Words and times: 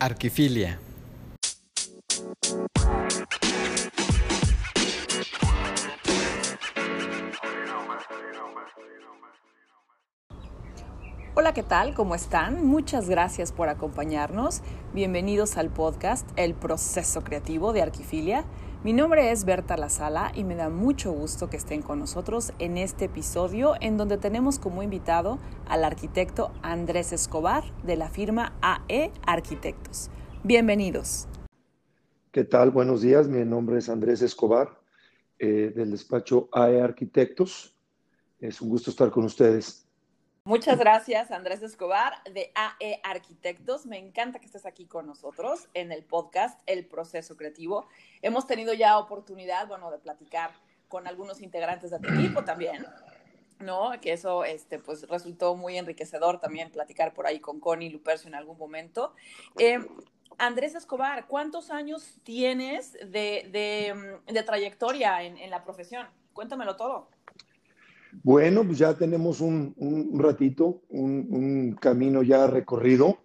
Arquifilia. 0.00 0.78
Hola, 11.40 11.54
¿qué 11.54 11.62
tal? 11.62 11.94
¿Cómo 11.94 12.16
están? 12.16 12.66
Muchas 12.66 13.08
gracias 13.08 13.52
por 13.52 13.68
acompañarnos. 13.68 14.60
Bienvenidos 14.92 15.56
al 15.56 15.70
podcast 15.70 16.28
El 16.34 16.52
proceso 16.52 17.22
creativo 17.22 17.72
de 17.72 17.80
Arquifilia. 17.80 18.44
Mi 18.82 18.92
nombre 18.92 19.30
es 19.30 19.44
Berta 19.44 19.76
Lazala 19.76 20.32
y 20.34 20.42
me 20.42 20.56
da 20.56 20.68
mucho 20.68 21.12
gusto 21.12 21.48
que 21.48 21.56
estén 21.56 21.80
con 21.80 22.00
nosotros 22.00 22.52
en 22.58 22.76
este 22.76 23.04
episodio 23.04 23.74
en 23.80 23.96
donde 23.96 24.18
tenemos 24.18 24.58
como 24.58 24.82
invitado 24.82 25.38
al 25.68 25.84
arquitecto 25.84 26.50
Andrés 26.60 27.12
Escobar 27.12 27.62
de 27.84 27.94
la 27.94 28.08
firma 28.08 28.58
AE 28.60 29.12
Arquitectos. 29.24 30.10
Bienvenidos. 30.42 31.28
¿Qué 32.32 32.42
tal? 32.42 32.72
Buenos 32.72 33.02
días. 33.02 33.28
Mi 33.28 33.44
nombre 33.44 33.78
es 33.78 33.88
Andrés 33.88 34.22
Escobar 34.22 34.80
eh, 35.38 35.72
del 35.72 35.92
despacho 35.92 36.48
AE 36.50 36.82
Arquitectos. 36.82 37.76
Es 38.40 38.60
un 38.60 38.70
gusto 38.70 38.90
estar 38.90 39.12
con 39.12 39.22
ustedes. 39.24 39.87
Muchas 40.48 40.78
gracias, 40.78 41.30
Andrés 41.30 41.62
Escobar, 41.62 42.22
de 42.24 42.50
AE 42.54 43.02
Arquitectos. 43.04 43.84
Me 43.84 43.98
encanta 43.98 44.38
que 44.38 44.46
estés 44.46 44.64
aquí 44.64 44.86
con 44.86 45.06
nosotros 45.06 45.68
en 45.74 45.92
el 45.92 46.02
podcast 46.04 46.58
El 46.64 46.86
Proceso 46.86 47.36
Creativo. 47.36 47.86
Hemos 48.22 48.46
tenido 48.46 48.72
ya 48.72 48.96
oportunidad, 48.96 49.68
bueno, 49.68 49.90
de 49.90 49.98
platicar 49.98 50.52
con 50.88 51.06
algunos 51.06 51.42
integrantes 51.42 51.90
de 51.90 51.98
tu 51.98 52.08
equipo 52.14 52.44
también, 52.44 52.86
¿no? 53.58 53.90
Que 54.00 54.14
eso, 54.14 54.42
este, 54.42 54.78
pues, 54.78 55.06
resultó 55.06 55.54
muy 55.54 55.76
enriquecedor 55.76 56.40
también 56.40 56.70
platicar 56.70 57.12
por 57.12 57.26
ahí 57.26 57.40
con 57.40 57.60
Connie 57.60 57.90
Lupercio 57.90 58.28
en 58.28 58.34
algún 58.34 58.56
momento. 58.56 59.12
Eh, 59.58 59.86
Andrés 60.38 60.74
Escobar, 60.74 61.26
¿cuántos 61.26 61.70
años 61.70 62.22
tienes 62.22 62.94
de, 62.94 64.18
de, 64.26 64.42
trayectoria 64.44 65.22
en 65.24 65.50
la 65.50 65.62
profesión? 65.62 66.06
Cuéntamelo 66.32 66.76
todo. 66.76 67.10
Bueno, 68.22 68.64
pues 68.64 68.78
ya 68.78 68.94
tenemos 68.94 69.40
un, 69.40 69.74
un 69.76 70.18
ratito, 70.18 70.82
un, 70.88 71.26
un, 71.30 71.72
camino 71.74 72.22
ya 72.22 72.46
recorrido. 72.46 73.18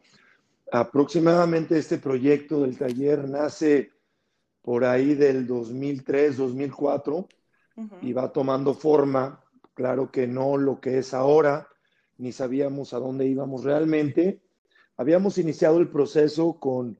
Aproximadamente 0.71 1.77
este 1.77 1.97
proyecto 1.97 2.61
del 2.61 2.77
taller 2.77 3.27
nace 3.29 3.91
por 4.61 4.85
ahí 4.85 5.13
del 5.13 5.45
2003, 5.45 6.37
2004 6.37 7.15
uh 7.15 7.27
-huh. 7.75 7.89
y 8.01 8.13
va 8.13 8.31
tomando 8.31 8.73
forma. 8.73 9.39
Claro 9.73 10.11
que 10.11 10.27
no 10.27 10.57
lo 10.57 10.79
que 10.79 10.99
es 10.99 11.13
ahora, 11.13 11.67
ni 12.17 12.31
sabíamos 12.31 12.93
a 12.93 12.99
dónde 12.99 13.25
íbamos 13.25 13.63
realmente. 13.63 14.41
Habíamos 14.97 15.37
iniciado 15.37 15.79
el 15.79 15.89
proceso 15.89 16.59
con, 16.59 16.99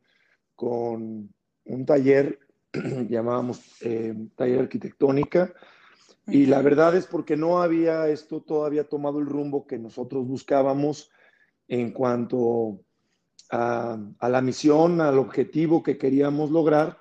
con 0.56 1.30
un 1.66 1.86
taller, 1.86 2.40
llamábamos 3.10 3.62
eh, 3.82 4.16
taller 4.36 4.62
arquitectónica, 4.62 5.54
y 6.28 6.46
la 6.46 6.62
verdad 6.62 6.96
es 6.96 7.06
porque 7.06 7.36
no 7.36 7.62
había 7.62 8.08
esto 8.08 8.42
todavía 8.42 8.88
tomado 8.88 9.20
el 9.20 9.26
rumbo 9.26 9.68
que 9.68 9.78
nosotros 9.78 10.26
buscábamos 10.26 11.12
en 11.68 11.92
cuanto 11.92 12.80
a, 13.50 13.98
a, 14.20 14.30
la 14.30 14.42
misión, 14.42 15.02
al 15.02 15.20
objetivo 15.20 15.84
que 15.84 15.98
queríamos 15.98 16.52
lograr. 16.52 17.00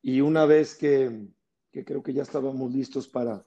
Y 0.00 0.20
una 0.20 0.46
vez 0.46 0.74
que, 0.74 1.26
que 1.70 1.84
creo 1.84 2.02
que 2.02 2.12
ya 2.12 2.22
estábamos 2.22 2.72
listos 2.72 3.08
para, 3.08 3.44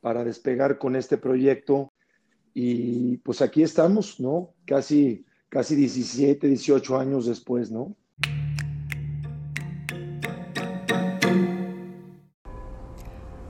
para 0.00 0.24
despegar 0.24 0.78
con 0.78 0.96
este 0.96 1.18
proyecto, 1.18 1.92
y 2.54 3.16
pues 3.18 3.40
aquí 3.40 3.62
estamos, 3.62 4.20
¿no? 4.20 4.54
Casi, 4.66 5.24
casi 5.48 5.74
17, 5.74 6.46
18 6.46 6.98
años 6.98 7.26
después, 7.26 7.70
¿no? 7.70 7.96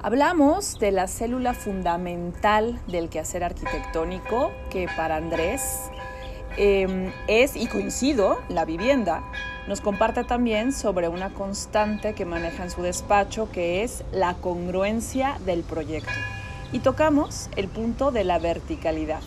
Hablamos 0.04 0.80
de 0.80 0.90
la 0.90 1.06
célula 1.06 1.54
fundamental 1.54 2.80
del 2.88 3.08
quehacer 3.08 3.44
arquitectónico, 3.44 4.50
que 4.68 4.88
para 4.96 5.14
Andrés 5.14 5.92
eh, 6.56 7.12
es, 7.28 7.54
y 7.54 7.68
coincido, 7.68 8.40
la 8.48 8.64
vivienda. 8.64 9.22
Nos 9.68 9.80
comparte 9.80 10.24
también 10.24 10.72
sobre 10.72 11.06
una 11.06 11.32
constante 11.32 12.14
que 12.14 12.24
maneja 12.24 12.64
en 12.64 12.70
su 12.70 12.82
despacho, 12.82 13.48
que 13.52 13.84
es 13.84 14.02
la 14.10 14.34
congruencia 14.34 15.38
del 15.46 15.62
proyecto. 15.62 16.10
Y 16.72 16.80
tocamos 16.80 17.48
el 17.54 17.68
punto 17.68 18.10
de 18.10 18.24
la 18.24 18.40
verticalidad. 18.40 19.20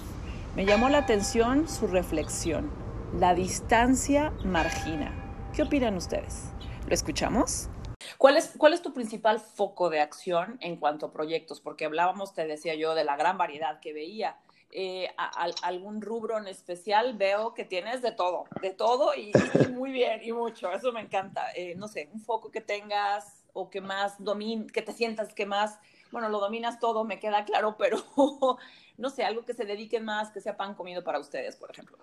Me 0.58 0.66
llamó 0.66 0.90
la 0.90 0.98
atención 0.98 1.70
su 1.70 1.88
reflexión. 1.88 2.70
La 3.18 3.34
distancia 3.34 4.34
margina. 4.44 5.14
¿Qué 5.54 5.64
opinan 5.64 5.96
ustedes? 5.96 6.50
¿Lo 6.86 6.94
escuchamos? 6.94 7.70
¿Cuál 8.18 8.38
es, 8.38 8.54
¿Cuál 8.58 8.74
es 8.74 8.82
tu 8.82 8.94
principal 8.94 9.40
foco 9.40 9.90
de 9.90 10.00
acción 10.00 10.58
en 10.62 10.78
cuanto 10.78 11.08
a 11.08 11.12
proyectos? 11.12 11.60
Porque 11.60 11.86
hablábamos, 11.86 12.34
te 12.34 12.48
decía 12.48 12.76
yo, 12.76 12.96
de 12.96 13.04
la 13.04 13.18
gran 13.18 13.38
variedad 13.38 13.80
que 13.80 13.94
veía. 13.94 14.38
Eh, 14.72 15.10
a, 15.18 15.46
a, 15.46 15.50
algún 15.62 16.02
rubro 16.02 16.38
en 16.38 16.48
especial 16.48 17.16
veo 17.18 17.54
que 17.54 17.64
tienes 17.64 18.02
de 18.02 18.12
todo, 18.12 18.44
de 18.62 18.72
todo 18.72 19.16
y, 19.16 19.32
y 19.64 19.72
muy 19.72 19.92
bien 19.92 20.22
y 20.22 20.34
mucho, 20.34 20.72
eso 20.72 20.92
me 20.92 21.02
encanta. 21.02 21.52
Eh, 21.56 21.76
no 21.76 21.88
sé, 21.88 22.10
un 22.14 22.20
foco 22.20 22.52
que 22.52 22.62
tengas 22.62 23.46
o 23.54 23.70
que 23.70 23.80
más 23.80 24.22
domin, 24.22 24.68
que 24.68 24.82
te 24.82 24.92
sientas 24.92 25.34
que 25.34 25.46
más, 25.46 25.80
bueno, 26.12 26.28
lo 26.28 26.40
dominas 26.40 26.80
todo, 26.80 27.06
me 27.06 27.20
queda 27.20 27.46
claro, 27.46 27.78
pero 27.78 27.98
no 28.98 29.10
sé, 29.10 29.24
algo 29.24 29.46
que 29.46 29.54
se 29.54 29.66
dedique 29.66 30.02
más, 30.02 30.32
que 30.32 30.42
sea 30.42 30.58
pan 30.58 30.76
comido 30.76 31.04
para 31.04 31.20
ustedes, 31.20 31.56
por 31.56 31.72
ejemplo. 31.72 31.98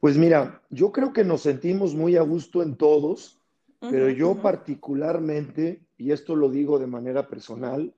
Pues 0.00 0.16
mira, 0.16 0.62
yo 0.70 0.92
creo 0.92 1.12
que 1.12 1.24
nos 1.24 1.42
sentimos 1.42 1.94
muy 1.94 2.16
a 2.16 2.22
gusto 2.22 2.62
en 2.62 2.76
todos 2.76 3.38
pero 3.90 4.08
yo 4.10 4.36
particularmente, 4.36 5.82
y 5.96 6.12
esto 6.12 6.36
lo 6.36 6.50
digo 6.50 6.78
de 6.78 6.86
manera 6.86 7.28
personal, 7.28 7.94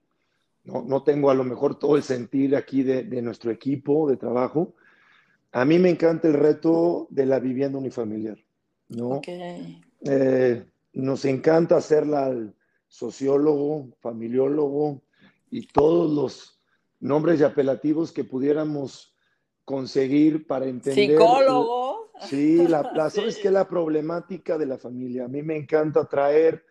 no, 0.63 0.83
no 0.83 1.03
tengo 1.03 1.29
a 1.29 1.33
lo 1.33 1.43
mejor 1.43 1.79
todo 1.79 1.95
el 1.95 2.03
sentir 2.03 2.55
aquí 2.55 2.83
de, 2.83 3.03
de, 3.03 3.21
nuestro 3.21 3.51
equipo 3.51 4.09
de 4.09 4.17
trabajo, 4.17 4.75
a 5.51 5.65
mí 5.65 5.79
me 5.79 5.89
encanta 5.89 6.27
el 6.27 6.33
reto 6.33 7.07
de 7.09 7.25
la 7.25 7.39
vivienda 7.39 7.77
unifamiliar, 7.77 8.37
¿no? 8.89 9.17
Okay. 9.17 9.81
Eh, 10.01 10.65
nos 10.93 11.25
encanta 11.25 11.77
hacerla 11.77 12.25
al 12.25 12.55
sociólogo, 12.87 13.89
familiólogo 13.99 15.01
y 15.49 15.67
todos 15.67 16.11
los 16.11 16.59
nombres 16.99 17.39
y 17.39 17.43
apelativos 17.43 18.11
que 18.11 18.23
pudiéramos 18.23 19.15
conseguir 19.63 20.47
para 20.47 20.65
entender. 20.65 21.09
Psicólogo. 21.09 22.06
Sí, 22.21 22.67
la, 22.67 22.91
la 22.93 23.09
sí. 23.09 23.17
sabes 23.17 23.37
que 23.37 23.51
la 23.51 23.67
problemática 23.67 24.57
de 24.57 24.65
la 24.65 24.77
familia. 24.77 25.25
A 25.25 25.27
mí 25.27 25.41
me 25.43 25.55
encanta 25.55 26.05
traer 26.05 26.65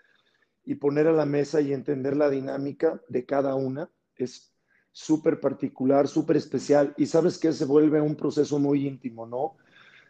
y 0.64 0.74
poner 0.74 1.06
a 1.06 1.12
la 1.12 1.26
mesa 1.26 1.60
y 1.60 1.72
entender 1.72 2.16
la 2.16 2.28
dinámica 2.28 3.00
de 3.08 3.24
cada 3.24 3.54
una. 3.54 3.90
Es 4.16 4.52
súper 4.90 5.40
particular, 5.40 6.08
súper 6.08 6.36
especial. 6.36 6.94
Y 6.96 7.06
sabes 7.06 7.38
que 7.38 7.52
se 7.52 7.64
vuelve 7.64 8.00
un 8.00 8.16
proceso 8.16 8.58
muy 8.58 8.86
íntimo, 8.86 9.26
¿no? 9.26 9.56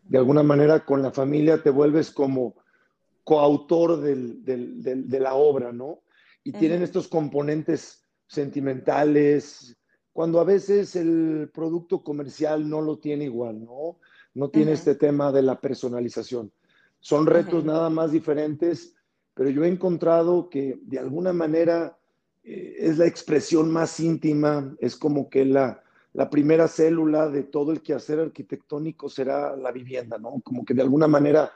De 0.05 0.19
alguna 0.19 0.43
manera 0.43 0.85
con 0.85 1.03
la 1.03 1.11
familia 1.11 1.63
te 1.63 1.71
vuelves 1.71 2.11
como 2.11 2.55
coautor 3.25 4.01
del, 4.01 4.45
del, 4.45 4.83
del, 4.83 5.09
de 5.09 5.21
la 5.21 5.35
obra, 5.35 5.73
¿no? 5.73 6.03
Y 6.45 6.53
tienen 6.53 6.83
estos 6.83 7.09
componentes 7.09 8.07
sentimentales, 8.29 9.77
cuando 10.13 10.41
a 10.41 10.45
veces 10.45 10.97
el 10.97 11.51
producto 11.53 12.03
comercial 12.03 12.71
no 12.71 12.81
lo 12.81 12.99
tiene 12.99 13.25
igual, 13.25 13.65
¿no? 13.65 13.99
No 14.37 14.51
tiene 14.51 14.73
uh 14.73 14.75
-huh. 14.75 14.79
este 14.79 14.95
tema 14.95 15.33
de 15.33 15.43
la 15.43 15.59
personalización. 15.61 16.53
Son 17.01 17.27
retos 17.27 17.65
uh 17.65 17.67
-huh. 17.67 17.73
nada 17.73 17.91
más 17.91 18.13
diferentes, 18.13 18.95
pero 19.35 19.49
yo 19.51 19.65
he 19.65 19.69
encontrado 19.69 20.51
que 20.51 20.79
de 20.83 20.99
alguna 20.99 21.33
manera 21.33 21.97
eh, 22.45 22.77
es 22.79 22.99
la 22.99 23.07
expresión 23.07 23.71
más 23.73 23.99
íntima, 23.99 24.77
es 24.79 24.95
como 24.95 25.31
que 25.31 25.45
la, 25.47 25.83
la, 26.13 26.29
primera 26.29 26.69
célula 26.69 27.31
de 27.31 27.45
todo 27.45 27.73
el 27.73 27.81
quehacer 27.81 28.21
arquitectónico 28.21 29.09
será 29.09 29.57
la 29.57 29.73
vivienda, 29.73 30.19
¿no? 30.19 30.41
Como 30.45 30.65
que 30.65 30.75
de 30.75 30.83
alguna 30.83 31.09
manera, 31.09 31.51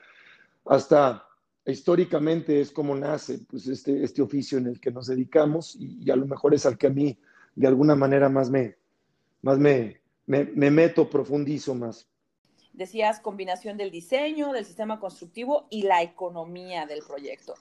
hasta 0.65 1.27
históricamente 1.67 2.61
es 2.61 2.73
como 2.73 2.95
nace 2.97 3.41
pues 3.51 3.67
este, 3.69 4.03
este 4.03 4.23
oficio 4.23 4.57
en 4.59 4.67
el 4.67 4.81
que 4.81 4.91
nos 4.91 5.07
dedicamos 5.07 5.77
y, 5.77 5.99
y, 6.03 6.11
a 6.11 6.17
lo 6.17 6.27
mejor 6.27 6.55
es 6.55 6.65
al 6.65 6.79
que 6.79 6.87
a 6.87 6.91
mí 6.91 7.19
de 7.55 7.67
alguna 7.69 7.95
manera 7.95 8.29
más 8.29 8.51
me, 8.51 8.77
más 9.43 9.59
me, 9.59 10.01
me, 10.27 10.45
me 10.55 10.71
meto, 10.71 11.09
profundizo 11.09 11.75
más 11.75 12.10
decías 12.73 13.21
combinación 13.21 13.77
del 13.77 13.91
diseño, 13.91 14.53
del 14.53 14.65
sistema 14.65 15.01
constructivo 15.01 15.67
y 15.71 15.83
la 15.83 16.03
economía 16.03 16.87
del 16.87 17.03
proyecto. 17.07 17.55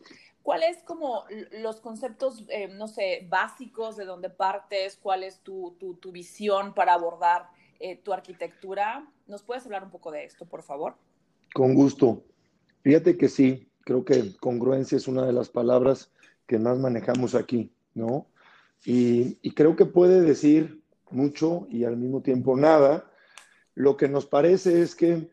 ¿Cuáles 0.43 0.81
como 0.83 1.25
los 1.51 1.79
conceptos, 1.81 2.43
eh, 2.49 2.69
no 2.69 2.87
sé, 2.87 3.27
básicos 3.29 3.97
de 3.97 4.05
dónde 4.05 4.29
partes? 4.29 4.97
¿Cuál 5.01 5.23
es 5.23 5.39
tu, 5.39 5.75
tu, 5.79 5.95
tu 5.95 6.11
visión 6.11 6.73
para 6.73 6.93
abordar 6.93 7.49
eh, 7.79 7.97
tu 7.97 8.13
arquitectura? 8.13 9.07
¿Nos 9.27 9.43
puedes 9.43 9.65
hablar 9.65 9.83
un 9.83 9.91
poco 9.91 10.11
de 10.11 10.23
esto, 10.23 10.45
por 10.45 10.63
favor? 10.63 10.95
Con 11.53 11.75
gusto. 11.75 12.23
Fíjate 12.81 13.17
que 13.17 13.27
sí, 13.27 13.69
creo 13.81 14.05
que 14.05 14.35
congruencia 14.37 14.95
es 14.95 15.07
una 15.07 15.25
de 15.25 15.33
las 15.33 15.49
palabras 15.49 16.11
que 16.47 16.57
más 16.57 16.79
manejamos 16.79 17.35
aquí, 17.35 17.71
¿no? 17.93 18.27
Y, 18.85 19.37
y 19.41 19.51
creo 19.53 19.75
que 19.75 19.85
puede 19.85 20.21
decir 20.21 20.81
mucho 21.11 21.67
y 21.69 21.83
al 21.83 21.97
mismo 21.97 22.21
tiempo 22.21 22.55
nada, 22.55 23.08
lo 23.79 23.95
que 23.95 24.09
nos 24.09 24.25
parece 24.25 24.81
es 24.81 24.93
que 24.93 25.31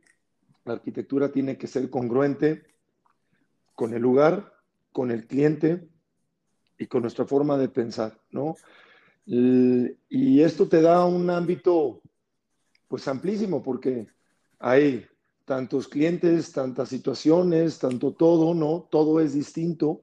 la 0.64 0.74
arquitectura 0.74 1.32
tiene 1.32 1.58
que 1.58 1.66
ser 1.66 1.90
congruente 1.90 2.62
con 3.74 3.92
el 3.92 4.00
lugar, 4.00 4.54
con 4.92 5.10
el 5.10 5.26
cliente 5.26 5.88
y 6.78 6.86
con 6.86 7.02
nuestra 7.02 7.24
forma 7.24 7.58
de 7.58 7.68
pensar, 7.68 8.20
¿no? 8.30 8.54
Y 9.24 10.40
esto 10.42 10.68
te 10.68 10.80
da 10.80 11.04
un 11.06 11.28
ámbito, 11.28 12.02
pues 12.86 13.08
amplísimo, 13.08 13.64
porque 13.64 14.06
hay 14.60 15.04
tantos 15.44 15.88
clientes, 15.88 16.52
tantas 16.52 16.88
situaciones, 16.88 17.80
tanto 17.80 18.12
todo, 18.12 18.54
¿no? 18.54 18.86
Todo 18.88 19.18
es 19.18 19.34
distinto 19.34 20.02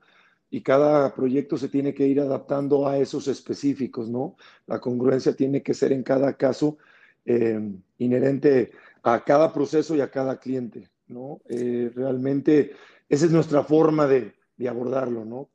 y 0.50 0.62
cada 0.62 1.16
proyecto 1.16 1.56
se 1.56 1.70
tiene 1.70 1.94
que 1.94 2.08
ir 2.08 2.20
adaptando 2.20 2.90
a 2.90 2.98
esos 2.98 3.30
específicos, 3.30 4.10
¿no? 4.10 4.36
La 4.68 4.82
congruencia 4.82 5.34
tiene 5.34 5.64
que 5.64 5.74
ser 5.74 5.94
en 5.94 6.04
cada 6.04 6.36
caso 6.36 6.78
eh, 7.26 7.60
inherente 7.98 8.72
a 9.04 9.24
cada 9.24 9.52
proceso 9.54 9.96
y 9.96 10.02
a 10.02 10.12
cada 10.12 10.40
cliente, 10.40 10.90
¿no? 11.08 11.42
Eh, 11.50 11.92
realmente 11.94 12.72
esa 13.10 13.26
es 13.26 13.32
nuestra 13.32 13.64
forma 13.64 14.08
de, 14.08 14.34
de 14.58 14.70
abordarlo, 14.70 15.26
¿no? 15.26 15.50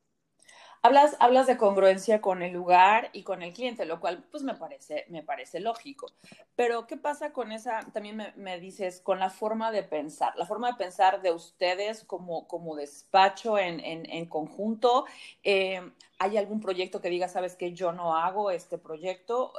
Hablas, 0.82 1.16
hablas 1.18 1.46
de 1.46 1.56
congruencia 1.56 2.20
con 2.20 2.42
el 2.42 2.52
lugar 2.52 3.10
y 3.12 3.22
con 3.22 3.42
el 3.42 3.52
cliente, 3.52 3.84
lo 3.84 4.00
cual 4.00 4.24
pues 4.30 4.42
me 4.42 4.54
parece, 4.54 5.06
me 5.08 5.22
parece 5.22 5.60
lógico. 5.60 6.12
Pero 6.54 6.86
¿qué 6.86 6.96
pasa 6.96 7.32
con 7.32 7.52
esa, 7.52 7.80
también 7.92 8.22
me, 8.36 8.60
dices, 8.60 9.00
con 9.00 9.18
la 9.18 9.30
forma 9.30 9.72
de 9.72 9.82
pensar? 9.82 10.34
La 10.36 10.46
forma 10.46 10.70
de 10.70 10.78
pensar 10.78 11.20
de 11.22 11.32
ustedes 11.32 12.04
como, 12.04 12.46
como 12.46 12.76
despacho 12.76 13.58
en, 13.58 13.80
en, 13.80 14.26
conjunto. 14.26 15.04
Eh, 15.42 15.80
¿Hay 16.18 16.36
algún 16.36 16.60
proyecto 16.60 17.00
que 17.00 17.10
diga, 17.10 17.28
sabes 17.28 17.56
que 17.56 17.72
yo 17.72 17.92
no 17.92 18.16
hago 18.16 18.50
este 18.50 18.78
proyecto? 18.78 19.52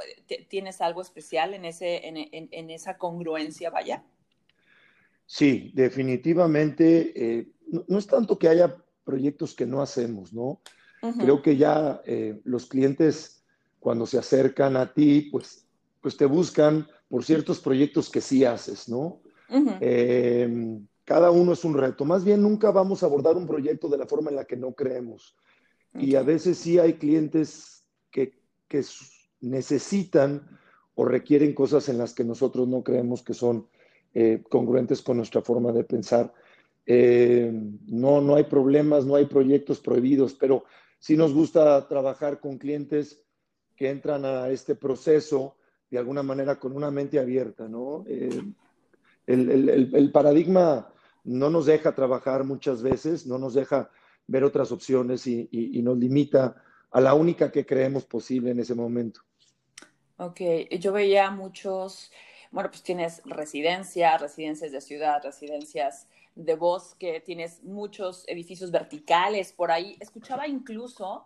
¿Tienes 0.48 0.81
algo 0.81 1.01
especial 1.01 1.54
en, 1.54 1.66
ese, 1.66 2.07
en, 2.07 2.50
en 2.51 2.69
esa 2.69 2.98
congruencia, 2.98 3.69
vaya? 3.69 4.04
Sí, 5.30 5.71
definitivamente. 5.75 7.13
Eh, 7.16 7.51
no 7.88 8.00
es 8.00 8.07
tanto 8.07 8.39
que 8.39 8.48
haya 8.48 8.75
proyectos 9.04 9.54
que 9.54 9.68
no 9.68 9.80
hacemos, 9.80 10.33
¿no? 10.33 10.60
Creo 11.18 11.42
que 11.42 11.56
ya 11.56 12.01
eh, 12.06 12.42
los 12.44 12.66
clientes 12.66 13.44
cuando 13.80 14.06
se 14.06 14.18
acercan 14.18 14.75
a 14.75 14.94
ti, 14.94 15.30
pues, 15.31 15.66
pues 16.01 16.18
te 16.18 16.25
buscan 16.25 16.88
por 17.07 17.24
ciertos 17.24 17.60
proyectos 17.60 18.10
que 18.10 18.22
sí 18.22 18.44
haces, 18.46 18.90
¿no? 18.90 19.22
Em, 19.80 20.86
cada 21.06 21.31
uno 21.31 21.54
es 21.54 21.63
un 21.66 21.75
reto. 21.75 22.06
Más 22.06 22.24
bien 22.24 22.42
nunca 22.42 22.72
vamos 22.72 23.01
a 23.01 23.07
abordar 23.07 23.36
un 23.36 23.48
proyecto 23.48 23.88
de 23.88 23.98
la 23.98 24.06
forma 24.06 24.30
en 24.30 24.36
la 24.36 24.46
que 24.46 24.57
no 24.57 24.74
creemos. 24.74 25.36
Y 25.96 26.16
a 26.16 26.22
veces 26.22 26.57
sí 26.57 26.78
hay 26.78 26.94
clientes 26.94 27.84
que, 28.12 28.40
que, 28.68 28.84
necesitan 29.42 30.60
o 30.95 31.06
requieren 31.06 31.54
cosas 31.54 31.88
en 31.88 31.98
las 31.98 32.13
que 32.13 32.25
nosotros 32.25 32.68
no 32.68 32.84
creemos 32.84 33.24
que 33.24 33.34
son 33.34 33.68
eh, 34.13 34.44
congruentes 34.50 35.02
con 35.02 35.18
nuestra 35.18 35.42
forma 35.42 35.72
de 35.72 35.84
pensar. 35.84 36.34
Em, 36.86 37.80
no, 37.88 38.22
no 38.22 38.36
hay 38.36 38.44
problemas, 38.44 39.06
no 39.06 39.16
hay 39.16 39.25
proyectos 39.25 39.80
prohibidos, 39.80 40.34
pero 40.34 40.66
sí 41.00 41.18
nos 41.18 41.34
gusta 41.34 41.88
trabajar 41.88 42.40
con 42.40 42.57
clientes 42.57 43.24
que 43.75 43.90
entran 43.90 44.25
a 44.25 44.50
este 44.50 44.75
proceso 44.75 45.56
de 45.90 45.98
alguna 45.98 46.22
manera 46.22 46.60
con 46.60 46.75
una 46.75 46.92
mente 46.92 47.19
abierta, 47.19 47.68
¿no? 47.68 48.04
Eh, 48.07 48.44
el, 49.25 50.12
paradigma 50.12 50.92
no 51.24 51.50
nos 51.50 51.66
deja 51.66 51.94
trabajar 51.94 52.44
muchas 52.44 52.81
veces, 52.81 53.25
no 53.25 53.38
nos 53.38 53.54
deja 53.54 53.90
ver 54.28 54.44
otras 54.44 54.72
opciones 54.72 55.25
y, 55.28 55.48
nos 55.84 55.98
limita 55.98 56.62
a 56.92 57.02
la 57.02 57.13
única 57.13 57.52
que 57.52 57.66
creemos 57.66 58.06
posible 58.06 58.52
en 58.52 58.60
ese 58.60 58.75
momento. 58.75 59.22
Ok, 60.18 60.42
yo 60.80 60.92
veía 60.92 61.31
muchos, 61.31 62.12
bueno, 62.52 62.69
pues 62.69 62.84
tienes 62.84 63.22
residencias, 63.25 64.19
residencias 64.19 64.72
de 64.72 64.81
ciudad, 64.81 65.22
residencias 65.24 66.07
de 66.44 66.56
bosque, 66.56 67.21
tienes 67.21 67.63
muchos 67.63 68.24
edificios 68.27 68.71
verticales 68.71 69.51
por 69.51 69.71
ahí. 69.71 69.97
Escuchaba 70.00 70.47
incluso 70.47 71.25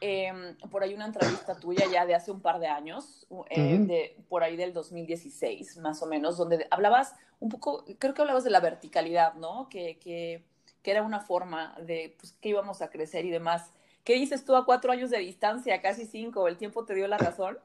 em, 0.00 0.56
por 0.70 0.82
ahí 0.82 0.94
una 0.94 1.06
entrevista 1.06 1.58
tuya 1.58 1.86
ya 1.90 2.06
de 2.06 2.14
hace 2.14 2.30
un 2.30 2.40
par 2.40 2.60
de 2.60 2.66
años, 2.66 3.26
eh, 3.50 3.78
de, 3.80 4.16
por 4.28 4.42
ahí 4.42 4.56
del 4.56 4.72
2016 4.72 5.78
más 5.78 6.02
o 6.02 6.06
menos, 6.06 6.36
donde 6.36 6.66
hablabas 6.70 7.14
un 7.38 7.48
poco, 7.48 7.84
creo 7.98 8.14
que 8.14 8.20
hablabas 8.20 8.44
de 8.44 8.50
la 8.50 8.60
verticalidad, 8.60 9.34
¿no? 9.34 9.68
Que, 9.70 9.98
que, 9.98 10.44
que 10.82 10.90
era 10.90 11.02
una 11.02 11.20
forma 11.20 11.74
de 11.86 12.14
pues, 12.18 12.32
que 12.40 12.50
íbamos 12.50 12.82
a 12.82 12.90
crecer 12.90 13.24
y 13.24 13.30
demás. 13.30 13.72
¿Qué 14.04 14.14
dices 14.14 14.44
tú 14.44 14.56
a 14.56 14.64
cuatro 14.64 14.92
años 14.92 15.10
de 15.10 15.18
distancia, 15.18 15.80
casi 15.80 16.06
cinco? 16.06 16.48
¿El 16.48 16.56
tiempo 16.56 16.84
te 16.84 16.94
dio 16.94 17.06
la 17.06 17.18
razón? 17.18 17.58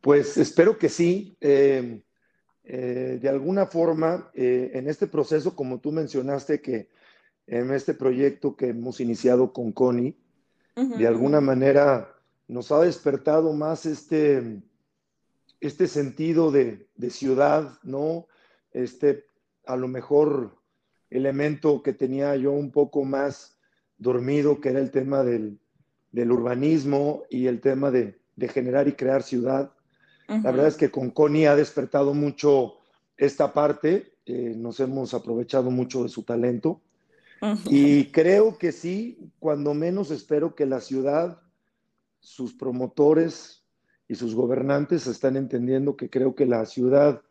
Pues 0.00 0.36
espero 0.38 0.78
que 0.78 0.88
sí. 0.88 1.36
Eh, 1.40 2.02
eh, 2.64 3.18
de 3.20 3.28
alguna 3.28 3.66
forma, 3.66 4.30
eh, 4.34 4.72
en 4.74 4.88
este 4.88 5.06
proceso, 5.06 5.56
como 5.56 5.80
tú 5.80 5.92
mencionaste, 5.92 6.60
que 6.60 6.88
en 7.46 7.72
este 7.72 7.94
proyecto 7.94 8.56
que 8.56 8.68
hemos 8.68 9.00
iniciado 9.00 9.52
con 9.52 9.72
Connie, 9.72 10.16
de 10.76 11.06
alguna 11.06 11.42
manera 11.42 12.14
nos 12.48 12.72
ha 12.72 12.80
despertado 12.80 13.52
más 13.52 13.84
este, 13.84 14.62
este 15.60 15.86
sentido 15.88 16.50
de, 16.50 16.86
ciudad, 17.10 17.78
¿no? 17.82 18.26
Este, 18.72 19.26
a 19.66 19.76
lo 19.76 19.88
mejor, 19.88 20.56
elemento 21.10 21.82
que 21.82 21.92
tenía 21.92 22.36
yo 22.36 22.52
un 22.52 22.70
poco 22.70 23.04
más 23.04 23.58
dormido, 23.98 24.60
que 24.60 24.70
era 24.70 24.80
el 24.80 24.90
tema 24.90 25.22
del, 25.22 25.58
urbanismo 26.12 27.24
y 27.28 27.46
el 27.46 27.60
tema 27.60 27.90
de, 27.90 28.20
de 28.36 28.48
generar 28.48 28.88
y 28.88 28.92
crear 28.92 29.22
ciudad. 29.22 29.72
La 30.30 30.52
verdad 30.52 30.68
es 30.68 30.76
que 30.76 30.92
con 30.92 31.10
Connie 31.10 31.46
ha 31.46 31.56
despertado 31.56 32.14
mucho 32.14 32.76
esta 33.16 33.52
parte, 33.52 34.14
eh, 34.26 34.54
nos 34.56 34.78
hemos 34.78 35.12
aprovechado 35.12 35.72
mucho 35.72 36.04
de 36.04 36.08
su 36.08 36.22
talento. 36.22 36.80
Y 37.66 38.12
creo 38.12 38.56
que 38.56 38.70
sí, 38.70 39.32
cuando 39.38 39.74
menos 39.74 40.10
espero 40.10 40.54
que 40.54 40.66
la 40.66 40.80
ciudad, 40.80 41.40
sus 42.20 42.52
promotores 42.52 43.64
y 44.06 44.14
sus 44.14 44.34
gobernantes 44.34 45.06
están 45.06 45.36
entendiendo 45.36 45.96
que 45.96 46.10
creo 46.10 46.34
que 46.34 46.46
la 46.46 46.64
ciudad, 46.66 47.22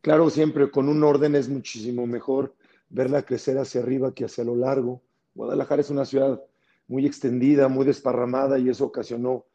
claro, 0.00 0.28
siempre 0.30 0.70
con 0.70 0.88
un 0.88 1.02
orden 1.04 1.36
es 1.36 1.48
muchísimo 1.48 2.06
mejor 2.06 2.54
verla 2.90 3.22
crecer 3.22 3.56
hacia 3.56 3.80
arriba 3.80 4.12
que 4.14 4.24
hacia 4.24 4.44
lo 4.44 4.56
largo. 4.56 5.00
Guadalajara 5.34 5.80
es 5.80 5.90
una 5.90 6.04
ciudad 6.04 6.42
muy 6.86 7.06
extendida, 7.06 7.68
muy 7.68 7.86
desparramada 7.86 8.58
y 8.58 8.68
eso 8.68 8.84
ocasionó 8.84 9.46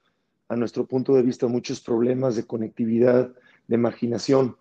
a 0.50 0.56
nuestro 0.56 0.86
punto 0.86 1.14
de 1.16 1.22
vista, 1.22 1.48
muchos 1.48 1.80
problemas 1.80 2.36
de 2.36 2.46
conectividad, 2.46 3.32
de 3.68 3.78
marginación, 3.78 4.58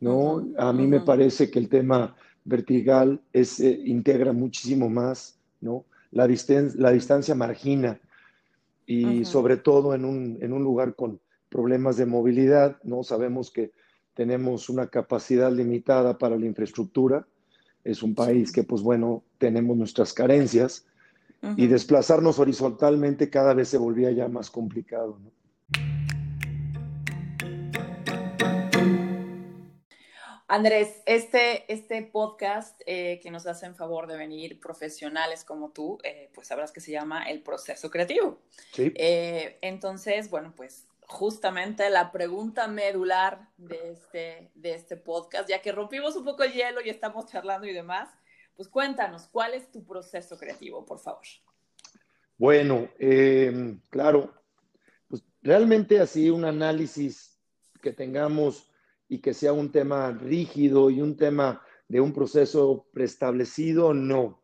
¿no? 0.00 0.46
A 0.56 0.72
mí 0.72 0.86
me 0.86 1.00
parece 1.00 1.50
que 1.50 1.58
el 1.58 1.68
tema 1.68 2.16
vertical 2.44 3.20
es, 3.32 3.58
eh, 3.60 3.80
integra 3.84 4.32
muchísimo 4.32 4.88
más, 4.88 5.38
¿no? 5.60 5.84
La, 6.12 6.28
la 6.76 6.92
distancia 6.92 7.34
margina 7.34 8.00
y 8.86 9.24
sobre 9.24 9.56
todo 9.56 9.94
en 9.94 10.04
un, 10.04 10.38
en 10.40 10.52
un 10.52 10.62
lugar 10.62 10.94
con 10.94 11.20
problemas 11.48 11.96
de 11.96 12.06
movilidad, 12.06 12.78
¿no? 12.84 13.02
Sabemos 13.02 13.50
que 13.50 13.72
tenemos 14.14 14.68
una 14.68 14.86
capacidad 14.86 15.52
limitada 15.52 16.16
para 16.18 16.36
la 16.36 16.46
infraestructura, 16.46 17.26
es 17.82 18.02
un 18.02 18.14
país 18.14 18.52
que, 18.52 18.62
pues 18.62 18.80
bueno, 18.82 19.24
tenemos 19.38 19.76
nuestras 19.76 20.12
carencias, 20.12 20.86
y 21.56 21.66
desplazarnos 21.66 22.38
horizontalmente 22.38 23.30
cada 23.30 23.54
vez 23.54 23.68
se 23.68 23.78
volvía 23.78 24.10
ya 24.10 24.28
más 24.28 24.50
complicado. 24.50 25.18
Andrés, 30.48 31.02
este, 31.06 31.70
este 31.72 32.02
podcast 32.02 32.80
eh, 32.86 33.18
que 33.20 33.32
nos 33.32 33.46
hace 33.48 33.66
en 33.66 33.74
favor 33.74 34.06
de 34.06 34.16
venir 34.16 34.60
profesionales 34.60 35.44
como 35.44 35.70
tú, 35.70 35.98
eh, 36.04 36.30
pues 36.34 36.46
sabrás 36.46 36.70
que 36.70 36.80
se 36.80 36.92
llama 36.92 37.28
El 37.28 37.42
Proceso 37.42 37.90
Creativo. 37.90 38.38
Sí. 38.72 38.92
Eh, 38.94 39.58
entonces, 39.60 40.30
bueno, 40.30 40.52
pues 40.56 40.86
justamente 41.08 41.90
la 41.90 42.12
pregunta 42.12 42.68
medular 42.68 43.48
de 43.56 43.92
este, 43.92 44.50
de 44.54 44.74
este 44.74 44.96
podcast, 44.96 45.48
ya 45.48 45.60
que 45.62 45.72
rompimos 45.72 46.14
un 46.14 46.24
poco 46.24 46.44
el 46.44 46.52
hielo 46.52 46.80
y 46.80 46.90
estamos 46.90 47.26
charlando 47.26 47.66
y 47.66 47.72
demás, 47.72 48.08
pues 48.56 48.68
cuéntanos, 48.68 49.28
¿cuál 49.30 49.54
es 49.54 49.70
tu 49.70 49.84
proceso 49.84 50.36
creativo, 50.38 50.84
por 50.84 50.98
favor? 50.98 51.24
Bueno, 52.38 52.88
eh, 52.98 53.78
claro, 53.90 54.32
pues 55.08 55.22
realmente 55.42 56.00
así 56.00 56.30
un 56.30 56.44
análisis 56.44 57.38
que 57.80 57.92
tengamos 57.92 58.70
y 59.08 59.18
que 59.18 59.34
sea 59.34 59.52
un 59.52 59.70
tema 59.70 60.10
rígido 60.10 60.90
y 60.90 61.00
un 61.00 61.16
tema 61.16 61.62
de 61.88 62.00
un 62.00 62.12
proceso 62.12 62.86
preestablecido, 62.92 63.94
no. 63.94 64.42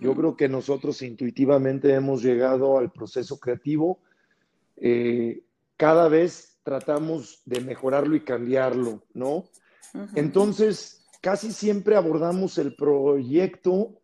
Yo 0.00 0.14
creo 0.14 0.36
que 0.36 0.48
nosotros 0.48 1.02
intuitivamente 1.02 1.92
hemos 1.92 2.22
llegado 2.22 2.78
al 2.78 2.92
proceso 2.92 3.40
creativo. 3.40 3.98
Eh, 4.76 5.42
cada 5.76 6.06
vez 6.06 6.60
tratamos 6.62 7.42
de 7.46 7.60
mejorarlo 7.62 8.14
y 8.14 8.20
cambiarlo, 8.20 9.02
¿no? 9.12 9.44
Entonces, 10.14 11.01
casi 11.22 11.52
siempre 11.52 11.96
abordamos 11.96 12.58
el 12.58 12.74
proyecto 12.74 13.94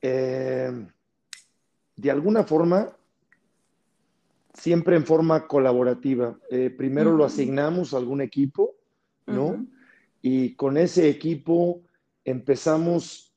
eh, 0.00 0.86
de 1.96 2.10
alguna 2.10 2.44
forma, 2.44 2.96
siempre 4.54 4.96
en 4.96 5.04
forma 5.04 5.46
colaborativa. 5.46 6.38
Eh, 6.48 6.70
primero 6.70 7.12
lo 7.12 7.24
asignamos 7.24 7.92
a 7.92 7.98
algún 7.98 8.22
equipo, 8.22 8.76
¿no? 9.26 9.66
Y 10.22 10.54
con 10.54 10.78
ese 10.78 11.08
equipo 11.08 11.82
empezamos 12.24 13.28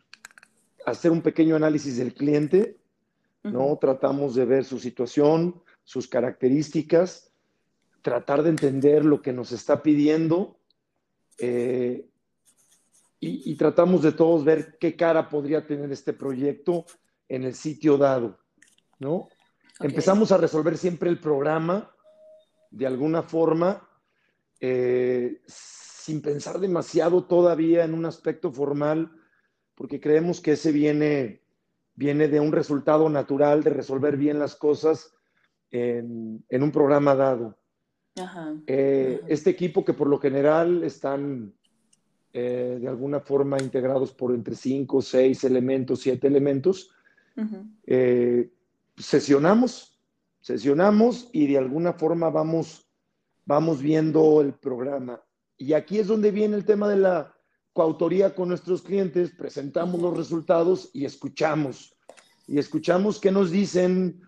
hacer 0.86 1.12
un 1.12 1.22
pequeño 1.22 1.56
análisis 1.56 1.98
del 1.98 2.14
cliente, 2.14 2.78
¿no? 3.44 3.78
Tratamos 3.80 4.36
de 4.36 4.46
ver 4.46 4.64
su 4.64 4.80
situación, 4.80 5.62
sus 5.84 6.08
características, 6.08 7.32
tratar 8.02 8.44
de 8.44 8.50
entender 8.50 9.06
lo 9.06 9.22
que 9.22 9.34
nos 9.34 9.52
está 9.52 9.82
pidiendo 9.82 10.60
eh, 11.40 12.08
y, 13.24 13.56
tratamos 13.56 14.02
de 14.02 14.14
todos 14.14 14.44
ver 14.44 14.78
qué 14.80 14.96
cara 14.96 15.30
podría 15.30 15.68
tener 15.68 15.92
este 15.92 16.12
proyecto 16.12 16.86
en 17.30 17.44
el 17.44 17.54
sitio 17.54 17.96
dado, 17.96 18.40
¿no? 18.98 19.30
Empezamos 19.80 20.32
a 20.32 20.38
resolver 20.38 20.76
siempre 20.76 21.08
el 21.08 21.20
programa 21.20 21.92
de 22.72 22.88
alguna 22.88 23.22
forma, 23.22 23.88
eh, 24.60 25.40
sin 25.46 26.22
pensar 26.24 26.60
demasiado 26.60 27.26
todavía 27.26 27.84
en 27.86 27.94
un 27.94 28.06
aspecto 28.06 28.52
formal, 28.52 29.12
porque 29.76 30.02
creemos 30.02 30.42
que 30.42 30.54
ese 30.54 30.72
viene, 30.72 31.44
viene 31.94 32.28
de 32.28 32.40
un 32.40 32.52
resultado 32.52 33.08
natural 33.08 33.64
de 33.64 33.70
resolver 33.70 34.18
bien 34.18 34.40
las 34.40 34.56
cosas 34.56 35.14
en, 35.70 36.44
un 36.50 36.72
programa 36.72 37.14
dado. 37.14 37.56
Eh, 38.66 39.22
este 39.28 39.52
equipo 39.52 39.86
que 39.86 39.94
por 39.94 40.08
lo 40.08 40.20
general 40.20 40.84
están 40.84 41.54
eh, 42.34 42.78
de 42.80 42.88
alguna 42.88 43.20
forma 43.20 43.62
integrados 43.62 44.12
por 44.14 44.34
entre 44.34 44.56
cinco, 44.56 45.02
seis 45.02 45.44
elementos, 45.44 46.02
siete 46.02 46.28
elementos, 46.28 46.92
sesionamos, 48.98 50.00
sesionamos 50.42 51.30
y 51.32 51.48
de 51.48 51.58
alguna 51.58 51.94
forma 51.94 52.30
vamos, 52.30 52.88
vamos 53.46 53.82
viendo 53.82 54.42
el 54.42 54.54
programa. 54.54 55.22
Y 55.58 55.74
aquí 55.74 56.00
es 56.00 56.08
donde 56.08 56.32
viene 56.32 56.56
el 56.56 56.66
tema 56.66 56.90
de 56.90 56.98
la 56.98 57.36
coautoría 57.74 58.36
con 58.36 58.50
nuestros 58.50 58.82
clientes, 58.82 59.32
presentamos 59.32 60.02
los 60.02 60.18
resultados 60.18 60.90
y 60.94 61.06
escuchamos. 61.06 61.96
Y 62.48 62.58
escuchamos 62.60 63.20
qué 63.20 63.32
nos 63.32 63.52
dicen, 63.52 64.22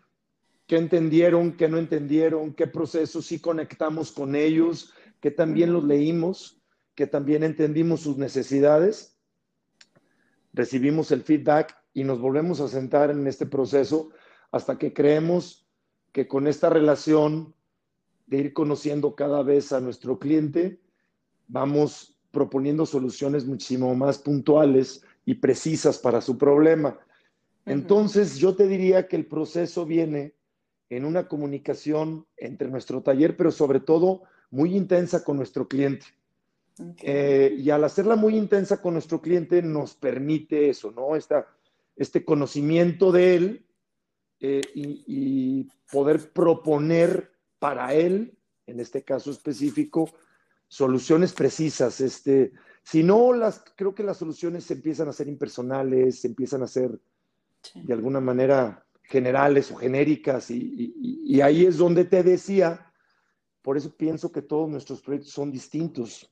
qué 0.67 0.77
entendieron, 0.77 1.53
qué 1.53 1.67
no 1.67 1.77
entendieron, 1.77 2.53
qué 2.53 2.67
procesos 2.67 3.25
sí 3.25 3.39
conectamos 3.39 4.11
con 4.11 4.35
ellos, 4.35 4.93
que 5.19 5.31
también 5.31 5.73
los 5.73 5.83
leímos, 5.83 6.61
que 6.95 7.07
también 7.07 7.43
entendimos 7.43 8.01
sus 8.01 8.17
necesidades. 8.17 9.17
Recibimos 10.53 11.11
el 11.11 11.23
feedback 11.23 11.75
y 11.93 12.03
nos 12.03 12.19
volvemos 12.19 12.59
a 12.59 12.67
sentar 12.67 13.11
en 13.11 13.25
este 13.27 13.45
proceso 13.45 14.09
hasta 14.51 14.77
que 14.77 14.93
creemos 14.93 15.67
que 16.11 16.27
con 16.27 16.47
esta 16.47 16.69
relación 16.69 17.55
de 18.27 18.37
ir 18.37 18.53
conociendo 18.53 19.15
cada 19.15 19.43
vez 19.43 19.73
a 19.73 19.79
nuestro 19.79 20.19
cliente, 20.19 20.79
vamos 21.47 22.19
proponiendo 22.31 22.85
soluciones 22.85 23.45
muchísimo 23.45 23.93
más 23.95 24.17
puntuales 24.17 25.03
y 25.25 25.35
precisas 25.35 25.97
para 25.99 26.21
su 26.21 26.37
problema. 26.37 26.99
Entonces, 27.65 28.37
yo 28.37 28.55
te 28.55 28.67
diría 28.67 29.07
que 29.07 29.15
el 29.15 29.25
proceso 29.25 29.85
viene 29.85 30.35
en 30.89 31.05
una 31.05 31.27
comunicación 31.27 32.25
entre 32.37 32.69
nuestro 32.69 33.01
taller, 33.01 33.37
pero 33.37 33.51
sobre 33.51 33.79
todo 33.79 34.23
muy 34.51 34.75
intensa 34.75 35.23
con 35.23 35.37
nuestro 35.37 35.67
cliente. 35.67 36.05
Eh, 37.01 37.55
y 37.57 37.69
al 37.69 37.83
hacerla 37.83 38.15
muy 38.15 38.35
intensa 38.35 38.81
con 38.81 38.93
nuestro 38.93 39.21
cliente 39.21 39.61
nos 39.61 39.93
permite 39.93 40.69
eso, 40.69 40.91
¿no? 40.91 41.15
este 41.95 42.25
conocimiento 42.25 43.11
de 43.11 43.35
él 43.35 43.65
eh, 44.39 44.61
y, 44.73 45.69
poder 45.91 46.31
proponer 46.31 47.31
para 47.59 47.93
él, 47.93 48.35
en 48.65 48.79
este 48.79 49.03
caso 49.03 49.29
específico, 49.29 50.09
soluciones 50.67 51.33
precisas. 51.33 52.01
Este, 52.01 52.51
si 52.81 53.03
no, 53.03 53.31
las, 53.31 53.63
creo 53.75 53.93
que 53.93 54.01
las 54.01 54.17
soluciones 54.17 54.63
se 54.63 54.73
empiezan 54.73 55.07
a 55.07 55.13
ser 55.13 55.27
impersonales, 55.27 56.21
se 56.21 56.27
empiezan 56.27 56.63
a 56.63 56.67
ser 56.67 56.99
de 57.75 57.93
alguna 57.93 58.19
manera 58.19 58.85
generales 59.03 59.71
o 59.71 59.75
genéricas 59.75 60.49
y, 60.49 60.93
y, 61.23 61.41
ahí 61.41 61.65
es 61.65 61.77
donde 61.77 62.05
te 62.05 62.23
decía, 62.23 62.91
por 63.61 63.77
eso 63.77 63.95
pienso 63.95 64.31
que 64.31 64.41
todos 64.41 64.67
nuestros 64.67 65.01
proyectos 65.01 65.31
son 65.31 65.51
distintos. 65.51 66.27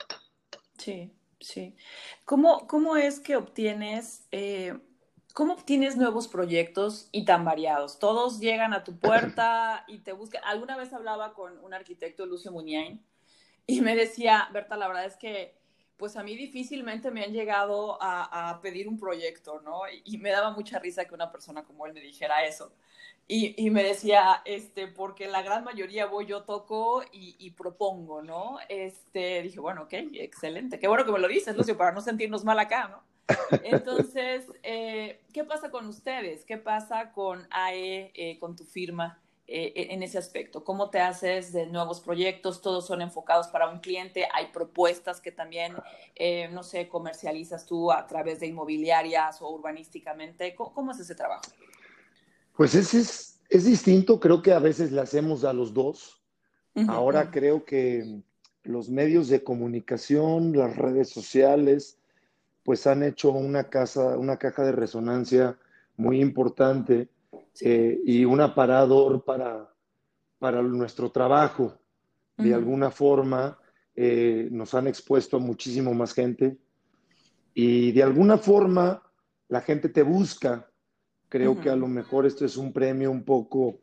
Sí, 0.81 1.11
sí. 1.39 1.75
¿Cómo, 2.25 2.67
cómo 2.67 2.97
es 2.97 3.19
que 3.19 3.35
obtienes... 3.35 4.27
Eh, 4.31 4.77
¿Cómo 5.33 5.55
tienes 5.55 5.95
nuevos 5.95 6.27
proyectos 6.27 7.07
y 7.13 7.23
tan 7.23 7.45
variados? 7.45 7.99
Todos 7.99 8.41
llegan 8.41 8.73
a 8.73 8.83
tu 8.83 8.99
puerta 8.99 9.85
y 9.87 9.99
te 9.99 10.11
buscan. 10.11 10.43
Alguna 10.43 10.75
vez 10.75 10.91
hablaba 10.91 11.33
con 11.33 11.57
un 11.59 11.73
arquitecto, 11.73 12.25
Lucio 12.25 12.51
Muniain, 12.51 13.01
y 13.65 13.79
me 13.79 13.95
decía, 13.95 14.49
Berta, 14.51 14.75
la 14.75 14.89
verdad 14.89 15.05
es 15.05 15.15
que 15.15 15.55
pues 15.95 16.17
a 16.17 16.23
mí 16.23 16.35
difícilmente 16.35 17.11
me 17.11 17.23
han 17.23 17.31
llegado 17.31 17.97
a, 18.01 18.59
pedir 18.61 18.87
un 18.87 18.97
proyecto, 18.97 19.61
¿no? 19.61 19.81
Y, 20.03 20.17
me 20.17 20.31
daba 20.31 20.49
mucha 20.49 20.79
risa 20.79 21.05
que 21.05 21.13
una 21.13 21.31
persona 21.31 21.63
como 21.63 21.85
él 21.85 21.93
me 21.93 22.01
dijera 22.01 22.43
eso. 22.43 22.73
Y, 23.33 23.69
me 23.69 23.81
decía, 23.81 24.41
este, 24.43 24.87
porque 24.87 25.25
la 25.29 25.41
gran 25.41 25.63
mayoría 25.63 26.05
voy, 26.05 26.25
yo 26.25 26.43
toco 26.43 27.01
y, 27.13 27.37
y, 27.39 27.51
propongo, 27.51 28.21
¿no? 28.21 28.57
Este, 28.67 29.41
dije, 29.41 29.61
bueno, 29.61 29.83
ok, 29.83 29.93
excelente. 30.15 30.79
Qué 30.79 30.89
bueno 30.89 31.05
que 31.05 31.13
me 31.13 31.19
lo 31.19 31.29
dices, 31.29 31.55
Lucio, 31.55 31.77
para 31.77 31.93
no 31.93 32.01
sentirnos 32.01 32.43
mal 32.43 32.59
acá, 32.59 32.89
¿no? 32.89 33.03
Entonces, 33.63 34.51
eh, 34.63 35.21
¿qué 35.31 35.45
pasa 35.45 35.71
con 35.71 35.87
ustedes? 35.87 36.43
¿Qué 36.43 36.57
pasa 36.57 37.13
con 37.13 37.47
AE, 37.51 38.11
eh, 38.15 38.37
con 38.37 38.57
tu 38.57 38.65
firma 38.65 39.21
eh, 39.47 39.71
en 39.75 40.03
ese 40.03 40.17
aspecto? 40.17 40.65
¿Cómo 40.65 40.89
te 40.89 40.99
haces 40.99 41.53
de 41.53 41.67
nuevos 41.67 42.01
proyectos? 42.01 42.61
¿Todos 42.61 42.85
son 42.85 43.01
enfocados 43.01 43.47
para 43.47 43.69
un 43.69 43.79
cliente? 43.79 44.27
¿Hay 44.33 44.47
propuestas 44.47 45.21
que 45.21 45.31
también, 45.31 45.75
no 46.51 46.63
sé, 46.63 46.89
comercializas 46.89 47.65
tú 47.65 47.93
a 47.93 48.05
través 48.07 48.41
de 48.41 48.47
inmobiliarias 48.47 49.41
o 49.41 49.49
urbanísticamente? 49.49 50.53
¿Cómo, 50.53 50.91
es 50.91 50.99
ese 50.99 51.15
trabajo? 51.15 51.43
Pues 52.55 52.75
es, 52.75 52.93
es, 52.93 53.41
es, 53.49 53.65
distinto, 53.65 54.19
creo 54.19 54.41
que 54.41 54.53
a 54.53 54.59
veces 54.59 54.91
le 54.91 55.01
hacemos 55.01 55.43
a 55.43 55.53
los 55.53 55.73
dos. 55.73 56.21
Ahora 56.87 57.31
creo 57.31 57.65
que 57.65 58.21
los 58.63 58.89
medios 58.89 59.27
de 59.27 59.43
comunicación, 59.43 60.53
las 60.55 60.75
redes 60.77 61.09
sociales, 61.09 61.99
pues 62.63 62.87
han 62.87 63.03
hecho 63.03 63.31
una, 63.31 63.69
casa, 63.69 64.17
una 64.17 64.37
caja 64.37 64.63
de 64.63 64.71
resonancia 64.71 65.57
muy 65.97 66.21
importante 66.21 67.09
eh, 67.59 67.99
y 68.05 68.23
un 68.25 68.39
aparador 68.39 69.23
para, 69.25 69.73
para 70.39 70.61
nuestro 70.61 71.11
trabajo. 71.11 71.77
De 72.37 72.55
alguna 72.55 72.89
forma 72.89 73.59
eh, 73.95 74.47
nos 74.51 74.73
han 74.73 74.87
expuesto 74.87 75.37
a 75.37 75.39
muchísimo 75.39 75.93
más 75.93 76.13
gente 76.13 76.57
y 77.53 77.91
de 77.91 78.01
alguna 78.01 78.37
forma 78.37 79.03
la 79.47 79.61
gente 79.61 79.89
te 79.89 80.01
busca. 80.01 80.70
Creo 81.31 81.59
que 81.59 81.69
a 81.71 81.75
lo 81.75 81.87
mejor 81.87 82.27
esto 82.27 82.45
es 82.45 82.57
un 82.57 82.71
premio 82.71 83.09
un 83.09 83.23
poco 83.23 83.79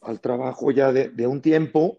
al 0.00 0.20
trabajo 0.20 0.70
ya 0.70 0.90
de, 0.92 1.10
de 1.10 1.26
un 1.26 1.42
tiempo 1.42 1.98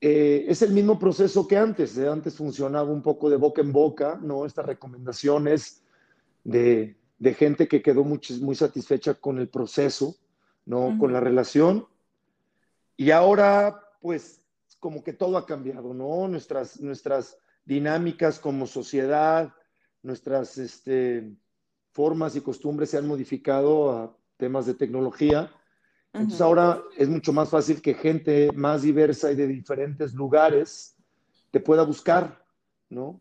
eh, 0.00 0.46
es 0.48 0.62
el 0.62 0.72
mismo 0.72 0.98
proceso 0.98 1.46
que 1.46 1.58
antes. 1.58 1.96
¿eh? 1.98 2.08
Antes 2.08 2.36
funcionaba 2.36 2.90
un 2.90 3.02
poco 3.02 3.28
de 3.28 3.36
boca 3.36 3.60
en 3.60 3.72
boca, 3.72 4.18
¿no? 4.22 4.46
Estas 4.46 4.64
recomendaciones 4.64 5.82
de, 6.42 6.96
gente 7.36 7.68
que 7.68 7.82
quedó 7.82 8.02
muy, 8.02 8.20
muy, 8.40 8.54
satisfecha 8.54 9.14
con 9.14 9.38
el 9.38 9.48
proceso, 9.48 10.16
¿no? 10.64 10.96
Con 10.98 11.12
la 11.12 11.20
relación. 11.20 11.86
Y 12.96 13.10
ahora, 13.10 13.82
pues, 14.00 14.40
como 14.78 15.04
que 15.04 15.12
todo 15.12 15.36
ha 15.36 15.44
cambiado, 15.44 15.92
¿no? 15.92 16.26
Nuestras, 16.28 16.80
nuestras 16.80 17.36
dinámicas 17.66 18.40
como 18.40 18.66
sociedad, 18.66 19.52
nuestras 20.02 20.56
este, 20.56 21.30
formas 22.00 22.34
y 22.36 22.40
costumbres 22.40 22.90
se 22.90 22.98
han 22.98 23.06
modificado 23.06 23.92
a 23.92 24.16
temas 24.38 24.64
de 24.66 24.74
tecnología 24.74 25.50
entonces 26.12 26.40
ahora 26.40 26.82
es 26.96 27.08
mucho 27.08 27.32
más 27.32 27.50
fácil 27.50 27.80
que 27.80 27.94
gente 27.94 28.50
más 28.54 28.82
diversa 28.82 29.30
y 29.30 29.36
de 29.36 29.46
diferentes 29.46 30.12
lugares 30.12 30.96
te 31.52 31.60
pueda 31.60 31.84
buscar, 31.84 32.44
¿no? 32.88 33.20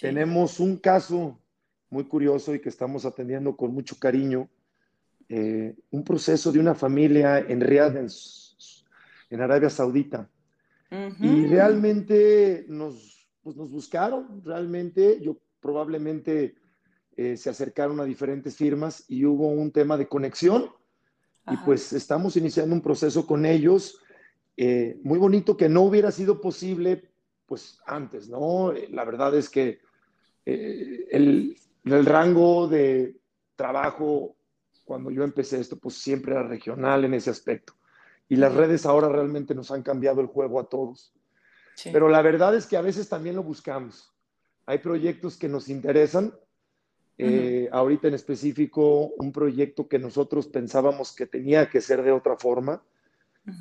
Tenemos 0.00 0.60
un 0.60 0.76
caso 0.76 1.40
muy 1.88 2.04
curioso 2.04 2.54
y 2.54 2.60
que 2.60 2.68
estamos 2.68 3.06
atendiendo 3.06 3.56
con 3.56 3.72
mucho 3.72 3.96
cariño, 3.98 4.48
eh, 5.28 5.74
un 5.90 6.04
proceso 6.04 6.52
de 6.52 6.58
una 6.58 6.74
familia 6.74 7.38
en 7.38 7.60
Riyadh, 7.60 7.96
en, 7.96 9.40
Arabia 9.40 9.70
Saudita. 9.70 10.28
Y 11.20 11.46
realmente 11.46 12.64
nos, 12.68 13.28
pues 13.42 13.56
nos 13.56 13.70
buscaron, 13.70 14.42
realmente 14.44 15.20
yo 15.20 15.36
probablemente 15.60 16.54
eh, 17.16 17.36
se 17.36 17.50
acercaron 17.50 17.98
a 18.00 18.04
diferentes 18.04 18.56
firmas 18.56 19.04
y 19.08 19.24
hubo 19.24 19.48
un 19.48 19.72
tema 19.72 19.96
de 19.96 20.06
conexión 20.06 20.70
y 21.50 21.56
pues 21.58 21.92
estamos 21.92 22.36
iniciando 22.36 22.74
un 22.74 22.82
proceso 22.82 23.26
con 23.26 23.46
ellos 23.46 24.00
eh, 24.56 24.98
muy 25.02 25.18
bonito 25.18 25.56
que 25.56 25.68
no 25.68 25.82
hubiera 25.82 26.10
sido 26.10 26.40
posible 26.40 27.08
pues 27.46 27.78
antes, 27.86 28.28
¿no? 28.28 28.72
La 28.90 29.04
verdad 29.04 29.34
es 29.36 29.48
que 29.48 29.80
eh, 30.44 31.06
el, 31.10 31.56
el, 31.84 32.06
rango 32.06 32.66
de 32.66 33.16
trabajo 33.54 34.36
cuando 34.84 35.10
yo 35.10 35.22
empecé 35.22 35.60
esto 35.60 35.76
pues 35.76 35.96
siempre 35.96 36.32
era 36.32 36.42
regional 36.42 37.04
en 37.04 37.14
ese 37.14 37.30
aspecto. 37.30 37.74
Y 38.28 38.36
las 38.36 38.54
redes 38.54 38.86
ahora 38.86 39.08
realmente 39.08 39.54
nos 39.54 39.70
han 39.70 39.82
cambiado 39.82 40.20
el 40.20 40.26
juego 40.26 40.58
a 40.58 40.68
todos. 40.68 41.12
Pero 41.84 42.08
la 42.08 42.22
verdad 42.22 42.54
es 42.54 42.66
que 42.66 42.76
a 42.76 42.80
veces 42.82 43.08
también 43.08 43.36
lo 43.36 43.42
buscamos. 43.42 44.12
Hay 44.64 44.78
proyectos 44.78 45.36
que 45.36 45.48
nos 45.48 45.68
interesan 45.68 46.34
Eh, 47.18 47.68
ahorita 47.72 48.08
en 48.08 48.14
específico, 48.14 49.12
un 49.16 49.32
proyecto 49.32 49.88
que 49.88 49.98
nosotros 49.98 50.46
pensábamos 50.48 51.14
que 51.14 51.26
tenía 51.26 51.70
que 51.70 51.80
ser 51.80 52.02
de 52.02 52.12
otra 52.12 52.36
forma. 52.36 52.82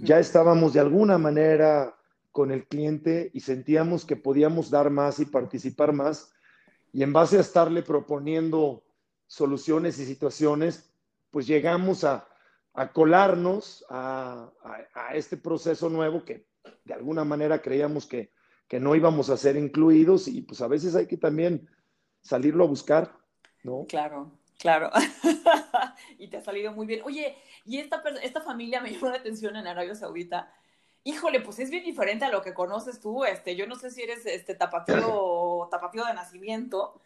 Ya 0.01 0.19
estábamos 0.19 0.73
de 0.73 0.79
alguna 0.79 1.17
manera 1.17 1.95
con 2.31 2.51
el 2.51 2.67
cliente 2.67 3.29
y 3.33 3.39
sentíamos 3.39 4.03
que 4.03 4.15
podíamos 4.15 4.69
dar 4.69 4.89
más 4.89 5.19
y 5.19 5.25
participar 5.25 5.93
más. 5.93 6.33
Y 6.91 7.03
en 7.03 7.13
base 7.13 7.37
a 7.37 7.41
estarle 7.41 7.81
proponiendo 7.81 8.83
soluciones 9.27 9.99
y 9.99 10.05
situaciones, 10.05 10.91
pues 11.31 11.47
llegamos 11.47 12.03
a, 12.03 12.27
colarnos 12.93 13.85
a, 13.89 14.51
este 15.13 15.37
proceso 15.37 15.89
nuevo 15.89 16.25
que 16.25 16.45
de 16.83 16.93
alguna 16.93 17.23
manera 17.23 17.61
creíamos 17.61 18.05
que, 18.05 18.31
que 18.67 18.79
no 18.79 18.95
íbamos 18.95 19.29
a 19.29 19.37
ser 19.37 19.55
incluidos 19.55 20.27
y 20.27 20.41
pues 20.41 20.61
a 20.61 20.67
veces 20.67 20.95
hay 20.95 21.07
que 21.07 21.17
también 21.17 21.69
salirlo 22.21 22.65
a 22.65 22.67
buscar, 22.67 23.17
¿no? 23.65 23.85
Claro, 23.87 24.31
claro. 24.57 24.89
y 26.17 26.27
te 26.27 26.37
ha 26.37 26.41
salido 26.41 26.71
muy 26.71 26.87
bien. 26.87 27.01
Oye, 27.03 27.35
y 27.65 27.79
esta, 27.79 28.01
esta 28.23 28.41
familia 28.41 28.79
me 28.79 28.91
llamó 28.91 29.09
la 29.09 29.17
atención 29.17 29.57
en 29.57 29.67
Arabia 29.67 29.95
Saudita 29.95 30.49
híjole, 31.05 31.39
pues 31.39 31.59
es 31.59 31.69
bien 31.69 31.85
diferente 31.85 32.25
a 32.25 32.29
lo 32.29 32.41
que 32.41 32.53
conoces 32.53 32.99
tú. 32.99 33.23
Este, 33.23 33.55
yo 33.55 33.67
no 33.67 33.75
sé 33.75 33.91
si 33.91 34.01
eres 34.01 34.25
este 34.25 34.55
tapatío, 34.55 35.67
tapatío 35.71 36.03
de 36.03 36.13
nacimiento, 36.13 36.99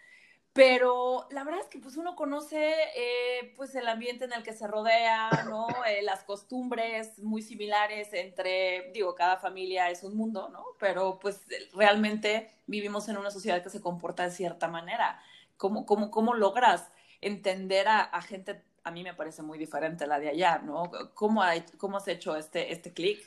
pero 0.53 1.27
la 1.31 1.43
verdad 1.43 1.61
es 1.61 1.67
que 1.67 1.79
pues 1.79 1.97
uno 1.97 2.15
conoce 2.15 2.73
eh, 2.95 3.53
pues 3.57 3.75
el 3.75 3.87
ambiente 3.87 4.25
en 4.25 4.33
el 4.33 4.41
que 4.41 4.53
se 4.53 4.67
rodea, 4.67 5.29
¿no? 5.47 5.67
Eh, 5.89 6.01
las 6.01 6.23
costumbres 6.23 7.19
muy 7.19 7.41
similares 7.41 8.13
entre, 8.13 8.91
digo, 8.93 9.15
cada 9.15 9.37
familia 9.37 9.89
es 9.89 10.03
un 10.03 10.15
mundo, 10.15 10.49
¿no? 10.49 10.63
Pero 10.79 11.19
pues 11.19 11.41
realmente 11.73 12.51
vivimos 12.67 13.09
en 13.09 13.17
una 13.17 13.31
sociedad 13.31 13.61
que 13.61 13.69
se 13.69 13.81
comporta 13.81 14.23
de 14.23 14.31
cierta 14.31 14.67
manera. 14.69 15.21
¿Cómo, 15.59 15.85
cómo, 15.85 16.09
cómo 16.09 16.33
logras 16.35 16.89
entender 17.19 17.89
a, 17.89 17.99
a 17.99 18.21
gente, 18.21 18.63
a 18.85 18.91
mí 18.91 19.03
me 19.03 19.13
parece 19.13 19.41
muy 19.41 19.57
diferente 19.57 20.07
la 20.07 20.17
de 20.17 20.29
allá, 20.29 20.59
¿no? 20.65 20.89
¿Cómo, 21.13 21.43
cómo 21.77 21.97
has 21.97 22.07
hecho 22.07 22.37
este, 22.37 22.71
este 22.71 22.93
clic? 22.93 23.19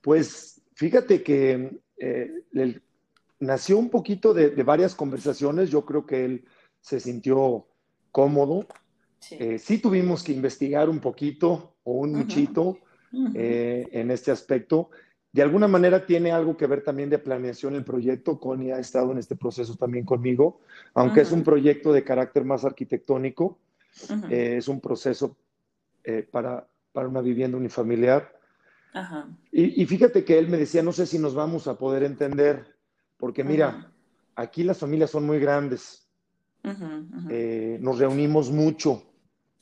Pues 0.00 0.62
fíjate 0.74 1.24
que 1.24 1.80
eh, 1.98 2.30
nació 3.40 3.76
un 3.78 3.90
poquito 3.90 4.32
de, 4.32 4.50
varias 4.62 4.94
conversaciones. 4.94 5.68
Yo 5.68 5.84
creo 5.84 6.06
que 6.06 6.24
él 6.24 6.44
se 6.80 7.00
sintió 7.00 7.66
cómodo. 8.12 8.68
Sí, 9.18 9.36
eh, 9.40 9.78
tuvimos 9.82 10.22
que 10.22 10.32
investigar 10.32 10.88
un 10.88 11.00
poquito 11.00 11.74
o 11.82 11.94
un 11.94 12.12
muchito 12.12 12.78
eh, 13.34 13.88
en 13.90 14.12
este 14.12 14.30
aspecto. 14.30 14.90
De 15.32 15.42
alguna 15.42 15.68
manera 15.68 16.04
tiene 16.06 16.32
algo 16.32 16.56
que 16.56 16.66
ver 16.66 16.82
también 16.82 17.08
de 17.08 17.18
planeación 17.18 17.74
el 17.74 17.84
proyecto. 17.84 18.40
Connie 18.40 18.72
ha 18.72 18.78
estado 18.80 19.12
en 19.12 19.18
este 19.18 19.36
proceso 19.36 19.76
también 19.76 20.04
conmigo, 20.04 20.60
aunque 20.94 21.20
es 21.20 21.30
un 21.30 21.44
proyecto 21.44 21.92
de 21.92 22.02
carácter 22.02 22.44
más 22.44 22.64
arquitectónico. 22.64 23.58
es 24.28 24.66
un 24.66 24.80
proceso 24.80 25.36
para, 26.30 26.66
para 26.92 27.08
una 27.08 27.20
vivienda 27.20 27.56
unifamiliar. 27.56 28.40
Y, 29.52 29.86
fíjate 29.86 30.24
que 30.24 30.38
él 30.38 30.48
me 30.48 30.56
decía, 30.56 30.82
no 30.82 30.92
sé 30.92 31.06
si 31.06 31.18
nos 31.18 31.34
vamos 31.34 31.68
a 31.68 31.78
poder 31.78 32.02
entender, 32.02 32.76
porque 33.16 33.44
mira, 33.44 33.92
aquí 34.34 34.64
las 34.64 34.78
familias 34.78 35.10
son 35.10 35.26
muy 35.26 35.38
grandes, 35.38 36.08
eh, 37.30 37.78
nos 37.80 37.98
reunimos 37.98 38.50
mucho, 38.50 39.04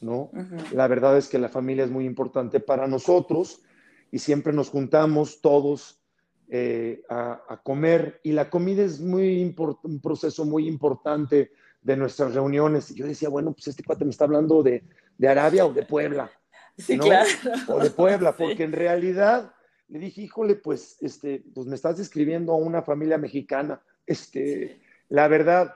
¿no? 0.00 0.30
La 0.72 0.88
verdad 0.88 1.18
es 1.18 1.28
que 1.28 1.38
la 1.38 1.48
familia 1.48 1.84
es 1.84 1.90
muy 1.90 2.06
importante 2.06 2.60
para 2.60 2.86
nosotros 2.86 3.62
y 4.10 4.18
siempre 4.18 4.52
nos 4.52 4.70
juntamos 4.70 5.40
todos 5.40 6.00
eh, 6.48 7.02
a, 7.10 7.60
comer 7.62 8.20
y 8.22 8.32
la 8.32 8.48
comida 8.48 8.82
es 8.82 9.00
muy 9.00 9.54
un 9.82 10.00
proceso 10.00 10.44
muy 10.44 10.66
importante 10.66 11.52
de 11.82 11.96
nuestras 11.96 12.34
reuniones. 12.34 12.90
Y 12.90 12.94
yo 12.94 13.06
decía, 13.06 13.28
bueno, 13.28 13.52
pues 13.52 13.68
este 13.68 13.82
cuate 13.82 14.04
me 14.04 14.10
está 14.10 14.24
hablando 14.24 14.62
de, 14.62 14.84
de 15.16 15.28
Arabia 15.28 15.66
o 15.66 15.72
de 15.72 15.84
Puebla. 15.84 16.30
Sí, 16.76 16.98
claro. 16.98 17.28
O 17.68 17.80
de 17.80 17.90
Puebla, 17.90 18.36
porque 18.36 18.64
en 18.64 18.72
realidad 18.72 19.52
le 19.88 19.98
dije, 19.98 20.22
híjole, 20.22 20.54
pues, 20.54 20.96
este, 21.00 21.44
pues 21.54 21.66
me 21.66 21.74
estás 21.74 21.96
describiendo 21.96 22.52
a 22.52 22.56
una 22.56 22.82
familia 22.82 23.18
mexicana. 23.18 23.80
Este, 24.06 24.80
la 25.08 25.28
verdad. 25.28 25.74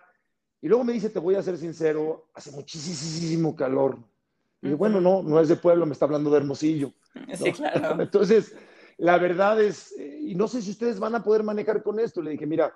Y 0.60 0.68
luego 0.68 0.84
me 0.84 0.92
dice, 0.92 1.10
te 1.10 1.18
voy 1.18 1.34
a 1.34 1.42
ser 1.42 1.58
sincero, 1.58 2.28
hace 2.34 2.50
muchísimo 2.52 3.56
calor. 3.56 3.98
Y 4.62 4.72
bueno, 4.74 5.00
no, 5.00 5.22
no 5.22 5.40
es 5.40 5.48
de 5.48 5.56
Puebla, 5.56 5.84
me 5.84 5.92
está 5.92 6.04
hablando 6.04 6.30
de 6.30 6.38
Hermosillo. 6.38 6.92
Sí, 7.34 7.52
claro. 7.52 8.00
Entonces, 8.00 8.56
la 8.96 9.18
verdad 9.18 9.60
es, 9.60 9.92
eh, 9.98 10.18
y 10.22 10.34
no 10.34 10.48
sé 10.48 10.62
si 10.62 10.70
ustedes 10.70 10.98
van 10.98 11.14
a 11.14 11.22
poder 11.22 11.42
manejar 11.42 11.82
con 11.82 12.00
esto. 12.00 12.22
Le 12.22 12.30
dije, 12.30 12.46
mira, 12.46 12.74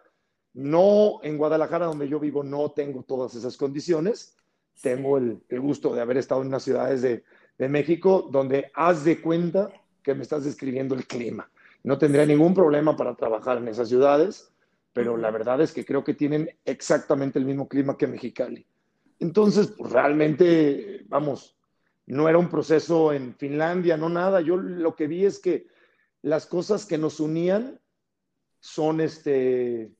no 0.52 1.20
en 1.22 1.38
Guadalajara, 1.38 1.86
donde 1.86 2.08
yo 2.08 2.20
vivo, 2.20 2.42
no 2.42 2.70
tengo 2.72 3.02
todas 3.02 3.34
esas 3.34 3.56
condiciones. 3.56 4.36
Tengo 4.82 5.16
el, 5.16 5.40
el 5.48 5.60
gusto 5.60 5.94
de 5.94 6.02
haber 6.02 6.18
estado 6.18 6.42
en 6.42 6.48
unas 6.48 6.64
ciudades 6.64 7.00
de, 7.00 7.24
de 7.56 7.68
México 7.68 8.28
donde 8.30 8.70
haz 8.74 9.04
de 9.04 9.20
cuenta 9.22 9.70
que 10.02 10.14
me 10.14 10.22
estás 10.22 10.44
describiendo 10.44 10.94
el 10.94 11.06
clima. 11.06 11.50
No 11.82 11.98
tendría 11.98 12.26
ningún 12.26 12.52
problema 12.52 12.96
para 12.96 13.14
trabajar 13.14 13.58
en 13.58 13.68
esas 13.68 13.88
ciudades, 13.88 14.50
pero 14.92 15.16
la 15.16 15.30
verdad 15.30 15.60
es 15.60 15.72
que 15.72 15.84
creo 15.84 16.02
que 16.04 16.14
tienen 16.14 16.50
exactamente 16.64 17.38
el 17.38 17.44
mismo 17.44 17.68
clima 17.68 17.96
que 17.96 18.06
Mexicali. 18.06 18.66
Entonces, 19.18 19.68
pues 19.68 19.92
realmente, 19.92 21.04
vamos, 21.08 21.55
no 22.06 22.28
era 22.28 22.38
un 22.38 22.48
proceso 22.48 23.12
en 23.12 23.34
Finlandia, 23.34 23.96
no 23.96 24.08
nada. 24.08 24.40
Yo 24.40 24.56
lo 24.56 24.94
que 24.94 25.06
vi 25.06 25.24
es 25.24 25.38
que 25.38 25.66
las 26.22 26.46
cosas 26.46 26.86
que 26.86 26.98
nos 26.98 27.20
unían 27.20 27.80
son, 28.60 29.00
este, 29.00 29.92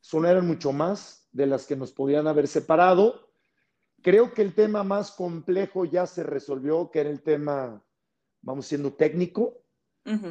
son 0.00 0.26
eran 0.26 0.46
mucho 0.46 0.72
más 0.72 1.28
de 1.32 1.46
las 1.46 1.66
que 1.66 1.76
nos 1.76 1.92
podían 1.92 2.26
haber 2.26 2.48
separado 2.48 3.28
Creo 4.02 4.32
que 4.32 4.42
el 4.42 4.54
tema 4.54 4.84
más 4.84 5.10
complejo 5.10 5.84
ya 5.84 6.06
se 6.06 6.22
resolvió, 6.22 6.90
que 6.90 7.00
era 7.00 7.10
el 7.10 7.22
tema, 7.22 7.82
vamos 8.42 8.66
siendo 8.66 8.92
técnico, 8.92 9.62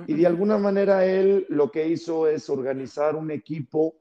y 0.08 0.16
de 0.16 0.26
alguna 0.26 0.58
manera 0.58 1.06
él 1.06 1.46
lo 1.50 1.72
que 1.72 1.88
hizo 1.88 2.28
es 2.28 2.50
organizar 2.50 3.16
un 3.16 3.30
equipo 3.30 4.00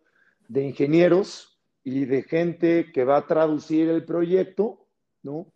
de 0.49 0.63
ingenieros 0.63 1.61
y 1.85 2.07
de 2.07 2.23
gente 2.23 2.91
que 2.95 3.05
va 3.05 3.19
a 3.19 3.27
traducir 3.27 3.91
el 3.91 4.07
proyecto, 4.07 4.87
¿no? 5.23 5.53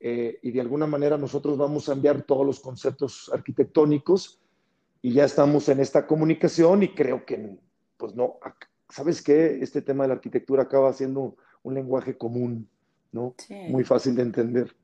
Eh, 0.00 0.38
y 0.42 0.50
de 0.50 0.60
alguna 0.60 0.86
manera 0.86 1.18
nosotros 1.18 1.58
vamos 1.58 1.88
a 1.88 1.92
enviar 1.92 2.22
todos 2.22 2.46
los 2.46 2.60
conceptos 2.60 3.30
arquitectónicos 3.32 4.40
y 5.02 5.12
ya 5.12 5.24
estamos 5.24 5.68
en 5.68 5.80
esta 5.80 6.06
comunicación 6.06 6.82
y 6.82 6.94
creo 6.94 7.24
que, 7.26 7.58
pues 7.96 8.14
no, 8.14 8.38
¿sabes 8.88 9.22
qué? 9.22 9.58
Este 9.60 9.82
tema 9.82 10.04
de 10.04 10.08
la 10.08 10.14
arquitectura 10.14 10.62
acaba 10.62 10.92
siendo 10.92 11.36
un 11.62 11.74
lenguaje 11.74 12.16
común. 12.16 12.68
¿no? 13.12 13.34
Muy 13.68 13.84
fácil 13.84 14.14
de 14.14 14.22
entender. 14.22 14.74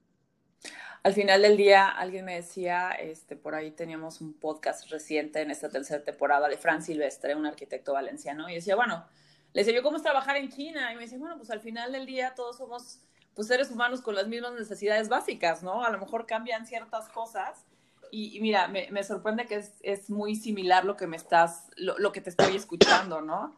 Al 1.02 1.12
final 1.12 1.42
del 1.42 1.57
día, 1.57 1.88
alguien 1.88 2.24
me 2.24 2.35
decía, 2.35 2.90
este, 2.90 3.37
por 3.37 3.55
ahí 3.55 3.70
teníamos 3.70 4.20
un 4.20 4.35
podcast 4.35 4.90
reciente 4.90 5.40
en 5.40 5.52
esta 5.52 5.68
tercera 5.68 6.02
temporada 6.02 6.48
de 6.48 6.57
Fran 6.57 6.83
Silvestre, 6.83 7.37
un 7.37 7.46
arquitecto 7.46 7.92
valenciano, 7.92 8.48
y 8.48 8.55
decía, 8.55 8.74
bueno, 8.74 9.05
le 9.52 9.61
decía 9.61 9.74
yo, 9.74 9.85
¿cómo 9.85 9.98
es 9.98 10.02
trabajar 10.02 10.37
en 10.37 10.50
China? 10.50 10.92
Y 10.92 10.96
me 10.96 11.02
dice, 11.02 11.16
bueno, 11.16 11.37
pues 11.37 11.50
al 11.50 11.61
final 11.61 11.92
del 11.92 12.07
día 12.07 12.35
todos 12.35 12.57
somos 12.57 13.00
pues, 13.37 13.49
seres 13.49 13.70
humanos 13.70 14.01
con 14.01 14.16
las 14.16 14.27
mismas 14.27 14.55
necesidades 14.55 15.09
básicas, 15.09 15.62
¿no? 15.62 15.85
A 15.85 15.90
lo 15.90 15.99
mejor 15.99 16.27
cambian 16.27 16.66
ciertas 16.66 17.09
cosas. 17.11 17.64
Y, 18.11 18.40
mira, 18.40 18.66
me, 18.66 19.05
sorprende 19.05 19.46
que 19.46 19.62
es, 19.83 20.11
muy 20.11 20.35
similar 20.35 20.85
lo 20.85 20.96
que 20.96 21.07
me 21.07 21.16
estás, 21.16 21.70
lo 21.77 22.12
que 22.12 22.20
te 22.20 22.31
estoy 22.31 22.57
escuchando, 22.57 23.20
¿no? 23.20 23.55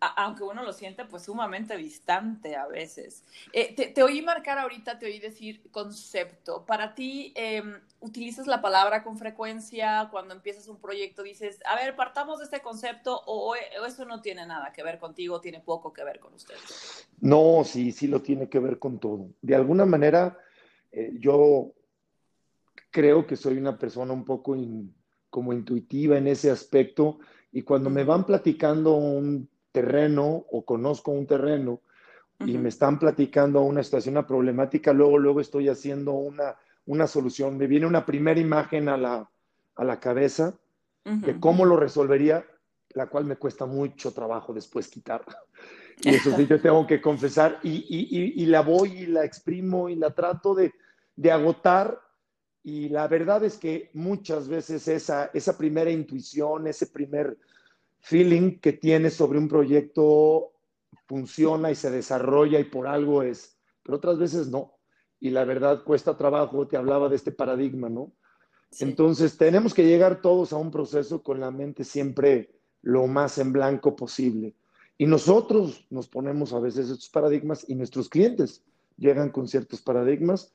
Aunque 0.00 0.44
uno 0.44 0.62
lo 0.62 0.72
siente 0.72 1.04
pues 1.04 1.24
sumamente 1.24 1.76
distante 1.76 2.56
a 2.56 2.66
veces. 2.66 3.22
Eh, 3.52 3.92
te, 3.94 4.02
oí 4.02 4.22
marcar 4.22 4.58
ahorita, 4.58 4.98
te 4.98 5.06
oí 5.06 5.18
decir 5.18 5.70
concepto. 5.70 6.64
Para 6.64 6.94
ti, 6.94 7.32
em, 7.36 7.78
¿utilizas 8.00 8.46
la 8.46 8.62
palabra 8.62 9.02
con 9.02 9.18
frecuencia 9.18 10.08
cuando 10.10 10.34
empiezas 10.34 10.68
un 10.68 10.80
proyecto? 10.80 11.22
Dices, 11.22 11.60
a 11.66 11.76
ver, 11.76 11.96
partamos 11.96 12.38
de 12.38 12.44
este 12.44 12.60
concepto 12.60 13.20
o, 13.26 13.54
eso 13.54 14.04
no 14.06 14.22
tiene 14.22 14.46
nada 14.46 14.72
que 14.72 14.82
ver 14.82 14.98
contigo, 14.98 15.40
tiene 15.40 15.60
poco 15.60 15.92
que 15.92 16.02
ver 16.02 16.18
con 16.18 16.32
ustedes. 16.32 17.06
No, 17.20 17.62
sí, 17.64 17.92
sí 17.92 18.06
lo 18.06 18.22
tiene 18.22 18.48
que 18.48 18.58
ver 18.58 18.78
con 18.78 18.98
todo. 18.98 19.28
De 19.42 19.54
alguna 19.54 19.84
manera, 19.84 20.38
eh, 20.92 21.12
yo 21.18 21.74
creo 22.90 23.26
que 23.26 23.36
soy 23.36 23.58
una 23.58 23.78
persona 23.78 24.14
un 24.14 24.24
poco 24.24 24.56
como 25.28 25.52
intuitiva 25.52 26.16
en 26.16 26.26
ese 26.26 26.50
aspecto 26.50 27.18
y 27.52 27.62
cuando 27.62 27.90
me 27.90 28.04
van 28.04 28.24
platicando 28.24 28.94
un 28.94 29.49
terreno 29.72 30.44
o 30.50 30.64
conozco 30.64 31.10
un 31.10 31.26
terreno 31.26 31.80
y 32.46 32.56
me 32.56 32.70
están 32.70 32.98
platicando 32.98 33.60
una 33.62 33.82
situación, 33.82 34.14
una 34.14 34.26
problemática, 34.26 34.92
luego, 34.92 35.18
luego 35.18 35.40
estoy 35.40 35.68
haciendo 35.68 36.12
una, 36.12 36.56
una 36.86 37.06
solución. 37.06 37.58
Me 37.58 37.66
viene 37.66 37.86
una 37.86 38.06
primera 38.06 38.40
imagen 38.40 38.88
a 38.88 38.96
la, 38.96 39.30
a 39.76 39.84
la 39.84 40.00
cabeza 40.00 40.54
de 41.04 41.38
cómo 41.40 41.64
lo 41.64 41.76
resolvería, 41.76 42.44
la 42.90 43.08
cual 43.08 43.24
me 43.24 43.36
cuesta 43.36 43.66
mucho 43.66 44.12
trabajo 44.12 44.52
después 44.52 44.88
quitar. 44.88 45.24
Y 46.02 46.14
eso 46.14 46.34
sí, 46.34 46.46
yo 46.46 46.58
tengo 46.58 46.86
que 46.86 46.98
confesar 46.98 47.58
y, 47.62 47.84
y, 47.86 48.42
y, 48.42 48.46
la 48.46 48.62
voy 48.62 48.90
y 49.00 49.06
la 49.06 49.22
exprimo 49.22 49.90
y 49.90 49.96
la 49.96 50.14
trato 50.14 50.54
de, 50.54 50.72
de, 51.14 51.30
agotar. 51.30 52.00
Y 52.62 52.88
la 52.88 53.06
verdad 53.06 53.44
es 53.44 53.58
que 53.58 53.90
muchas 53.92 54.48
veces 54.48 54.88
esa, 54.88 55.30
esa 55.34 55.58
primera 55.58 55.90
intuición, 55.90 56.66
ese 56.68 56.86
primer 56.86 57.36
feeling 58.00 58.58
que 58.58 58.72
tienes 58.72 59.14
sobre 59.14 59.38
un 59.38 59.48
proyecto 59.48 60.52
funciona 61.06 61.70
y 61.70 61.74
se 61.74 61.90
desarrolla 61.90 62.60
y 62.60 62.64
por 62.64 62.86
algo 62.86 63.22
es, 63.22 63.58
pero 63.82 63.96
otras 63.96 64.18
veces 64.18 64.48
no. 64.48 64.74
Y 65.18 65.30
la 65.30 65.44
verdad 65.44 65.84
cuesta 65.84 66.16
trabajo, 66.16 66.66
te 66.66 66.76
hablaba 66.76 67.08
de 67.08 67.16
este 67.16 67.32
paradigma, 67.32 67.88
¿no? 67.88 68.12
Entonces 68.78 69.36
tenemos 69.36 69.74
que 69.74 69.84
llegar 69.84 70.22
todos 70.22 70.52
a 70.52 70.56
un 70.56 70.70
proceso 70.70 71.22
con 71.22 71.40
la 71.40 71.50
mente 71.50 71.84
siempre 71.84 72.54
lo 72.82 73.06
más 73.06 73.38
en 73.38 73.52
blanco 73.52 73.96
posible. 73.96 74.54
Y 74.96 75.06
nosotros 75.06 75.86
nos 75.90 76.08
ponemos 76.08 76.52
a 76.52 76.60
veces 76.60 76.88
estos 76.88 77.08
paradigmas 77.08 77.68
y 77.68 77.74
nuestros 77.74 78.08
clientes 78.08 78.62
llegan 78.96 79.30
con 79.30 79.48
ciertos 79.48 79.80
paradigmas 79.80 80.54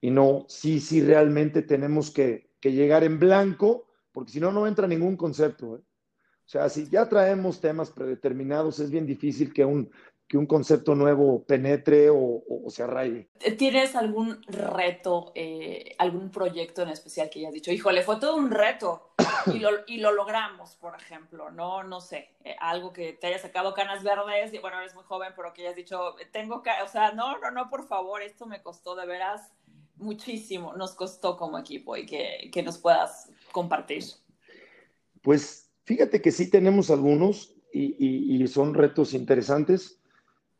y 0.00 0.10
no, 0.10 0.46
sí, 0.48 0.80
sí, 0.80 1.02
realmente 1.02 1.62
tenemos 1.62 2.10
que, 2.10 2.50
llegar 2.62 3.02
en 3.04 3.18
blanco, 3.18 3.86
porque 4.12 4.32
si 4.32 4.40
no, 4.40 4.52
no 4.52 4.66
entra 4.66 4.86
ningún 4.86 5.16
concepto. 5.16 5.76
¿eh? 5.76 5.80
O 6.52 6.58
sea, 6.58 6.68
si 6.68 6.86
ya 6.90 7.08
traemos 7.08 7.62
temas 7.62 7.90
predeterminados, 7.90 8.78
es 8.78 8.90
bien 8.90 9.06
difícil 9.06 9.54
que 9.54 9.64
un, 9.64 9.90
que 10.28 10.36
un 10.36 10.44
concepto 10.44 10.94
nuevo 10.94 11.42
penetre 11.44 12.10
o, 12.10 12.42
se 12.68 12.82
arraigue. 12.82 13.30
¿Tienes 13.56 13.96
algún 13.96 14.42
reto, 14.48 15.32
eh, 15.34 15.94
algún 15.96 16.30
proyecto 16.30 16.82
en 16.82 16.90
especial 16.90 17.30
que 17.30 17.38
hayas 17.38 17.54
dicho, 17.54 17.72
híjole, 17.72 18.02
fue 18.02 18.20
todo 18.20 18.36
un 18.36 18.50
reto 18.50 19.14
y 19.46 19.60
lo, 19.60 19.70
y 19.86 19.96
lo 19.96 20.12
logramos, 20.12 20.76
por 20.76 20.94
ejemplo, 20.94 21.50
no, 21.50 21.84
no 21.84 22.02
sé, 22.02 22.34
eh, 22.44 22.54
algo 22.60 22.92
que 22.92 23.14
te 23.14 23.28
haya 23.28 23.38
sacado 23.38 23.72
canas 23.72 24.02
verdes, 24.02 24.52
y 24.52 24.58
bueno, 24.58 24.78
eres 24.78 24.94
muy 24.94 25.04
joven, 25.04 25.32
pero 25.34 25.54
que 25.54 25.62
hayas 25.62 25.76
dicho, 25.76 26.16
tengo 26.32 26.62
que, 26.62 26.70
o 26.84 26.88
sea, 26.88 27.12
no, 27.12 27.38
no, 27.38 27.50
no, 27.50 27.70
por 27.70 27.86
favor, 27.86 28.20
esto 28.20 28.44
me 28.44 28.60
costó 28.60 28.94
de 28.94 29.06
veras 29.06 29.52
muchísimo 29.96 30.74
nos 30.74 30.94
costó 30.94 31.36
como 31.36 31.58
equipo 31.58 31.96
y 31.96 32.04
que, 32.04 32.62
nos 32.62 32.78
puedas 32.78 33.30
compartir. 33.52 34.04
Pues 35.22 35.61
fíjate 35.84 36.20
que 36.20 36.32
sí 36.32 36.50
tenemos 36.50 36.90
algunos 36.90 37.54
y, 37.72 38.46
son 38.48 38.74
retos 38.74 39.14
interesantes. 39.14 39.98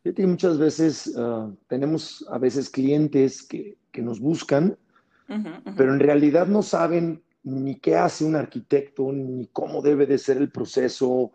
Fíjate 0.03 0.23
que 0.23 0.29
muchas 0.29 0.59
veces 0.59 1.15
ah, 1.17 1.51
tenemos 1.69 2.27
a 2.31 2.39
veces 2.39 2.71
clientes 2.71 3.43
que, 3.43 3.77
nos 3.99 4.21
buscan, 4.21 4.79
pero 5.77 5.93
en 5.93 6.01
realidad 6.01 6.47
no 6.47 6.63
saben 6.63 7.23
ni 7.43 7.75
qué 7.77 7.97
hace 7.97 8.25
un 8.25 8.37
arquitecto, 8.37 9.13
ni 9.13 9.47
cómo 9.49 9.83
debe 9.83 10.07
de 10.07 10.17
ser 10.17 10.39
el 10.39 10.51
proceso, 10.51 11.33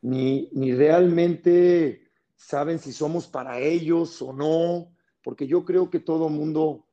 ni, 0.00 0.48
ni 0.52 0.72
realmente 0.72 2.10
saben 2.36 2.78
si 2.78 2.92
somos 2.92 3.26
para 3.28 3.60
ellos 3.60 4.22
o 4.22 4.32
no, 4.32 4.88
porque 5.22 5.46
yo 5.46 5.64
creo 5.64 5.90
que 5.90 6.00
todo 6.00 6.30
mundo 6.30 6.86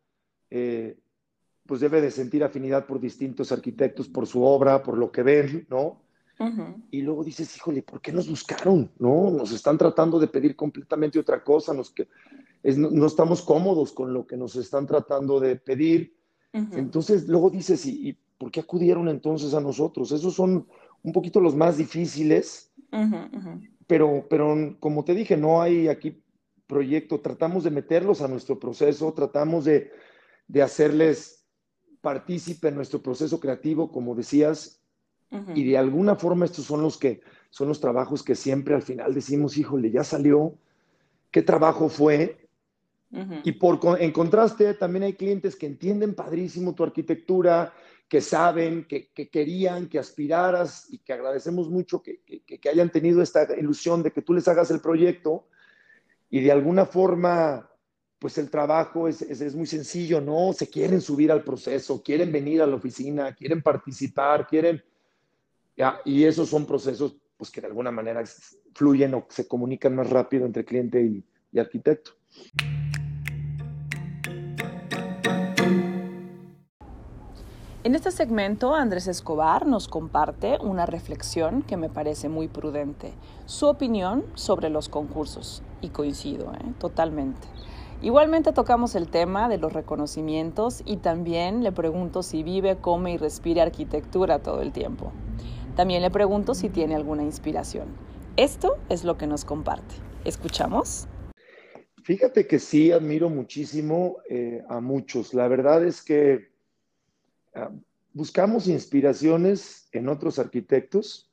eh, 0.50 0.97
pues 1.65 1.82
debe 1.82 2.02
de 2.02 2.12
sentir 2.12 2.43
afinidad 2.43 2.86
por 2.86 3.00
distintos 3.00 3.52
arquitectos, 3.52 4.08
por 4.10 4.28
su 4.28 4.43
obra, 4.43 4.84
por 4.84 4.97
lo 4.97 5.12
que 5.12 5.23
ven, 5.23 5.67
¿no? 5.69 6.02
Y 6.91 7.02
luego 7.02 7.23
dices, 7.23 7.56
híjole, 7.56 7.82
¿por 7.82 8.00
qué 8.00 8.12
nos 8.12 8.30
buscaron? 8.30 8.91
¿No? 9.00 9.32
Nos 9.32 9.52
están 9.52 9.78
tratando 9.78 10.19
de 10.19 10.28
pedir 10.28 10.56
completamente 10.56 11.17
otra 11.17 11.43
cosa, 11.43 11.73
nos 11.73 11.89
que, 11.91 12.08
no, 12.63 13.06
estamos 13.06 13.41
cómodos 13.41 13.91
con 13.91 14.13
lo 14.13 14.28
que 14.28 14.38
nos 14.38 14.56
están 14.56 14.86
tratando 14.86 15.39
de 15.39 15.56
pedir. 15.56 16.15
Entonces, 16.54 17.28
luego 17.28 17.50
dices, 17.50 17.86
¿y, 17.86 18.17
por 18.38 18.52
qué 18.52 18.60
acudieron 18.60 19.10
entonces 19.10 19.54
a 19.54 19.62
nosotros? 19.62 20.12
Esos 20.12 20.36
son 20.36 20.67
un 21.04 21.12
poquito 21.12 21.39
los 21.39 21.56
más 21.56 21.78
difíciles, 21.78 22.71
Pero, 23.88 24.28
pero 24.30 24.76
como 24.80 25.04
te 25.04 25.13
dije, 25.13 25.38
no 25.38 25.62
hay 25.62 25.88
aquí 25.88 26.21
proyecto, 26.67 27.21
tratamos 27.21 27.63
de 27.63 27.71
meterlos 27.71 28.21
a 28.21 28.28
nuestro 28.28 28.60
proceso, 28.60 29.13
tratamos 29.13 29.65
de, 29.65 29.91
de 30.47 30.62
hacerles 30.62 31.45
partícipe 32.02 32.67
en 32.67 32.76
nuestro 32.76 33.02
proceso 33.02 33.39
creativo, 33.39 33.91
como 33.91 34.15
decías, 34.15 34.82
y 35.29 35.69
de 35.69 35.77
alguna 35.77 36.15
forma 36.15 36.45
estos 36.45 36.65
son 36.65 36.81
los 36.81 36.97
que 36.97 37.21
son 37.49 37.67
los 37.67 37.79
trabajos 37.79 38.23
que 38.23 38.35
siempre 38.35 38.75
al 38.75 38.81
final 38.81 39.13
decimos, 39.13 39.57
híjole, 39.57 39.91
ya 39.91 40.03
salió, 40.03 40.53
qué 41.31 41.41
trabajo 41.41 41.89
fue. 41.89 42.37
Y 43.43 43.53
por 43.53 43.79
en 44.01 44.11
contraste, 44.11 44.73
también 44.73 45.03
hay 45.03 45.13
clientes 45.13 45.55
que 45.55 45.65
entienden 45.65 46.13
padrísimo 46.13 46.75
tu 46.75 46.83
arquitectura, 46.83 47.73
que 48.09 48.19
saben, 48.21 48.85
que, 48.85 49.09
querían, 49.29 49.87
que 49.87 49.99
aspiraras 49.99 50.87
y 50.89 50.99
que 50.99 51.13
agradecemos 51.13 51.69
mucho 51.69 52.01
que, 52.01 52.21
que, 52.21 52.69
hayan 52.69 52.89
tenido 52.89 53.21
esta 53.21 53.47
ilusión 53.57 54.03
de 54.03 54.11
que 54.11 54.21
tú 54.21 54.33
les 54.33 54.47
hagas 54.47 54.71
el 54.71 54.81
proyecto 54.81 55.47
y 56.29 56.41
de 56.41 56.51
alguna 56.51 56.85
forma 56.85 57.69
pues 58.19 58.37
el 58.37 58.49
trabajo 58.49 59.07
es, 59.07 59.21
es, 59.21 59.55
muy 59.55 59.67
sencillo, 59.67 60.19
¿no? 60.19 60.51
Se 60.51 60.67
quieren 60.67 61.01
subir 61.01 61.31
al 61.31 61.43
proceso, 61.43 62.01
quieren 62.01 62.31
venir 62.31 62.61
a 62.61 62.67
la 62.67 62.75
oficina, 62.75 63.33
quieren 63.35 63.61
participar, 63.61 64.47
quieren... 64.47 64.83
Ya, 65.77 66.01
y 66.03 66.23
esos 66.23 66.49
son 66.49 66.65
procesos 66.65 67.15
pues, 67.37 67.51
que 67.51 67.61
de 67.61 67.67
alguna 67.67 67.91
manera 67.91 68.23
fluyen 68.73 69.13
o 69.13 69.27
se 69.29 69.47
comunican 69.47 69.95
más 69.95 70.09
rápido 70.09 70.47
entre 70.47 70.65
cliente 70.65 71.01
y, 71.01 71.23
y 71.51 71.59
arquitecto. 71.59 72.11
En 77.83 77.95
este 77.95 78.11
segmento, 78.11 78.73
Andrés 78.73 79.07
Escobar 79.07 79.67
nos 79.67 79.87
comparte 79.87 80.57
una 80.59 80.87
reflexión 80.87 81.61
que 81.61 81.77
me 81.77 81.89
parece 81.89 82.27
muy 82.27 82.47
prudente, 82.47 83.13
su 83.45 83.67
opinión 83.67 84.25
sobre 84.33 84.69
los 84.69 84.89
concursos. 84.89 85.61
Y 85.79 85.89
coincido, 85.89 86.51
¿eh? 86.53 86.73
totalmente. 86.79 87.47
Igualmente 88.01 88.51
tocamos 88.51 88.95
el 88.95 89.07
tema 89.07 89.47
de 89.47 89.57
los 89.57 89.73
reconocimientos 89.73 90.81
y 90.85 90.97
también 90.97 91.63
le 91.63 91.71
pregunto 91.71 92.23
si 92.23 92.43
vive, 92.43 92.77
come 92.77 93.13
y 93.13 93.17
respira 93.17 93.63
arquitectura 93.63 94.39
todo 94.39 94.61
el 94.61 94.71
tiempo. 94.71 95.11
También 95.77 96.01
le 96.01 96.11
pregunto 96.11 96.55
si 96.55 96.69
tiene 96.69 96.95
alguna 96.95 97.23
inspiración. 97.23 97.87
Esto 98.35 98.77
es 98.89 99.03
lo 99.03 99.17
que 99.17 99.27
nos 99.27 99.45
comparte. 99.45 99.95
¿Escuchamos? 100.25 101.07
Fíjate 102.03 102.47
que 102.47 102.59
sí, 102.59 102.91
admiro 102.91 103.29
muchísimo 103.29 104.17
eh, 104.29 104.63
a 104.67 104.81
muchos. 104.81 105.33
La 105.33 105.47
verdad 105.47 105.85
es 105.85 106.01
que 106.01 106.49
ah, 107.53 107.71
buscamos 108.11 108.67
inspiraciones 108.67 109.87
en 109.91 110.09
otros 110.09 110.39
arquitectos. 110.39 111.31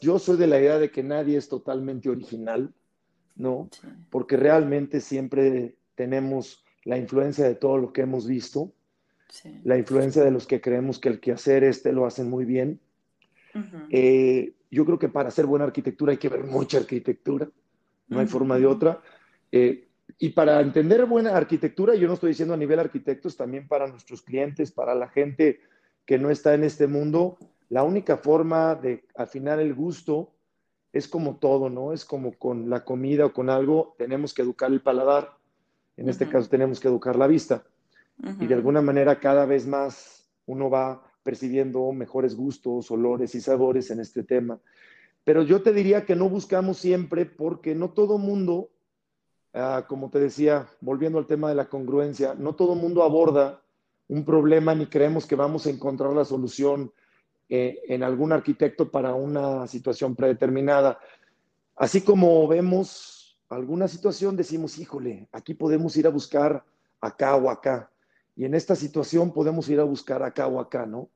Yo 0.00 0.18
soy 0.18 0.36
de 0.36 0.46
la 0.46 0.60
idea 0.60 0.78
de 0.78 0.90
que 0.90 1.02
nadie 1.02 1.38
es 1.38 1.48
totalmente 1.48 2.10
original. 2.10 2.72
¿no? 3.38 3.70
Porque 4.10 4.36
realmente 4.36 5.00
siempre 5.00 5.76
tenemos 5.94 6.64
la 6.84 6.98
influencia 6.98 7.46
de 7.46 7.54
todo 7.54 7.78
lo 7.78 7.92
que 7.92 8.02
hemos 8.02 8.26
visto, 8.26 8.72
la 9.62 9.78
influencia 9.78 10.24
de 10.24 10.30
los 10.30 10.46
que 10.46 10.60
creemos 10.60 10.98
que 10.98 11.08
el 11.08 11.20
quehacer 11.20 11.64
este 11.64 11.92
lo 11.92 12.04
hacen 12.04 12.28
muy 12.28 12.44
bien. 12.44 12.80
Eh, 13.90 14.54
yo 14.70 14.84
creo 14.84 14.98
que 14.98 15.08
para 15.08 15.28
hacer 15.28 15.46
buena 15.46 15.64
arquitectura 15.64 16.12
hay 16.12 16.18
que 16.18 16.28
ver 16.28 16.44
mucha 16.44 16.78
arquitectura, 16.78 17.48
no 18.08 18.20
hay 18.20 18.26
forma 18.26 18.58
de 18.58 18.66
otra. 18.66 19.00
Eh, 19.50 19.88
y 20.18 20.30
para 20.30 20.60
entender 20.60 21.04
buena 21.06 21.36
arquitectura, 21.36 21.94
yo 21.94 22.08
no 22.08 22.14
estoy 22.14 22.30
diciendo 22.30 22.54
a 22.54 22.58
nivel 22.58 22.78
arquitectos, 22.78 23.36
también 23.36 23.68
para 23.68 23.86
nuestros 23.86 24.22
clientes, 24.22 24.72
para 24.72 24.94
la 24.94 25.08
gente 25.08 25.60
que 26.04 26.18
no 26.18 26.30
está 26.30 26.54
en 26.54 26.64
este 26.64 26.86
mundo, 26.86 27.38
la 27.68 27.82
única 27.82 28.16
forma 28.16 28.74
de 28.74 29.04
afinar 29.14 29.60
el 29.60 29.74
gusto 29.74 30.32
es 30.92 31.06
como 31.06 31.36
todo, 31.36 31.68
¿no? 31.68 31.92
Es 31.92 32.04
como 32.04 32.32
con 32.32 32.70
la 32.70 32.84
comida 32.84 33.26
o 33.26 33.32
con 33.32 33.50
algo, 33.50 33.94
tenemos 33.98 34.32
que 34.32 34.42
educar 34.42 34.70
el 34.70 34.80
paladar. 34.80 35.36
En 35.96 36.08
este 36.08 36.28
caso 36.28 36.48
tenemos 36.48 36.80
que 36.80 36.88
educar 36.88 37.16
la 37.16 37.26
vista. 37.26 37.64
Y 38.40 38.46
de 38.46 38.54
alguna 38.54 38.80
manera 38.80 39.20
cada 39.20 39.44
vez 39.44 39.66
más 39.66 40.28
uno 40.46 40.70
va 40.70 41.07
percibiendo 41.28 41.92
mejores 41.92 42.34
gustos, 42.34 42.90
olores 42.90 43.34
y 43.34 43.42
sabores 43.42 43.90
en 43.90 44.00
este 44.00 44.22
tema. 44.22 44.58
Pero 45.24 45.42
yo 45.42 45.60
te 45.60 45.74
diría 45.74 46.06
que 46.06 46.16
no 46.16 46.30
buscamos 46.30 46.78
siempre 46.78 47.26
porque 47.26 47.74
no 47.74 47.90
todo 47.90 48.16
mundo, 48.16 48.70
ah, 49.52 49.84
como 49.86 50.08
te 50.08 50.20
decía, 50.20 50.66
volviendo 50.80 51.18
al 51.18 51.26
tema 51.26 51.50
de 51.50 51.54
la 51.54 51.68
congruencia, 51.68 52.32
no 52.32 52.54
todo 52.54 52.74
mundo 52.74 53.02
aborda 53.02 53.60
un 54.08 54.24
problema 54.24 54.74
ni 54.74 54.86
creemos 54.86 55.26
que 55.26 55.34
vamos 55.34 55.66
a 55.66 55.70
encontrar 55.70 56.14
la 56.14 56.24
solución 56.24 56.94
eh, 57.50 57.78
en 57.88 58.02
algún 58.04 58.32
arquitecto 58.32 58.90
para 58.90 59.12
una 59.12 59.66
situación 59.66 60.16
predeterminada. 60.16 60.98
Así 61.76 62.00
como 62.00 62.48
vemos 62.48 63.38
alguna 63.50 63.86
situación, 63.86 64.34
decimos, 64.34 64.78
híjole, 64.78 65.28
aquí 65.32 65.52
podemos 65.52 65.94
ir 65.98 66.06
a 66.06 66.10
buscar 66.10 66.64
acá 67.02 67.36
o 67.36 67.50
acá. 67.50 67.90
Y 68.34 68.46
en 68.46 68.54
esta 68.54 68.74
situación 68.74 69.30
podemos 69.30 69.68
ir 69.68 69.78
a 69.78 69.84
buscar 69.84 70.22
acá 70.22 70.46
o 70.46 70.58
acá, 70.58 70.86
¿no? 70.86 71.10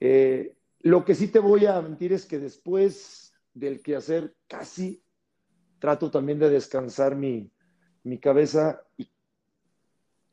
Eh, 0.00 0.56
lo 0.80 1.04
que 1.04 1.14
sí 1.14 1.28
te 1.28 1.38
voy 1.38 1.66
a 1.66 1.80
mentir 1.80 2.12
es 2.12 2.26
que 2.26 2.38
después 2.38 3.34
del 3.54 3.82
quehacer 3.82 4.34
casi 4.46 5.02
trato 5.78 6.10
también 6.10 6.38
de 6.38 6.50
descansar 6.50 7.16
mi, 7.16 7.50
mi 8.02 8.18
cabeza 8.18 8.82
y 8.96 9.10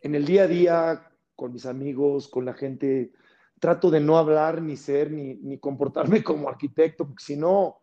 en 0.01 0.15
el 0.15 0.25
día 0.25 0.43
a 0.43 0.47
día 0.47 1.11
con 1.35 1.53
mis 1.53 1.65
amigos, 1.65 2.27
con 2.27 2.45
la 2.45 2.53
gente 2.53 3.13
trato 3.59 3.89
de 3.89 4.01
no 4.01 4.17
hablar 4.17 4.61
ni 4.61 4.75
ser 4.75 5.09
ni, 5.09 5.57
comportarme 5.57 6.21
como 6.23 6.49
arquitecto, 6.49 7.07
porque 7.07 7.23
si 7.23 7.37
no, 7.37 7.81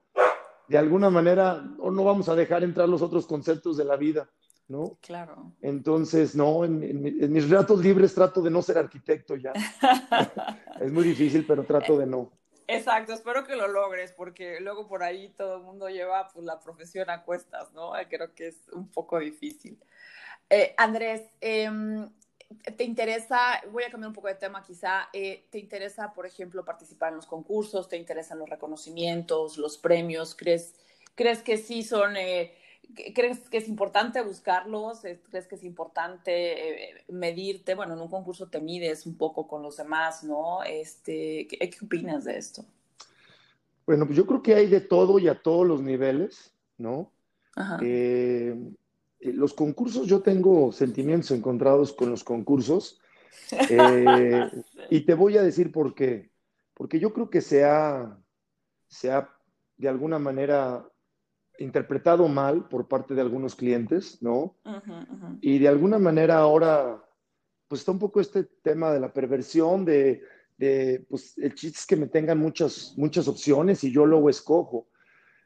de 0.69 0.79
alguna 0.79 1.11
manera 1.11 1.63
no 1.79 2.05
vamos 2.05 2.29
a 2.29 2.35
dejar 2.35 2.63
entrar 2.63 2.89
los 2.89 3.03
otros 3.03 3.27
conceptos 3.27 3.77
de 3.77 3.85
la 3.85 3.97
vida, 3.97 4.31
¿no? 4.71 4.97
Claro. 5.03 5.53
Entonces, 5.61 6.37
no, 6.37 6.65
en, 6.65 7.03
mis 7.03 7.51
ratos 7.51 7.83
libres 7.83 8.15
trato 8.15 8.41
de 8.41 8.51
no 8.51 8.63
ser 8.63 8.79
arquitecto 8.79 9.35
ya. 9.35 9.53
es 10.81 10.93
muy 10.93 11.05
difícil, 11.05 11.45
pero 11.47 11.65
trato 11.65 11.99
de 11.99 12.07
no. 12.07 12.31
Exacto, 12.69 13.13
espero 13.13 13.45
que 13.45 13.57
lo 13.57 13.67
logres, 13.67 14.13
porque 14.13 14.61
luego 14.61 14.87
por 14.87 15.03
ahí 15.03 15.35
todo 15.37 15.57
el 15.57 15.63
mundo 15.65 15.89
lleva 15.89 16.29
pues, 16.29 16.45
la 16.45 16.61
profesión 16.61 17.11
a 17.11 17.25
cuestas, 17.25 17.73
¿no? 17.73 17.93
Creo 18.09 18.33
que 18.33 18.49
es 18.49 18.69
un 18.73 18.89
poco 18.89 19.19
difícil. 19.19 19.77
Eh, 20.49 20.73
Andrés, 20.79 21.23
em, 21.41 22.09
¿te 22.77 22.85
interesa, 22.85 23.61
voy 23.73 23.83
a 23.83 23.91
cambiar 23.91 24.09
un 24.09 24.15
poco 24.15 24.29
de 24.29 24.37
tema 24.37 24.63
quizá, 24.63 25.09
eh, 25.13 25.49
¿te 25.51 25.59
interesa, 25.59 26.13
por 26.13 26.27
ejemplo, 26.27 26.65
participar 26.65 27.09
en 27.09 27.17
los 27.17 27.27
concursos? 27.27 27.89
¿Te 27.89 27.97
interesan 27.97 28.39
los 28.39 28.49
reconocimientos, 28.49 29.59
los 29.59 29.77
premios? 29.77 30.37
¿Crees, 30.37 30.75
crees 31.17 31.43
que 31.43 31.59
sí 31.59 31.83
son... 31.83 32.17
Eh, 32.17 32.55
¿Crees 33.15 33.49
que 33.49 33.59
es 33.59 33.69
importante 33.69 34.21
buscarlos? 34.23 35.01
¿Crees 35.31 35.47
que 35.47 35.55
es 35.55 35.65
importante 35.65 37.05
medirte? 37.09 37.75
Bueno, 37.75 37.95
en 37.95 38.01
un 38.01 38.09
concurso 38.09 38.49
te 38.49 38.61
mides 38.61 39.07
un 39.07 39.17
poco 39.17 39.47
con 39.47 39.63
los 39.63 39.77
demás, 39.77 40.25
¿no? 40.25 40.63
Este, 40.65 41.47
¿qué, 41.49 41.59
¿Qué 41.71 41.85
opinas 41.85 42.25
de 42.25 42.37
esto? 42.37 42.65
Bueno, 43.87 44.07
pues 44.07 44.17
yo 44.17 44.27
creo 44.27 44.43
que 44.43 44.55
hay 44.55 44.67
de 44.67 44.81
todo 44.81 45.19
y 45.19 45.29
a 45.29 45.43
todos 45.43 45.67
los 45.67 45.83
niveles, 45.83 46.55
¿no? 46.79 47.13
Eh, 47.83 48.57
eh, 49.21 49.33
los 49.33 49.55
concursos, 49.55 50.07
yo 50.07 50.21
tengo 50.21 50.73
sentimientos 50.73 51.31
encontrados 51.31 51.93
con 51.93 52.11
los 52.11 52.25
concursos. 52.25 53.01
Eh, 53.71 54.51
y 54.91 55.01
te 55.01 55.15
voy 55.15 55.37
a 55.37 55.43
decir 55.43 55.73
por 55.73 55.95
qué. 55.95 56.31
Porque 56.75 57.01
yo 57.01 57.13
creo 57.13 57.31
que 57.31 57.41
se 57.41 57.65
ha, 57.65 58.19
se 58.87 59.11
ha 59.11 59.29
de 59.77 59.89
alguna 59.89 60.19
manera 60.19 60.89
interpretado 61.61 62.27
mal 62.29 62.69
por 62.69 62.89
parte 62.89 63.15
de 63.15 63.21
algunos 63.21 63.55
clientes, 63.55 64.23
¿no? 64.23 64.57
Y 65.41 65.59
de 65.59 65.69
alguna 65.69 65.99
manera 65.99 66.39
ahora, 66.39 67.03
pues 67.69 67.83
está 67.83 67.93
un 67.93 67.99
poco 67.99 68.21
este 68.21 68.45
tema 68.45 68.91
de 68.93 69.01
la 69.01 69.13
perversión, 69.13 69.85
de, 69.85 70.23
de 70.57 71.05
pues 71.09 71.37
el 71.39 71.55
chiste 71.55 71.79
es 71.79 71.87
que 71.87 71.97
me 71.97 72.07
tengan 72.07 72.39
muchas, 72.39 72.95
muchas 72.97 73.29
opciones 73.29 73.85
y 73.85 73.93
yo 73.93 74.07
luego 74.07 74.31
escojo. 74.31 74.89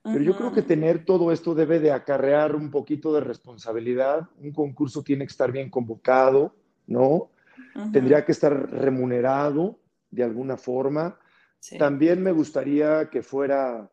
Pero 0.03 0.21
yo 0.21 0.37
creo 0.37 0.53
que 0.53 0.61
tener 0.61 1.07
todo 1.07 1.33
esto 1.33 1.55
debe 1.55 1.81
de 1.81 1.91
acarrear 1.91 2.55
un 2.55 2.71
poquito 2.71 3.15
de 3.15 3.23
responsabilidad. 3.23 4.29
Un 4.39 4.53
concurso 4.53 5.03
tiene 5.03 5.25
que 5.25 5.31
estar 5.31 5.51
bien 5.51 5.71
convocado, 5.71 6.55
¿no? 6.87 7.31
Tendría 7.91 8.23
que 8.23 8.33
estar 8.33 8.71
remunerado 8.71 9.79
de 10.11 10.23
alguna 10.23 10.59
forma. 10.59 11.19
También 11.79 12.23
me 12.23 12.33
gustaría 12.33 13.09
que 13.09 13.23
fuera 13.23 13.91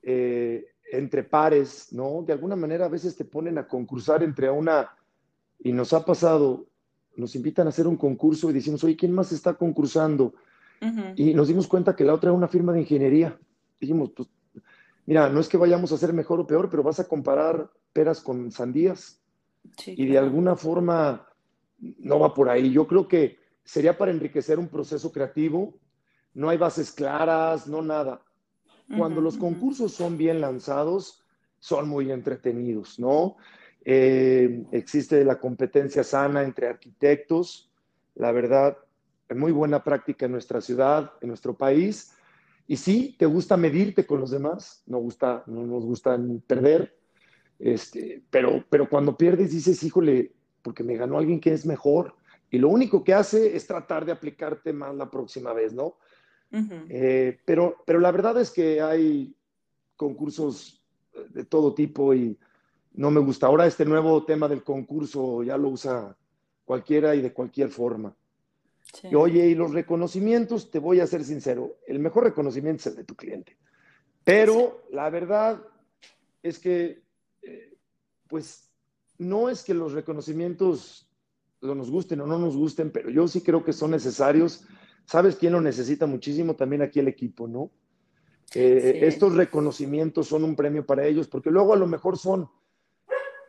eh, 0.00 0.71
entre 0.92 1.24
pares, 1.24 1.88
¿no? 1.92 2.22
De 2.26 2.34
alguna 2.34 2.54
manera 2.54 2.84
a 2.84 2.90
veces 2.90 3.16
te 3.16 3.24
ponen 3.24 3.56
a 3.56 3.66
concursar 3.66 4.22
entre 4.22 4.50
una, 4.50 4.90
y 5.58 5.72
nos 5.72 5.92
ha 5.92 6.04
pasado, 6.04 6.66
nos 7.16 7.34
invitan 7.34 7.66
a 7.66 7.70
hacer 7.70 7.86
un 7.86 7.96
concurso 7.96 8.50
y 8.50 8.52
decimos, 8.52 8.84
oye, 8.84 8.96
¿quién 8.96 9.12
más 9.12 9.32
está 9.32 9.54
concursando? 9.54 10.34
Y 11.14 11.32
nos 11.32 11.46
dimos 11.46 11.68
cuenta 11.68 11.94
que 11.94 12.04
la 12.04 12.12
otra 12.12 12.30
era 12.30 12.36
una 12.36 12.48
firma 12.48 12.72
de 12.72 12.80
ingeniería. 12.80 13.38
Dijimos, 13.80 14.10
pues 14.16 14.28
mira, 15.06 15.28
no 15.28 15.38
es 15.38 15.48
que 15.48 15.56
vayamos 15.56 15.92
a 15.92 15.96
ser 15.96 16.12
mejor 16.12 16.40
o 16.40 16.46
peor, 16.46 16.68
pero 16.68 16.82
vas 16.82 16.98
a 16.98 17.06
comparar 17.06 17.70
peras 17.92 18.20
con 18.20 18.50
sandías. 18.50 19.20
y 19.86 20.06
de 20.06 20.18
alguna 20.18 20.56
forma 20.56 21.28
no 21.78 22.18
va 22.18 22.34
por 22.34 22.48
ahí. 22.50 22.72
Yo 22.72 22.88
creo 22.88 23.06
que 23.06 23.38
sería 23.62 23.96
para 23.96 24.10
enriquecer 24.10 24.58
un 24.58 24.68
proceso 24.68 25.12
creativo. 25.12 25.78
No 26.34 26.48
hay 26.48 26.58
bases 26.58 26.90
claras, 26.90 27.68
no 27.68 27.80
nada. 27.80 28.22
Cuando 28.96 29.20
los 29.20 29.36
concursos 29.36 29.92
son 29.92 30.16
bien 30.16 30.40
lanzados, 30.40 31.24
son 31.58 31.88
muy 31.88 32.10
entretenidos, 32.10 32.98
¿no? 32.98 33.36
Eh, 33.84 34.64
existe 34.72 35.24
la 35.24 35.38
competencia 35.38 36.04
sana 36.04 36.42
entre 36.42 36.68
arquitectos, 36.68 37.70
la 38.14 38.32
verdad, 38.32 38.76
muy 39.34 39.52
buena 39.52 39.82
práctica 39.82 40.26
en 40.26 40.32
nuestra 40.32 40.60
ciudad, 40.60 41.12
en 41.20 41.28
nuestro 41.28 41.56
país, 41.56 42.12
y 42.66 42.76
sí, 42.76 43.16
te 43.18 43.26
gusta 43.26 43.56
medirte 43.56 44.06
con 44.06 44.20
los 44.20 44.30
demás, 44.30 44.82
no, 44.86 44.98
gusta, 44.98 45.42
no 45.46 45.64
nos 45.66 45.84
gusta 45.84 46.18
perder, 46.46 46.96
este, 47.58 48.22
pero, 48.30 48.64
pero 48.70 48.88
cuando 48.88 49.16
pierdes 49.16 49.50
dices, 49.52 49.82
híjole, 49.82 50.32
porque 50.62 50.84
me 50.84 50.96
ganó 50.96 51.18
alguien 51.18 51.40
que 51.40 51.52
es 51.52 51.66
mejor, 51.66 52.14
y 52.50 52.58
lo 52.58 52.68
único 52.68 53.02
que 53.02 53.14
hace 53.14 53.56
es 53.56 53.66
tratar 53.66 54.04
de 54.04 54.12
aplicarte 54.12 54.72
más 54.72 54.94
la 54.94 55.10
próxima 55.10 55.52
vez, 55.52 55.72
¿no? 55.72 55.96
Eh, 56.88 57.38
pero, 57.44 57.76
pero 57.86 57.98
la 57.98 58.10
verdad 58.10 58.40
es 58.40 58.50
que 58.50 58.80
hay 58.80 59.34
concursos 59.96 60.82
de 61.30 61.44
todo 61.44 61.74
tipo 61.74 62.14
y 62.14 62.38
no 62.94 63.10
me 63.10 63.20
gusta. 63.20 63.46
Ahora 63.46 63.66
este 63.66 63.84
nuevo 63.84 64.24
tema 64.24 64.48
del 64.48 64.62
concurso 64.62 65.42
ya 65.42 65.56
lo 65.56 65.70
usa 65.70 66.16
cualquiera 66.64 67.14
y 67.14 67.22
de 67.22 67.32
cualquier 67.32 67.70
forma. 67.70 68.14
Y, 69.04 69.14
oye, 69.14 69.46
y 69.46 69.54
los 69.54 69.72
reconocimientos, 69.72 70.70
te 70.70 70.78
voy 70.78 71.00
a 71.00 71.06
ser 71.06 71.24
sincero, 71.24 71.78
el 71.86 71.98
mejor 71.98 72.24
reconocimiento 72.24 72.80
es 72.80 72.86
el 72.88 72.96
de 72.96 73.04
tu 73.04 73.14
cliente. 73.14 73.56
Pero 74.24 74.84
la 74.90 75.08
verdad 75.08 75.62
es 76.42 76.58
que, 76.58 77.02
eh, 77.42 77.74
pues, 78.28 78.70
no 79.18 79.48
es 79.48 79.62
que 79.64 79.74
los 79.74 79.92
reconocimientos 79.92 81.08
nos 81.62 81.90
gusten 81.90 82.20
o 82.20 82.26
no 82.26 82.38
nos 82.38 82.56
gusten, 82.56 82.90
pero 82.90 83.08
yo 83.08 83.28
sí 83.28 83.40
creo 83.40 83.64
que 83.64 83.72
son 83.72 83.92
necesarios. 83.92 84.64
¿Sabes 85.06 85.36
quién 85.36 85.52
lo 85.52 85.60
necesita 85.60 86.06
muchísimo? 86.06 86.56
También 86.56 86.82
aquí 86.82 87.00
el 87.00 87.08
equipo, 87.08 87.48
¿no? 87.48 87.70
Eh, 88.54 89.00
estos 89.02 89.34
reconocimientos 89.34 90.28
son 90.28 90.44
un 90.44 90.54
premio 90.54 90.84
para 90.84 91.06
ellos, 91.06 91.28
porque 91.28 91.50
luego 91.50 91.72
a 91.72 91.76
lo 91.76 91.86
mejor 91.86 92.18
son, 92.18 92.48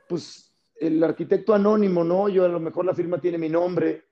pues, 0.08 0.56
el 0.80 1.04
arquitecto 1.04 1.54
anónimo, 1.54 2.04
¿no? 2.04 2.30
Yo 2.30 2.46
a 2.46 2.50
lo 2.50 2.60
mejor 2.60 2.86
la 2.86 2.94
firma 2.94 3.20
tiene 3.20 3.38
mi 3.38 3.50
nombre, 3.50 4.06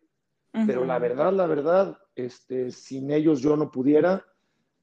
pero 0.51 0.85
la 0.85 0.99
verdad, 0.99 1.31
la 1.31 1.47
verdad, 1.47 1.97
este, 2.15 2.71
sin 2.71 3.09
ellos 3.11 3.41
yo 3.41 3.55
no 3.55 3.71
pudiera, 3.71 4.25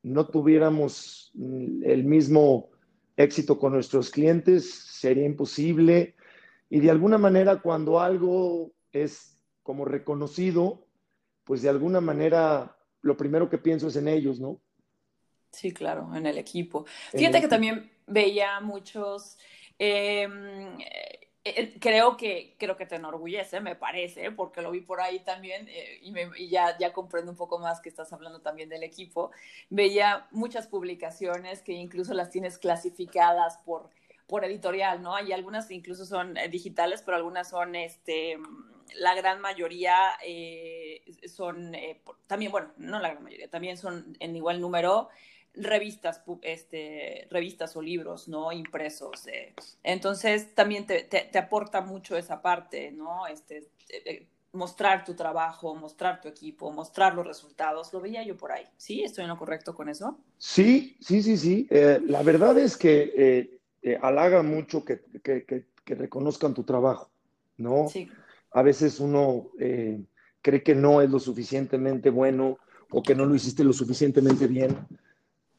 no 0.02 0.26
tuviéramos 0.26 1.30
el 1.34 2.04
mismo 2.04 2.70
éxito 3.16 3.58
con 3.58 3.72
nuestros 3.74 4.10
clientes, 4.10 4.70
sería 4.70 5.26
imposible. 5.26 6.14
Y 6.70 6.80
de 6.80 6.90
alguna 6.90 7.18
manera, 7.18 7.60
cuando 7.60 8.00
algo 8.00 8.72
es 8.92 9.42
como 9.62 9.84
reconocido, 9.84 10.87
pues 11.48 11.62
de 11.62 11.70
alguna 11.70 12.02
manera 12.02 12.76
lo 13.00 13.16
primero 13.16 13.48
que 13.48 13.56
pienso 13.56 13.88
es 13.88 13.96
en 13.96 14.06
ellos, 14.06 14.38
¿no? 14.38 14.60
Sí, 15.50 15.72
claro, 15.72 16.14
en 16.14 16.26
el 16.26 16.36
equipo. 16.36 16.84
Fíjate 17.10 17.40
que 17.40 17.48
también 17.48 17.90
veía 18.06 18.60
muchos 18.60 19.38
em, 19.78 20.76
eh, 21.42 21.78
creo 21.80 22.18
que, 22.18 22.54
creo 22.58 22.76
que 22.76 22.84
te 22.84 22.96
enorgullece, 22.96 23.60
me 23.60 23.76
parece, 23.76 24.30
porque 24.30 24.60
lo 24.60 24.70
vi 24.70 24.82
por 24.82 25.00
ahí 25.00 25.20
también 25.20 25.66
eh, 25.70 26.00
y, 26.02 26.48
ya, 26.50 26.76
ya 26.76 26.92
comprendo 26.92 27.30
un 27.30 27.38
poco 27.38 27.58
más 27.58 27.80
que 27.80 27.88
estás 27.88 28.12
hablando 28.12 28.42
también 28.42 28.68
del 28.68 28.82
equipo. 28.82 29.30
Veía 29.70 30.26
muchas 30.30 30.66
publicaciones 30.66 31.62
que 31.62 31.72
incluso 31.72 32.12
las 32.12 32.28
tienes 32.28 32.58
clasificadas 32.58 33.56
por, 33.64 33.88
por 34.26 34.44
editorial, 34.44 35.00
¿no? 35.00 35.18
Y 35.18 35.32
algunas 35.32 35.70
incluso 35.70 36.04
son 36.04 36.36
eh, 36.36 36.50
digitales, 36.50 37.00
pero 37.00 37.16
algunas 37.16 37.48
son, 37.48 37.74
este, 37.74 38.36
la 38.96 39.14
gran 39.14 39.40
mayoría 39.40 39.96
son, 41.26 41.72
también, 42.26 42.52
bueno, 42.52 42.72
no 42.76 42.98
la 43.00 43.10
gran 43.10 43.22
mayoría, 43.22 43.48
también 43.48 43.76
son 43.76 44.16
en 44.20 44.36
igual 44.36 44.60
número 44.60 45.08
revistas, 45.54 46.22
este, 46.42 47.26
revistas 47.30 47.76
o 47.76 47.82
libros, 47.82 48.28
¿no? 48.28 48.52
Impresos. 48.52 49.26
Eh. 49.26 49.54
Entonces, 49.82 50.54
también 50.54 50.86
te, 50.86 51.02
te, 51.02 51.38
aporta 51.38 51.80
mucho 51.80 52.16
esa 52.16 52.40
parte, 52.40 52.92
¿no? 52.92 53.26
Este, 53.26 53.58
eh, 53.88 54.02
eh, 54.04 54.26
mostrar 54.52 55.04
tu 55.04 55.14
trabajo, 55.14 55.74
mostrar 55.74 56.20
tu 56.20 56.28
equipo, 56.28 56.70
mostrar 56.72 57.14
los 57.14 57.26
resultados. 57.26 57.92
Lo 57.92 58.00
veía 58.00 58.22
yo 58.24 58.36
por 58.36 58.52
ahí. 58.52 58.64
¿Sí? 58.76 59.02
¿Estoy 59.02 59.24
en 59.24 59.30
lo 59.30 59.38
correcto 59.38 59.74
con 59.74 59.88
eso? 59.88 60.18
Sí, 60.38 60.96
sí, 61.00 61.22
sí, 61.22 61.36
sí. 61.36 61.68
la 61.70 62.22
verdad 62.22 62.58
es 62.58 62.76
que 62.76 63.58
halaga 64.02 64.42
mucho 64.42 64.84
que, 64.84 65.00
que, 65.22 65.44
que, 65.44 65.94
reconozcan 65.94 66.52
tu 66.52 66.64
trabajo, 66.64 67.10
¿no? 67.56 67.88
Sí. 67.88 68.10
A 68.52 68.62
veces 68.62 69.00
uno 69.00 69.50
cree 70.42 70.62
que 70.62 70.74
no 70.74 71.00
es 71.00 71.10
lo 71.10 71.18
suficientemente 71.18 72.10
bueno 72.10 72.58
o 72.90 73.02
que 73.02 73.14
no 73.14 73.26
lo 73.26 73.34
hiciste 73.34 73.64
lo 73.64 73.72
suficientemente 73.72 74.46
bien 74.46 74.76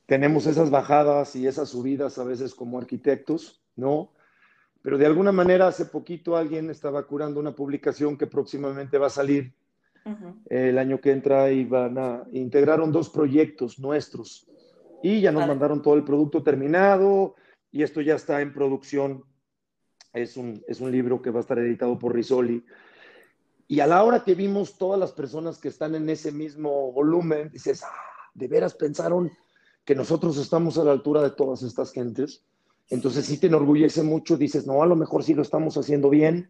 tenemos 0.10 0.47
esas 0.47 0.71
bajadas 0.71 1.36
y 1.36 1.45
esas 1.45 1.69
subidas 1.69 2.17
a 2.17 2.23
veces 2.23 2.56
como 2.56 2.80
arquitectos, 2.80 3.62
¿no? 3.75 4.12
Pero 4.82 4.97
de 4.97 5.06
alguna 5.06 5.32
manera 5.32 5.67
hace 5.67 5.86
poquito 5.86 6.36
alguien 6.36 6.71
estaba 6.71 7.06
curando 7.06 7.39
una 7.39 7.56
publicación 7.56 8.17
que 8.17 8.25
próximamente 8.25 8.97
va 8.97 9.08
a 9.08 9.12
salir 9.12 9.54
el 10.49 10.80
año 10.80 10.99
que 10.99 11.12
entra 11.12 11.52
y 11.52 11.63
van 11.63 11.99
a 11.99 12.23
integraron 12.32 12.91
dos 12.91 13.10
proyectos 13.12 13.78
nuestros 13.78 14.47
y 15.04 15.21
ya 15.21 15.32
nos 15.32 15.47
mandaron 15.47 15.84
todo 15.84 15.93
el 15.93 16.04
producto 16.04 16.41
terminado 16.41 17.36
y 17.71 17.84
esto 17.84 18.02
ya 18.02 18.15
está 18.15 18.41
en 18.41 18.52
producción. 18.52 19.23
Es 20.13 20.38
un, 20.38 20.63
es 20.67 20.82
un 20.82 20.91
libro 20.91 21.22
que 21.22 21.30
va 21.30 21.39
a 21.39 21.41
estar 21.41 21.60
editado 21.60 21.98
por 22.00 22.15
Risoli. 22.15 22.65
Y 23.67 23.82
a 23.82 23.88
la 23.88 24.04
hora 24.04 24.24
que 24.24 24.34
vimos 24.34 24.78
todas 24.78 25.00
las 25.00 25.12
personas 25.12 25.60
que 25.60 25.67
están 25.67 25.93
en 25.93 26.10
ese 26.10 26.32
mismo 26.32 26.91
volumen, 26.91 27.50
dices, 27.52 27.84
ah, 27.84 27.89
de 28.34 28.48
veras 28.48 28.74
pensaron 28.74 29.32
que 29.86 29.95
nosotros 29.95 30.38
estamos 30.38 30.78
a 30.78 30.84
la 30.84 30.91
altura 30.91 31.22
de 31.22 31.32
todas 31.32 31.62
estas 31.63 31.91
gentes. 31.91 32.43
Entonces 32.89 33.26
sí 33.26 33.38
te 33.38 33.48
enorgullece 33.48 34.02
mucho, 34.02 34.38
dices, 34.38 34.65
no, 34.65 34.82
a 34.82 34.88
lo 34.88 34.95
mejor 34.95 35.24
sí 35.24 35.36
lo 35.36 35.43
estamos 35.43 35.78
haciendo 35.78 36.10
bien, 36.10 36.50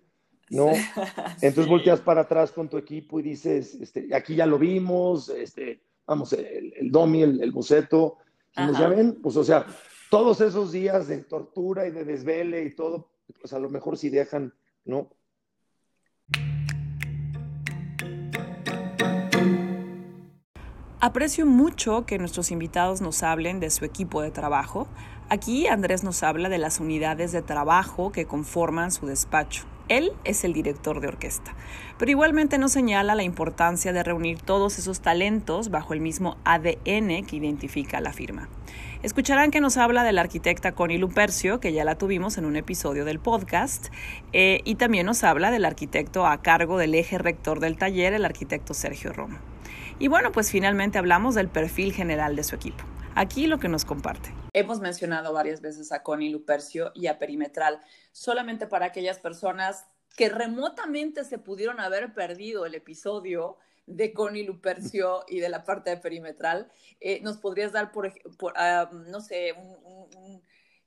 ¿no? 0.50 0.67
Entonces 1.41 1.67
volteas 1.67 2.00
para 2.00 2.22
atrás 2.22 2.52
con 2.52 2.69
tu 2.69 2.78
equipo 2.78 3.19
y 3.19 3.24
dices, 3.24 3.76
este, 3.76 4.13
aquí 4.15 4.36
ya 4.36 4.45
lo 4.45 4.58
vimos, 4.58 5.30
este, 5.30 5.84
vamos, 6.08 6.34
el, 6.34 6.74
el 6.76 6.91
domi, 6.91 7.24
el, 7.24 7.52
boceto, 7.52 8.17
y 8.56 8.74
ya 8.74 8.88
ven, 8.88 9.22
pues 9.22 9.36
o 9.36 9.43
sea, 9.43 9.65
todos 10.10 10.41
esos 10.41 10.72
días 10.72 11.08
de 11.08 11.19
tortura 11.19 11.88
y 11.88 11.91
de 11.91 12.04
desvele 12.04 12.63
y 12.63 12.76
todo, 12.76 13.10
pues 13.39 13.54
a 13.54 13.60
lo 13.60 13.70
mejor 13.70 13.98
si 13.98 14.10
dejan, 14.10 14.54
¿no? 14.86 15.10
Aprecio 21.02 21.46
mucho 21.46 22.06
que 22.06 22.18
nuestros 22.18 22.52
invitados 22.52 23.00
nos 23.00 23.24
hablen 23.24 23.62
de 23.62 23.70
su 23.70 23.86
equipo 23.86 24.22
de 24.22 24.32
trabajo. 24.32 24.88
Aquí 25.30 25.68
Andrés 25.68 26.04
nos 26.04 26.24
habla 26.24 26.50
de 26.50 26.58
las 26.58 26.82
unidades 26.82 27.32
de 27.32 27.42
trabajo 27.42 28.12
que 28.12 28.26
conforman 28.26 28.92
su 28.92 29.06
despacho. 29.06 29.63
Él 29.89 30.13
es 30.23 30.43
el 30.43 30.54
director 30.54 31.02
de 31.02 31.08
orquesta, 31.08 31.56
pero 31.97 32.12
igualmente 32.12 32.58
nos 32.58 32.71
señala 32.71 33.15
la 33.15 33.23
importancia 33.23 33.91
de 33.91 34.04
reunir 34.04 34.39
todos 34.39 34.78
esos 34.80 35.02
talentos 35.02 35.69
bajo 35.71 35.93
el 35.93 35.99
mismo 35.99 36.38
ADN 36.45 37.25
que 37.25 37.36
identifica 37.36 37.99
la 37.99 38.13
firma. 38.13 38.47
Escucharán 39.02 39.49
que 39.49 39.62
nos 39.62 39.78
habla 39.78 40.04
de 40.04 40.12
la 40.12 40.21
arquitecta 40.21 40.73
Connie 40.73 40.97
Lupercio, 40.97 41.60
que 41.60 41.73
ya 41.73 41.86
la 41.86 41.95
tuvimos 41.95 42.38
en 42.38 42.45
un 42.45 42.56
episodio 42.56 43.04
del 43.04 43.19
podcast, 43.19 43.88
eh, 44.32 44.62
y 44.63 44.75
también 44.75 45.06
nos 45.06 45.23
habla 45.23 45.52
del 45.52 45.65
arquitecto 45.65 46.28
a 46.28 46.41
cargo 46.41 46.78
del 46.78 46.93
eje 46.93 47.17
rector 47.17 47.60
del 47.60 47.78
taller, 47.78 48.13
el 48.13 48.25
arquitecto 48.25 48.73
Sergio 48.73 49.12
Romo. 49.12 49.38
Y 49.99 50.08
bueno, 50.08 50.32
pues 50.32 50.52
finalmente 50.52 50.97
hablamos 50.97 51.34
del 51.34 51.47
perfil 51.47 51.93
general 51.93 52.36
de 52.36 52.43
su 52.43 52.56
equipo. 52.56 52.84
Aquí 53.15 53.48
lo 53.48 53.60
que 53.60 53.67
nos 53.67 53.86
comparte. 53.86 54.34
Hemos 54.54 54.80
mencionado 54.80 55.34
varias 55.34 55.62
veces 55.62 55.91
a 55.91 56.04
Connie 56.04 56.30
Lupercio 56.30 56.91
y 56.95 57.08
a 57.08 57.19
Perimetral, 57.19 57.82
solamente 58.12 58.67
para 58.67 58.88
aquellas 58.88 59.19
personas 59.19 59.88
que 60.15 60.30
remotamente 60.30 61.24
se 61.24 61.38
pudieron 61.38 61.80
haber 61.80 62.13
perdido 62.13 62.65
el 62.65 62.76
episodio 62.76 63.58
de 63.86 64.13
Connie 64.13 64.43
Lupercio 64.43 65.24
y 65.28 65.39
de 65.39 65.50
la 65.50 65.63
parte 65.63 65.89
de 65.89 65.98
Perimetral. 65.98 66.72
Eh, 67.00 67.22
¿Nos 67.22 67.38
podrías 67.38 67.72
dar, 67.72 67.91
por, 67.91 68.12
ah, 68.56 68.89
no 68.91 69.22
sé, 69.22 69.50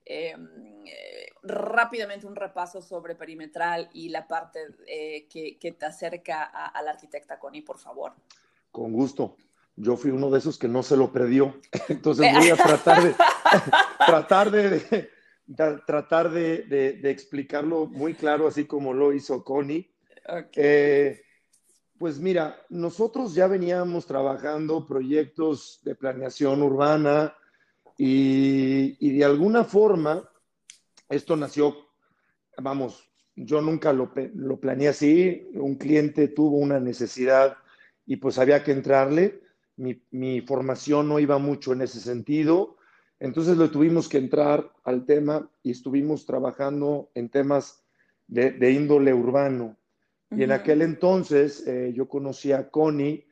em, 0.04 0.48
eh, 0.87 1.26
rápidamente 1.42 2.26
un 2.26 2.37
repaso 2.37 2.82
sobre 2.82 3.14
Perimetral 3.14 3.88
y 3.92 4.08
la 4.08 4.26
parte 4.26 4.61
eh, 4.87 5.26
que, 5.28 5.72
te 5.72 5.87
acerca 5.87 6.44
a 6.44 6.82
la 6.82 6.90
arquitecta 6.90 7.38
Connie, 7.38 7.62
por 7.62 7.78
favor? 7.78 8.12
Con 8.70 8.92
gusto. 8.92 9.37
Yo 9.76 9.96
fui 9.96 10.11
uno 10.11 10.30
de 10.30 10.38
esos 10.38 10.58
que 10.58 10.68
no 10.68 10.82
se 10.82 10.96
lo 10.96 11.12
perdió. 11.12 11.61
Entonces 11.88 12.32
voy 12.35 12.50
a 12.50 12.56
tratar 12.56 13.02
de, 13.02 13.14
tratar 14.06 14.50
de, 14.50 15.08
tratar 15.87 16.30
de, 16.30 17.00
explicarlo 17.11 17.87
muy 17.87 18.14
claro, 18.14 18.46
así 18.46 18.64
como 18.64 18.92
lo 18.92 19.12
hizo 19.12 19.44
Connie. 19.44 19.90
Eh, 20.54 21.20
pues 21.98 22.18
mira, 22.18 22.56
nosotros 22.68 23.35
ya 23.35 23.46
veníamos 23.46 24.06
trabajando 24.06 24.87
proyectos 24.87 25.80
de 25.85 25.94
planeación 25.94 26.62
urbana 26.62 27.35
y, 27.96 28.96
y 28.98 29.16
de 29.16 29.24
alguna 29.24 29.64
forma 29.64 30.28
esto 31.12 31.37
nació, 31.37 31.76
vamos, 32.56 33.06
yo 33.37 33.61
nunca 33.61 33.92
lo, 33.92 34.12
lo 34.35 34.58
planeé 34.58 34.88
así, 34.88 35.46
un 35.54 35.76
cliente 35.76 36.28
tuvo 36.28 36.56
una 36.56 36.80
necesidad 36.80 37.56
y 38.06 38.16
pues 38.16 38.38
había 38.38 38.64
que 38.64 38.72
entrarle. 38.72 39.42
Mi, 40.10 40.40
formación 40.42 41.08
no 41.08 41.18
iba 41.18 41.38
mucho 41.38 41.72
en 41.72 41.82
ese 41.82 42.00
sentido, 42.00 42.76
entonces 43.18 43.56
le 43.56 43.68
tuvimos 43.68 44.08
que 44.08 44.18
entrar 44.18 44.72
al 44.84 45.04
tema 45.04 45.50
y 45.62 45.72
estuvimos 45.72 46.24
trabajando 46.24 47.10
en 47.14 47.28
temas 47.28 47.82
de, 48.28 48.70
índole 48.70 49.12
urbano. 49.12 49.76
Y 50.30 50.44
en 50.44 50.52
aquel 50.52 50.82
entonces 50.82 51.66
eh, 51.66 51.92
yo 51.94 52.08
conocí 52.08 52.52
a 52.52 52.70
Connie, 52.70 53.26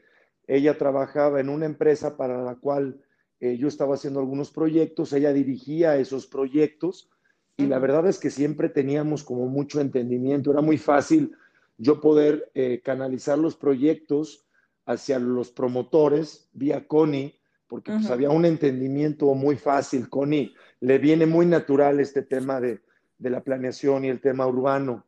ella 0.46 0.76
trabajaba 0.76 1.40
en 1.40 1.48
una 1.48 1.66
empresa 1.66 2.16
para 2.16 2.42
la 2.42 2.56
cual 2.56 3.00
eh, 3.40 3.56
yo 3.56 3.68
estaba 3.68 3.94
haciendo 3.94 4.20
algunos 4.20 4.50
proyectos, 4.50 5.12
ella 5.12 5.32
dirigía 5.32 5.96
esos 5.96 6.26
proyectos. 6.26 7.08
Y 7.56 7.66
la 7.66 7.78
verdad 7.78 8.06
es 8.06 8.18
que 8.18 8.30
siempre 8.30 8.68
teníamos 8.68 9.22
como 9.22 9.46
mucho 9.46 9.80
entendimiento, 9.80 10.50
era 10.50 10.60
muy 10.60 10.78
fácil 10.78 11.32
yo 11.78 12.00
poder 12.00 12.50
eh, 12.54 12.80
canalizar 12.84 13.38
los 13.38 13.56
proyectos 13.56 14.46
hacia 14.90 15.18
los 15.18 15.50
promotores 15.50 16.48
vía 16.52 16.86
Connie, 16.86 17.38
porque 17.66 17.92
pues, 17.92 18.10
había 18.10 18.30
un 18.30 18.44
entendimiento 18.44 19.32
muy 19.34 19.56
fácil. 19.56 20.08
Connie 20.08 20.54
le 20.80 20.98
viene 20.98 21.26
muy 21.26 21.46
natural 21.46 22.00
este 22.00 22.22
tema 22.22 22.60
de, 22.60 22.80
la 23.18 23.42
planeación 23.44 24.04
y 24.04 24.08
el 24.08 24.20
tema 24.20 24.46
urbano. 24.46 25.04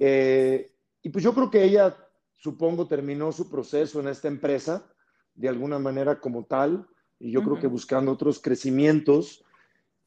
Eh, 0.00 0.72
y 1.02 1.10
pues 1.10 1.22
yo 1.22 1.34
creo 1.34 1.50
que 1.50 1.62
ella, 1.62 1.96
supongo, 2.36 2.88
terminó 2.88 3.30
su 3.30 3.48
proceso 3.48 4.00
en 4.00 4.08
esta 4.08 4.28
empresa 4.28 4.84
de 5.34 5.48
alguna 5.48 5.78
manera 5.78 6.18
como 6.20 6.44
tal, 6.44 6.86
y 7.18 7.30
yo 7.30 7.42
creo 7.44 7.58
que 7.60 7.66
buscando 7.66 8.12
otros 8.12 8.40
crecimientos, 8.40 9.44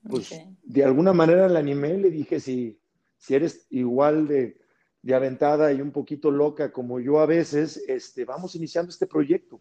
pues 0.09 0.31
de 0.63 0.83
alguna 0.83 1.13
manera 1.13 1.47
la 1.47 1.59
animé, 1.59 1.97
le 1.97 2.09
dije, 2.09 2.39
si, 2.39 2.79
si 3.17 3.35
eres 3.35 3.67
igual 3.69 4.27
de, 4.27 4.57
de 5.03 5.13
aventada 5.13 5.71
y 5.73 5.81
un 5.81 5.91
poquito 5.91 6.31
loca 6.31 6.71
como 6.71 6.99
yo 6.99 7.19
a 7.19 7.25
veces, 7.25 7.83
este, 7.87 8.25
vamos 8.25 8.55
iniciando 8.55 8.89
este 8.89 9.05
proyecto. 9.05 9.59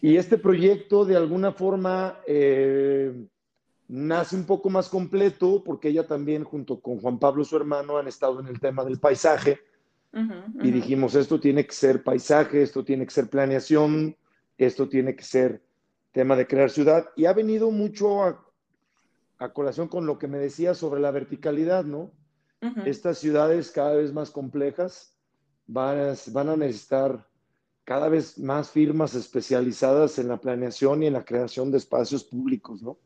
Y 0.00 0.16
este 0.16 0.36
proyecto 0.36 1.04
de 1.04 1.16
alguna 1.16 1.52
forma 1.52 2.20
eh, 2.26 3.26
nace 3.88 4.36
un 4.36 4.44
poco 4.44 4.68
más 4.68 4.88
completo 4.88 5.62
porque 5.64 5.88
ella 5.88 6.06
también 6.06 6.44
junto 6.44 6.80
con 6.80 7.00
Juan 7.00 7.18
Pablo, 7.18 7.44
su 7.44 7.56
hermano, 7.56 7.98
han 7.98 8.08
estado 8.08 8.40
en 8.40 8.48
el 8.48 8.60
tema 8.60 8.84
del 8.84 8.98
paisaje. 8.98 9.60
Y 10.60 10.70
dijimos, 10.70 11.14
esto 11.14 11.40
tiene 11.40 11.64
que 11.64 11.72
ser 11.72 12.02
paisaje, 12.02 12.62
esto 12.62 12.84
tiene 12.84 13.06
que 13.06 13.12
ser 13.12 13.30
planeación, 13.30 14.14
esto 14.58 14.86
tiene 14.86 15.16
que 15.16 15.24
ser 15.24 15.62
tema 16.12 16.36
de 16.36 16.46
crear 16.46 16.68
ciudad. 16.68 17.06
Y 17.16 17.24
ha 17.24 17.32
venido 17.32 17.70
mucho 17.70 18.22
a, 18.22 18.44
a 19.38 19.52
colación 19.54 19.88
con 19.88 20.04
lo 20.04 20.18
que 20.18 20.28
me 20.28 20.36
decía 20.36 20.74
sobre 20.74 21.00
la 21.00 21.12
verticalidad, 21.12 21.84
¿no? 21.84 22.10
Estas 22.84 23.18
ciudades 23.18 23.70
cada 23.72 23.94
vez 23.94 24.12
más 24.12 24.30
complejas 24.30 25.16
van 25.66 25.98
a, 25.98 26.14
van 26.28 26.48
a 26.48 26.56
necesitar 26.56 27.26
cada 27.84 28.08
vez 28.08 28.38
más 28.38 28.70
firmas 28.70 29.14
especializadas 29.14 30.18
en 30.18 30.28
la 30.28 30.40
planeación 30.40 31.02
y 31.02 31.08
en 31.08 31.14
la 31.14 31.24
creación 31.24 31.70
de 31.72 31.78
espacios 31.78 32.22
públicos, 32.22 32.82
¿no? 32.82 32.98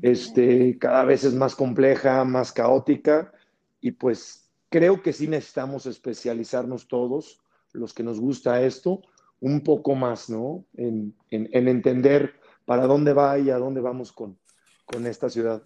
Este, 0.00 0.78
cada 0.78 1.04
vez 1.04 1.24
es 1.24 1.34
más 1.34 1.54
compleja, 1.54 2.24
más 2.24 2.52
caótica 2.52 3.32
y 3.80 3.92
pues 3.92 4.48
creo 4.70 5.02
que 5.02 5.12
sí 5.12 5.28
necesitamos 5.28 5.84
especializarnos 5.86 6.88
todos, 6.88 7.38
los 7.72 7.92
que 7.92 8.02
nos 8.02 8.18
gusta 8.18 8.62
esto, 8.62 9.02
un 9.40 9.60
poco 9.60 9.94
más, 9.94 10.30
¿no? 10.30 10.64
En, 10.74 11.14
entender 11.30 12.34
para 12.64 12.86
dónde 12.86 13.12
va 13.12 13.38
y 13.38 13.50
a 13.50 13.58
dónde 13.58 13.82
vamos 13.82 14.10
con, 14.10 14.38
con 14.86 15.06
esta 15.06 15.28
ciudad. 15.28 15.62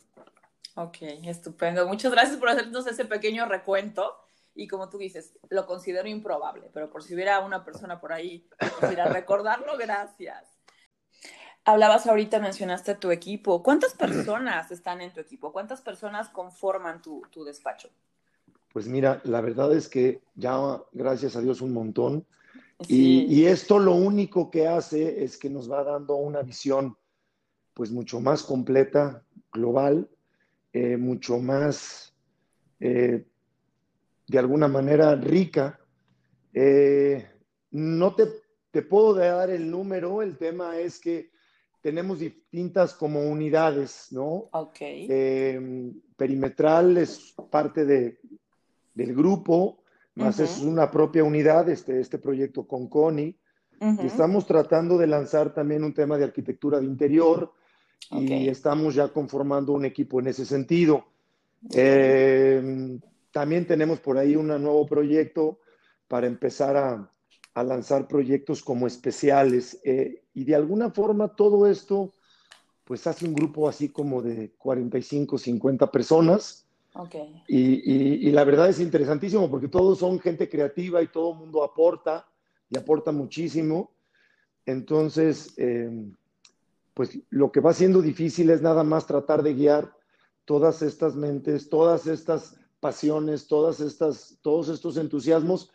Ok, 0.74 0.98
estupendo. 1.24 1.87
Muchas 1.87 2.12
gracias 2.12 2.37
por 2.37 2.48
hacernos 2.48 2.87
ese 2.87 3.04
pequeño 3.04 3.46
recuento. 3.46 4.16
Y 4.54 4.66
como 4.66 4.88
tú 4.88 4.98
dices, 4.98 5.38
lo 5.50 5.66
considero 5.66 6.09
improbable, 6.09 6.68
pero 6.72 6.90
por 6.90 7.02
si 7.02 7.14
hubiera 7.14 7.40
una 7.40 7.64
persona 7.64 8.00
por 8.00 8.12
ahí 8.12 8.48
que 8.59 8.87
recordarlo, 9.09 9.76
gracias. 9.78 10.59
Hablabas 11.64 12.07
ahorita, 12.07 12.40
mencionaste 12.40 12.94
tu 12.96 13.11
equipo. 13.11 13.62
¿Cuántas 13.62 13.94
personas 13.98 14.70
están 14.70 15.00
en 15.00 15.12
tu 15.12 15.20
equipo? 15.20 15.52
¿Cuántas 15.52 15.81
personas 15.81 16.28
conforman 16.28 17.02
tu, 17.02 17.22
despacho? 17.44 17.90
Pues 18.72 18.88
mira, 18.88 19.20
la 19.24 19.40
verdad 19.40 19.72
es 19.74 19.88
que 19.88 20.22
ya, 20.35 20.57
gracias 20.92 21.37
a 21.37 21.40
Dios, 21.40 21.61
un 21.61 21.72
montón. 21.72 22.26
Y, 22.87 23.24
y, 23.24 23.46
esto 23.46 23.78
lo 23.81 23.94
único 23.94 24.50
que 24.50 24.68
hace 24.68 25.24
es 25.24 25.37
que 25.37 25.50
nos 25.50 25.70
va 25.70 25.83
dando 25.83 26.14
una 26.14 26.42
visión 26.42 26.96
pues 27.74 27.90
mucho 27.90 28.20
más 28.20 28.44
completa, 28.44 29.24
global, 29.52 30.09
eh, 30.72 30.96
mucho 30.96 31.38
más, 31.38 32.14
eh, 32.81 33.24
de 34.26 34.38
alguna 34.38 34.68
manera, 34.68 35.14
rica. 35.16 35.81
Eh, 36.52 37.26
no 37.70 38.14
te, 38.14 38.26
te, 38.70 38.83
puedo 38.83 39.14
dar 39.14 39.50
el 39.50 39.70
número, 39.70 40.22
el 40.22 40.37
tema 40.37 40.78
es 40.78 40.98
que 40.98 41.31
tenemos 41.81 42.18
distintas 42.18 42.94
como 42.94 43.22
unidades, 43.22 44.09
¿no? 44.11 44.48
Ok. 44.52 44.78
perimetral 46.16 46.96
es 46.98 47.35
parte 47.50 47.85
de, 47.85 48.19
del 48.94 49.14
grupo, 49.14 49.83
más 50.16 50.40
es 50.40 50.58
una 50.58 50.90
propia 50.90 51.23
unidad, 51.23 51.69
este, 51.69 52.00
este 52.00 52.19
proyecto 52.19 52.66
con 52.66 52.88
Connie. 52.88 53.38
Estamos 54.02 54.46
tratando 54.46 54.98
de 54.98 55.06
lanzar 55.06 55.54
también 55.54 55.85
un 55.85 55.94
tema 55.94 56.19
de 56.19 56.25
arquitectura 56.25 56.81
de 56.81 56.87
interior, 56.87 57.52
y 58.11 58.49
estamos 58.49 58.94
ya 58.94 59.09
conformando 59.09 59.73
un 59.73 59.85
equipo 59.85 60.21
en 60.21 60.29
ese 60.29 60.46
sentido. 60.46 61.05
Eh, 61.75 62.99
también 63.33 63.67
tenemos 63.67 64.01
por 64.01 64.17
ahí 64.19 64.37
un 64.37 64.46
nuevo 64.46 64.87
proyecto 64.87 65.61
para 66.07 66.27
empezar 66.27 66.77
a, 66.77 67.13
a 67.55 67.65
lanzar 67.65 68.09
proyectos 68.09 68.63
como 68.63 68.87
especiales 68.87 69.81
eh, 69.85 70.23
y 70.35 70.44
de 70.44 70.55
alguna 70.55 70.90
forma 70.90 71.35
todo 71.35 71.67
esto 71.67 72.13
pues 72.85 73.07
hace 73.07 73.27
un 73.27 73.35
grupo 73.35 73.69
así 73.69 73.90
como 73.90 74.23
de 74.23 74.53
45, 74.57 75.37
50 75.37 75.90
personas. 75.90 76.67
Okay. 76.94 77.42
Y, 77.46 77.59
y, 77.59 78.29
y, 78.29 78.33
la 78.33 78.44
verdad 78.44 78.71
es 78.71 78.81
interesantísimo 78.81 79.51
porque 79.51 79.69
todos 79.69 79.99
son 79.99 80.19
gente 80.19 80.49
creativa 80.49 81.03
y 81.03 81.09
todo 81.09 81.33
el 81.33 81.38
mundo 81.38 81.63
aporta 81.63 82.27
y 82.71 82.79
aporta 82.79 83.13
muchísimo. 83.13 83.90
Entonces, 84.65 85.53
eh, 85.59 85.90
pues 86.99 87.17
lo 87.31 87.53
que 87.53 87.61
va 87.61 87.73
siendo 87.73 88.03
difícil 88.03 88.51
es 88.51 88.61
nada 88.61 88.83
más 88.83 89.07
tratar 89.07 89.44
de 89.44 89.55
guiar 89.55 89.94
todas 90.44 90.83
estas 90.83 91.15
mentes, 91.15 91.69
todas 91.69 92.09
estas 92.09 92.57
pasiones, 92.81 93.46
todas 93.46 93.79
estas, 93.79 94.37
todos 94.42 94.69
estos 94.69 94.96
entusiasmos 94.96 95.71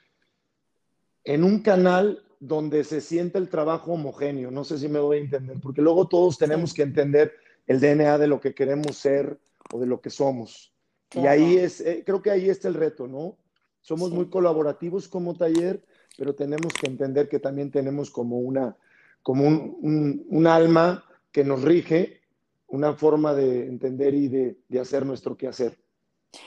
en 1.23 1.45
un 1.45 1.61
canal 1.61 2.25
donde 2.41 2.83
se 2.83 2.99
siente 2.99 3.37
el 3.37 3.47
trabajo 3.47 3.93
homogéneo. 3.93 4.51
No 4.51 4.65
sé 4.65 4.77
si 4.77 4.89
me 4.89 4.99
voy 4.99 5.15
a 5.15 5.21
entender, 5.21 5.61
porque 5.61 5.81
luego 5.81 6.09
todos 6.09 6.37
tenemos 6.37 6.73
que 6.73 6.81
entender 6.81 7.31
el 7.67 7.79
DNA 7.79 8.17
de 8.17 8.27
lo 8.27 8.41
que 8.41 8.53
queremos 8.53 8.97
ser 8.97 9.39
o 9.71 9.79
de 9.79 9.85
lo 9.85 10.01
que 10.01 10.09
somos. 10.09 10.73
Y 11.13 11.25
ahí 11.25 11.55
es, 11.55 11.79
eh, 11.79 12.03
creo 12.05 12.21
que 12.21 12.31
ahí 12.31 12.49
está 12.49 12.67
el 12.67 12.73
reto, 12.73 13.07
¿no? 13.07 13.37
Somos 13.79 14.11
muy 14.11 14.29
colaborativos 14.29 15.07
como 15.07 15.37
taller, 15.37 15.85
pero 16.17 16.35
tenemos 16.35 16.73
que 16.73 16.87
entender 16.87 17.29
que 17.29 17.39
también 17.39 17.71
tenemos 17.71 18.11
como 18.11 18.39
una, 18.39 18.75
como 19.21 19.47
un, 19.47 20.25
un, 20.29 20.47
alma 20.47 21.05
que 21.33 21.43
nos 21.43 21.63
rige, 21.63 22.21
una 22.67 22.93
forma 22.93 23.33
de 23.33 23.65
entender 23.67 24.13
y 24.13 24.29
de, 24.29 24.55
de 24.69 24.79
hacer 24.79 25.05
nuestro 25.05 25.35
quehacer. 25.35 25.77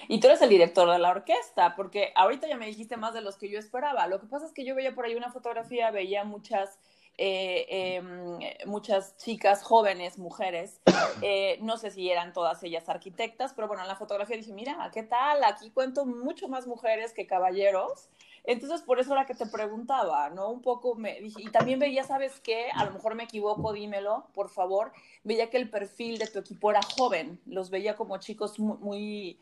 Y 0.08 0.20
tú 0.20 0.28
eres 0.28 0.42
el 0.42 0.48
director 0.48 0.90
de 0.90 0.98
la 0.98 1.10
orquesta, 1.10 1.76
porque 1.76 2.12
ahorita 2.14 2.48
ya 2.48 2.56
me 2.56 2.66
dijiste 2.66 2.96
más 2.96 3.14
de 3.14 3.20
los 3.20 3.36
que 3.36 3.48
yo 3.48 3.58
esperaba. 3.58 4.06
Lo 4.06 4.20
que 4.20 4.26
pasa 4.26 4.46
es 4.46 4.52
que 4.52 4.64
yo 4.64 4.74
veía 4.74 4.94
por 4.94 5.04
ahí 5.04 5.14
una 5.14 5.30
fotografía, 5.30 5.90
veía 5.90 6.24
muchas, 6.24 6.78
eh, 7.18 7.66
em, 7.68 8.38
muchas 8.66 9.16
chicas 9.16 9.62
jóvenes, 9.62 10.18
mujeres. 10.18 10.80
Eh, 11.22 11.58
no 11.62 11.78
sé 11.78 11.90
si 11.90 12.10
eran 12.10 12.34
todas 12.34 12.62
ellas 12.62 12.90
arquitectas, 12.90 13.54
pero 13.54 13.68
bueno, 13.68 13.82
en 13.82 13.88
la 13.88 13.96
fotografía 13.96 14.36
dije, 14.36 14.52
mira, 14.52 14.90
¿qué 14.92 15.02
tal? 15.02 15.42
Aquí 15.44 15.70
cuento 15.70 16.04
mucho 16.04 16.46
más 16.46 16.66
mujeres 16.66 17.14
que 17.14 17.26
caballeros. 17.26 18.10
Entonces, 18.46 18.80
por 18.82 19.00
eso 19.00 19.12
era 19.12 19.26
que 19.26 19.34
te 19.34 19.46
preguntaba, 19.46 20.30
¿no? 20.30 20.50
Un 20.50 20.62
poco 20.62 20.94
me 20.94 21.20
dije, 21.20 21.42
y 21.42 21.50
también 21.50 21.78
veía, 21.78 22.04
¿sabes 22.04 22.40
qué? 22.40 22.70
A 22.74 22.84
lo 22.84 22.92
mejor 22.92 23.14
me 23.14 23.24
equivoco, 23.24 23.72
dímelo, 23.72 24.26
por 24.34 24.48
favor. 24.48 24.92
Veía 25.24 25.50
que 25.50 25.56
el 25.56 25.68
perfil 25.68 26.18
de 26.18 26.28
tu 26.28 26.38
equipo 26.38 26.70
era 26.70 26.80
joven, 26.82 27.40
los 27.46 27.70
veía 27.70 27.96
como 27.96 28.18
chicos 28.18 28.58
muy 28.58 29.38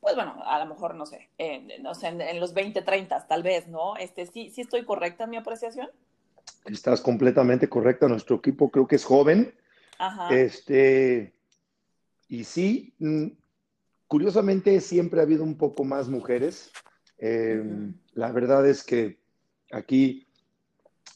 pues 0.00 0.14
bueno, 0.14 0.40
a 0.44 0.58
lo 0.58 0.66
mejor, 0.66 0.94
no 0.94 1.04
sé, 1.04 1.30
no 1.80 1.94
sé 1.94 2.08
en, 2.08 2.38
los 2.38 2.54
20, 2.54 2.82
30 2.82 3.26
tal 3.26 3.42
vez, 3.42 3.66
¿no? 3.66 3.96
Este, 3.96 4.26
¿sí, 4.26 4.50
¿Sí 4.50 4.60
estoy 4.60 4.84
correcta 4.84 5.24
en 5.24 5.30
mi 5.30 5.36
apreciación? 5.36 5.88
Estás 6.64 7.00
completamente 7.00 7.68
correcta. 7.68 8.06
Nuestro 8.06 8.36
equipo 8.36 8.70
creo 8.70 8.86
que 8.86 8.96
es 8.96 9.04
joven. 9.04 9.54
Ajá. 9.98 10.32
Este, 10.32 11.34
y 12.28 12.44
sí, 12.44 12.94
mm, 12.98 13.26
curiosamente 14.06 14.80
siempre 14.80 15.20
ha 15.20 15.24
habido 15.24 15.42
un 15.42 15.56
poco 15.56 15.82
más 15.84 16.08
mujeres. 16.08 16.70
Em, 17.18 17.94
la 18.14 18.32
verdad 18.32 18.68
es 18.68 18.82
que 18.84 19.18
aquí 19.70 20.26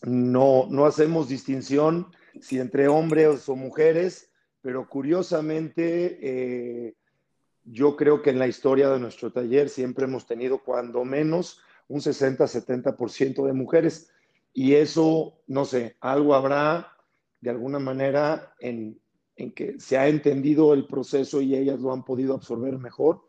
no, 0.03 0.66
no 0.70 0.86
hacemos 0.86 1.28
distinción 1.28 2.07
si 2.40 2.59
entre 2.59 2.88
hombres 2.88 3.48
o 3.48 3.57
mujeres, 3.57 4.30
pero 4.62 4.88
curiosamente 4.88 6.18
eh, 6.22 6.94
yo 7.64 7.96
creo 7.96 8.22
que 8.22 8.30
en 8.30 8.38
la 8.38 8.48
historia 8.48 8.90
de 8.90 9.01
nuestro 9.01 9.32
taller 9.32 9.68
siempre 9.68 10.05
hemos 10.05 10.26
tenido 10.26 10.62
cuando 10.62 11.05
menos 11.05 11.61
un 11.88 12.01
60-70% 12.01 13.44
de 13.44 13.53
mujeres. 13.53 14.11
Y 14.53 14.74
eso, 14.74 15.40
no 15.46 15.64
sé, 15.64 15.96
algo 16.01 16.34
habrá 16.34 16.96
de 17.40 17.51
alguna 17.51 17.78
manera 17.78 18.55
en, 18.61 19.01
que 19.55 19.78
se 19.78 19.96
ha 19.96 20.09
entendido 20.09 20.74
el 20.74 20.86
proceso 20.86 21.40
y 21.40 21.55
ellas 21.55 21.80
lo 21.80 21.92
han 21.92 22.05
podido 22.05 22.34
absorber 22.34 22.78
mejor. 22.78 23.22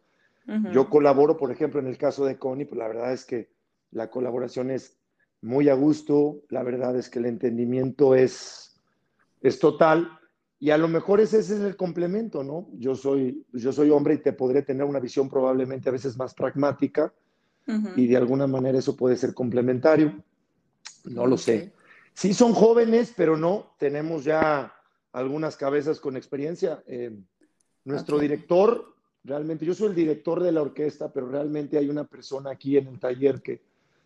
Yo 0.72 0.90
colaboro, 0.90 1.38
por 1.38 1.52
ejemplo, 1.52 1.80
en 1.80 1.88
el 1.88 1.98
caso 1.98 2.26
de 2.26 2.38
Connie, 2.38 2.66
pues 2.66 2.78
la 2.78 2.88
verdad 2.88 3.14
es 3.14 3.26
que 3.26 3.50
la 3.92 4.10
colaboración 4.10 4.70
es 4.70 4.98
muy 5.42 5.70
a 5.70 5.74
gusto, 5.74 6.42
la 6.50 6.64
verdad 6.64 6.96
es 6.98 7.10
que 7.10 7.20
el 7.20 7.26
entendimiento 7.26 8.16
es, 8.16 8.76
es 9.42 9.60
total 9.60 10.20
y 10.62 10.70
a 10.70 10.78
lo 10.78 10.88
mejor 10.88 11.20
ese, 11.20 11.40
es 11.40 11.50
el 11.50 11.76
complemento, 11.76 12.44
¿no? 12.44 12.70
Yo 12.74 12.94
soy, 12.94 13.44
yo 13.52 13.72
soy 13.72 13.90
hombre 13.90 14.14
y 14.14 14.18
te 14.20 14.32
podré 14.32 14.62
tener 14.62 14.86
una 14.86 15.00
visión 15.00 15.28
probablemente 15.28 15.90
a 15.90 15.92
veces 15.92 16.16
más 16.18 16.36
pragmática 16.36 17.12
y 17.96 18.06
de 18.06 18.18
alguna 18.18 18.46
manera 18.46 18.78
eso 18.78 18.96
puede 18.96 19.16
ser 19.16 19.34
complementario. 19.34 20.24
No 21.06 21.26
lo 21.26 21.36
sé. 21.36 21.74
Sí 22.14 22.36
son 22.36 22.54
jóvenes, 22.54 23.12
pero 23.18 23.38
no, 23.38 23.74
tenemos 23.80 24.24
ya 24.24 24.72
algunas 25.14 25.58
cabezas 25.58 26.00
con 26.00 26.16
experiencia. 26.16 26.84
Eh, 26.86 27.18
nuestro 27.84 28.20
director, 28.20 28.91
realmente, 29.24 29.66
yo 29.66 29.74
soy 29.74 29.90
el 29.90 29.96
director 29.96 30.42
de 30.42 30.52
la 30.52 30.62
orquesta, 30.62 31.12
pero 31.12 31.28
realmente 31.28 31.78
hay 31.78 31.90
una 31.90 32.06
persona 32.06 32.52
aquí 32.52 32.78
en 32.78 32.88
el 32.88 33.00
taller 33.00 33.42
que 33.42 33.62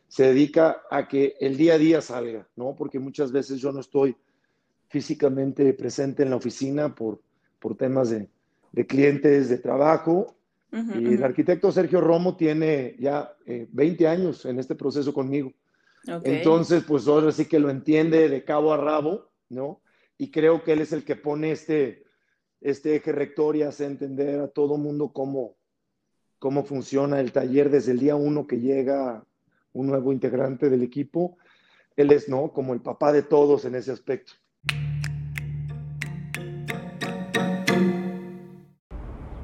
se 0.07 0.23
dedica 0.23 0.83
a 0.89 1.07
que 1.07 1.35
el 1.39 1.57
día 1.57 1.75
a 1.75 1.77
día 1.77 2.01
salga, 2.01 2.47
¿no? 2.55 2.75
Porque 2.75 2.99
muchas 2.99 3.31
veces 3.31 3.59
yo 3.59 3.71
no 3.71 3.79
estoy 3.79 4.15
físicamente 4.87 5.73
presente 5.73 6.23
en 6.23 6.29
la 6.29 6.35
oficina 6.35 6.93
por, 6.93 7.19
por 7.59 7.75
temas 7.75 8.09
de, 8.11 8.29
de 8.71 8.85
clientes, 8.85 9.49
de 9.49 9.57
trabajo. 9.57 10.35
y 10.71 11.13
el 11.13 11.23
arquitecto 11.23 11.71
Sergio 11.71 12.01
Romo 12.01 12.35
tiene 12.35 12.95
ya 12.99 13.33
20 13.45 14.03
eh, 14.03 14.07
años 14.07 14.45
en 14.45 14.59
este 14.59 14.75
proceso 14.75 15.13
conmigo. 15.13 15.53
Entonces, 16.23 16.83
pues 16.83 17.07
ahora 17.07 17.31
sí 17.31 17.45
que 17.45 17.59
lo 17.59 17.69
entiende 17.69 18.29
de 18.29 18.43
cabo 18.43 18.73
a 18.73 18.77
rabo, 18.77 19.29
¿no? 19.49 19.81
Y 20.17 20.29
creo 20.29 20.63
que 20.63 20.73
él 20.73 20.81
es 20.81 20.93
el 20.93 21.03
que 21.03 21.15
pone 21.15 21.51
este, 21.51 22.04
este 22.65 22.95
eje 22.95 23.11
rector 23.11 23.55
y 23.55 23.61
hace 23.61 23.85
entender 23.85 24.39
a 24.39 24.47
todo 24.47 24.77
mundo 24.77 25.13
cómo, 25.13 25.55
cómo 26.39 26.63
funciona 26.63 27.19
el 27.19 27.31
taller 27.31 27.69
desde 27.69 27.91
el 27.91 27.99
día 27.99 28.15
uno 28.15 28.47
que 28.47 28.59
llega 28.59 29.23
un 29.71 29.85
nuevo 29.85 30.11
integrante 30.11 30.71
del 30.71 30.81
equipo. 30.81 31.37
Él 31.95 32.11
es, 32.11 32.27
¿no? 32.27 32.51
Como 32.51 32.73
el 32.73 32.81
papá 32.81 33.13
de 33.13 33.21
todos 33.21 33.65
en 33.65 33.75
ese 33.75 33.91
aspecto. 33.91 34.33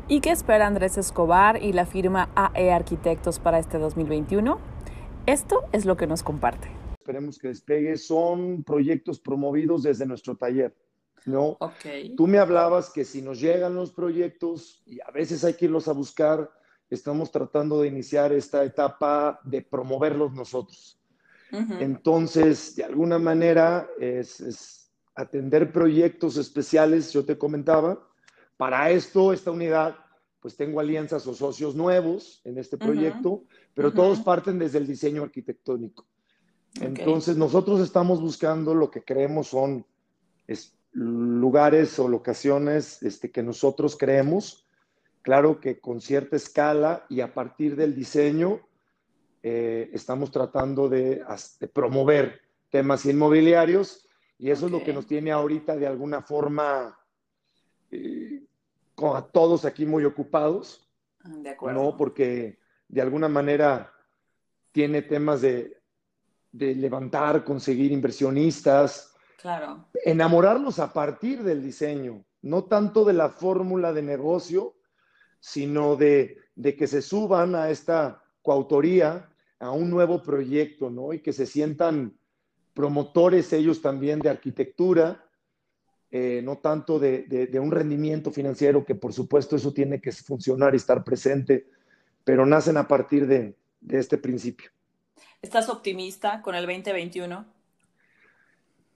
¿Y 0.08 0.20
qué 0.22 0.32
espera 0.32 0.66
Andrés 0.66 0.98
Escobar 0.98 1.62
y 1.62 1.74
la 1.74 1.86
firma 1.86 2.32
AE 2.34 2.72
Arquitectos 2.72 3.40
para 3.40 3.60
este 3.60 3.78
2021? 3.78 4.58
Esto 5.28 5.66
es 5.74 5.86
lo 5.86 5.96
que 5.96 6.08
nos 6.08 6.24
comparte. 6.24 6.70
Esperemos 6.98 7.38
que 7.38 7.50
despegue. 7.50 7.98
Son 7.98 8.64
proyectos 8.64 9.20
promovidos 9.20 9.84
desde 9.84 10.08
nuestro 10.08 10.36
taller. 10.36 10.76
¿No? 11.26 11.58
Okay. 11.60 12.16
Tú 12.16 12.28
me 12.28 12.40
hablabas 12.40 12.90
que 12.90 13.06
si 13.06 13.22
nos 13.22 13.40
llegan 13.40 13.76
los 13.76 13.92
proyectos 13.92 14.82
y 14.86 15.00
a 15.02 15.12
veces 15.12 15.44
hay 15.44 15.54
que 15.54 15.66
irlos 15.66 15.88
a 15.88 15.94
buscar, 15.94 16.52
estamos 16.90 17.32
tratando 17.32 17.82
de 17.82 17.88
iniciar 17.88 18.34
esta 18.34 18.64
etapa 18.64 19.40
de 19.44 19.62
promoverlos 19.62 20.34
nosotros. 20.34 20.98
Entonces, 21.52 22.78
de 22.78 22.86
alguna 22.86 23.20
manera, 23.20 23.90
es, 24.00 24.40
es 24.40 24.90
atender 25.16 25.74
proyectos 25.74 26.38
especiales, 26.38 27.12
yo 27.12 27.26
te 27.26 27.38
comentaba, 27.38 28.08
para 28.56 28.90
esto, 28.90 29.34
esta 29.34 29.52
unidad, 29.52 29.98
pues 30.40 30.56
tengo 30.56 30.80
alianzas 30.80 31.28
o 31.28 31.34
socios 31.34 31.76
nuevos 31.76 32.42
en 32.46 32.58
este 32.58 32.78
proyecto, 32.78 33.44
pero 33.74 33.92
todos 33.92 34.22
parten 34.22 34.60
desde 34.60 34.78
el 34.78 34.88
diseño 34.88 35.24
arquitectónico. 35.24 36.08
Entonces, 36.80 37.36
nosotros 37.36 37.82
estamos 37.82 38.22
buscando 38.22 38.74
lo 38.74 38.90
que 38.90 39.04
creemos 39.04 39.48
son 39.48 39.86
lugares 40.94 41.98
o 42.00 42.08
locaciones 42.08 43.02
este, 43.04 43.32
que 43.32 43.44
nosotros 43.44 43.98
creemos, 43.98 44.68
claro 45.22 45.60
que 45.60 45.80
con 45.80 46.02
cierta 46.02 46.36
escala 46.36 47.06
y 47.10 47.22
a 47.22 47.34
partir 47.34 47.76
del 47.76 47.96
diseño, 47.96 48.62
eh, 49.44 49.90
estamos 49.94 50.32
tratando 50.32 50.88
de, 50.90 51.24
promover 51.74 52.42
temas 52.70 53.06
inmobiliarios 53.06 54.08
y 54.38 54.52
eso 54.52 54.68
es 54.68 54.72
lo 54.72 54.84
que 54.84 54.94
nos 54.94 55.08
tiene 55.08 55.32
ahorita 55.32 55.76
de 55.76 55.88
alguna 55.88 56.22
forma 56.22 57.00
eh, 57.90 58.44
a 58.98 59.22
todos 59.22 59.66
aquí 59.66 59.86
muy 59.86 60.06
ocupados. 60.06 60.88
De 61.24 61.50
acuerdo. 61.50 61.84
¿no? 61.84 61.98
Porque 61.98 62.60
de 62.88 63.02
alguna 63.02 63.30
manera 63.30 63.92
tiene 64.72 65.02
temas 65.02 65.42
de, 65.42 65.82
de 66.52 66.76
levantar, 66.76 67.44
conseguir 67.44 67.92
inversionistas. 67.92 69.11
Claro. 69.42 69.88
Enamorarlos 70.06 70.80
a 70.80 70.94
partir 70.94 71.44
del 71.44 71.64
diseño, 71.64 72.24
no 72.42 72.66
tanto 72.66 73.06
de 73.06 73.14
la 73.14 73.30
fórmula 73.30 73.94
de 73.94 74.02
negocio, 74.02 74.76
sino 75.40 75.96
de, 75.96 76.38
de 76.56 76.76
que 76.76 76.88
se 76.88 77.02
suban 77.02 77.56
a 77.56 77.70
esta 77.70 78.24
coautoría, 78.42 79.30
a 79.60 79.72
un 79.72 79.90
nuevo 79.90 80.22
proyecto, 80.22 80.90
¿no? 80.90 81.14
Y 81.14 81.22
que 81.22 81.34
se 81.34 81.46
sientan 81.46 82.18
promotores 82.74 83.52
ellos 83.54 83.82
también 83.82 84.20
de 84.20 84.30
arquitectura 84.30 85.24
eh, 86.14 86.42
no 86.44 86.58
tanto 86.58 87.00
de, 87.00 87.50
un 87.62 87.72
rendimiento 87.72 88.32
financiero, 88.32 88.84
que 88.84 88.96
por 88.96 89.14
supuesto 89.14 89.56
eso 89.56 89.72
tiene 89.72 90.02
que 90.02 90.12
funcionar 90.12 90.74
y 90.74 90.78
estar 90.78 91.06
presente, 91.06 91.68
pero 92.26 92.46
nacen 92.46 92.76
a 92.76 92.86
partir 92.86 93.26
de, 93.28 93.56
este 93.90 94.18
principio. 94.18 94.70
¿Estás 95.42 95.70
optimista 95.70 96.42
con 96.42 96.54
el 96.54 96.66
2021? 96.66 97.46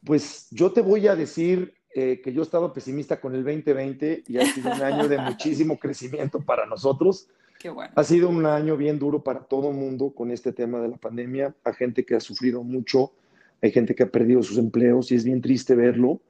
Pues 0.06 0.47
yo 0.51 0.72
te 0.72 0.82
voy 0.82 1.08
a 1.08 1.16
decir 1.16 1.74
eh, 1.93 2.22
que 2.24 2.34
yo 2.34 2.43
estaba 2.43 2.74
pesimista 2.74 3.20
con 3.20 3.36
el 3.36 3.43
2020 3.43 4.24
y 4.28 4.38
ha 4.38 4.45
sido 4.45 4.72
un 4.72 4.82
año 4.82 5.08
de 5.08 5.18
muchísimo 5.18 5.80
crecimiento 5.80 6.41
para 6.41 6.66
nosotros. 6.66 7.28
Qué 7.60 7.70
bueno. 7.70 7.93
Ha 7.95 8.03
sido 8.03 8.30
un 8.30 8.45
año 8.45 8.78
bien 8.78 8.99
duro 8.99 9.24
para 9.24 9.41
todo 9.41 9.70
el 9.70 9.76
mundo 9.76 10.12
con 10.14 10.32
este 10.32 10.51
tema 10.51 10.80
de 10.82 10.89
la 10.89 10.97
pandemia. 10.97 11.56
Hay 11.64 11.74
gente 11.74 12.06
que 12.06 12.16
ha 12.16 12.20
sufrido 12.20 12.64
mucho, 12.64 13.14
hay 13.62 13.72
gente 13.72 13.95
que 13.95 14.03
ha 14.03 14.10
perdido 14.12 14.43
sus 14.43 14.58
empleos 14.58 15.12
y 15.12 15.16
es 15.16 15.24
bien 15.24 15.41
triste 15.41 15.76
verlo. 15.76 16.22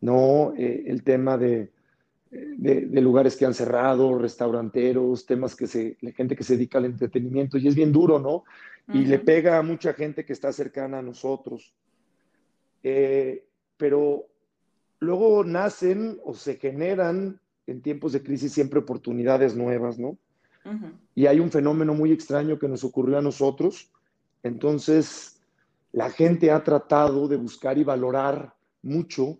¿no? 0.00 0.52
Eh, 0.58 0.84
el 0.86 1.02
tema 1.02 1.38
de, 1.38 1.70
de, 2.30 3.00
lugares 3.00 3.36
que 3.36 3.46
han 3.46 3.54
cerrado, 3.54 4.18
restauranteros, 4.18 5.24
temas 5.24 5.54
que 5.54 5.66
se, 5.66 5.96
la 6.00 6.12
gente 6.12 6.36
que 6.36 6.44
se 6.44 6.56
dedica 6.56 6.78
al 6.78 6.86
entretenimiento, 6.86 7.58
y 7.58 7.68
es 7.68 7.74
bien 7.74 7.92
duro, 7.92 8.18
¿no? 8.18 8.44
Y 8.92 9.06
le 9.06 9.18
pega 9.18 9.56
a 9.56 9.62
mucha 9.62 9.94
gente 9.94 10.26
que 10.26 10.34
está 10.34 10.52
cercana 10.52 10.98
a 10.98 11.02
nosotros. 11.02 11.72
Eh, 12.84 13.44
pero 13.76 14.26
luego 15.00 15.42
nacen 15.42 16.20
o 16.24 16.34
se 16.34 16.56
generan 16.56 17.40
en 17.66 17.80
tiempos 17.80 18.12
de 18.12 18.22
crisis 18.22 18.52
siempre 18.52 18.78
oportunidades 18.78 19.56
nuevas, 19.56 19.98
¿no? 19.98 20.16
Y 21.14 21.26
hay 21.26 21.40
un 21.40 21.50
fenómeno 21.50 21.92
muy 21.92 22.10
extraño 22.10 22.58
que 22.58 22.68
nos 22.68 22.84
ocurrió 22.84 23.18
a 23.18 23.22
nosotros. 23.22 23.90
Entonces, 24.42 25.42
la 25.92 26.08
gente 26.10 26.50
ha 26.50 26.64
tratado 26.64 27.28
de 27.28 27.36
buscar 27.36 27.76
y 27.76 27.84
valorar 27.84 28.54
mucho 28.82 29.38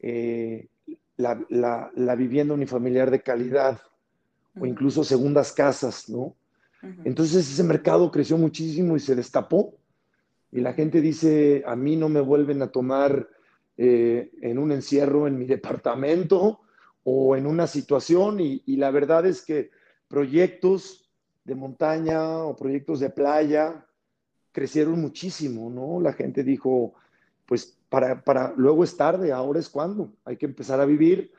eh, 0.00 0.68
la, 1.16 2.14
vivienda 2.16 2.52
unifamiliar 2.52 3.10
de 3.10 3.22
calidad 3.22 3.80
o 4.60 4.66
incluso 4.66 5.02
segundas 5.02 5.52
casas, 5.52 6.08
¿no? 6.08 6.34
Entonces 7.04 7.50
ese 7.50 7.62
mercado 7.64 8.10
creció 8.10 8.36
muchísimo 8.36 8.96
y 8.96 9.00
se 9.00 9.14
destapó. 9.14 9.74
Y 10.54 10.60
la 10.60 10.72
gente 10.72 11.00
dice, 11.00 11.64
a 11.66 11.74
mí 11.74 11.96
no 11.96 12.08
me 12.08 12.20
vuelven 12.20 12.62
a 12.62 12.68
tomar 12.68 13.28
eh, 13.76 14.30
en 14.40 14.58
un 14.58 14.70
encierro 14.70 15.26
en 15.26 15.36
mi 15.36 15.46
departamento 15.46 16.60
o 17.02 17.34
en 17.34 17.48
una 17.48 17.66
situación. 17.66 18.38
Y, 18.38 18.62
la 18.76 18.92
verdad 18.92 19.26
es 19.26 19.42
que 19.42 19.72
proyectos 20.06 21.10
de 21.42 21.56
montaña 21.56 22.44
o 22.44 22.54
proyectos 22.54 23.00
de 23.00 23.10
playa 23.10 23.84
crecieron 24.52 25.00
muchísimo, 25.00 25.70
¿no? 25.70 26.00
La 26.00 26.12
gente 26.12 26.44
dijo, 26.44 26.94
pues 27.46 27.76
para, 27.88 28.22
para 28.22 28.54
luego 28.56 28.84
es 28.84 28.96
tarde, 28.96 29.32
ahora 29.32 29.58
es 29.58 29.68
cuando, 29.68 30.12
hay 30.24 30.36
que 30.36 30.46
empezar 30.46 30.80
a 30.80 30.86
vivir. 30.86 31.32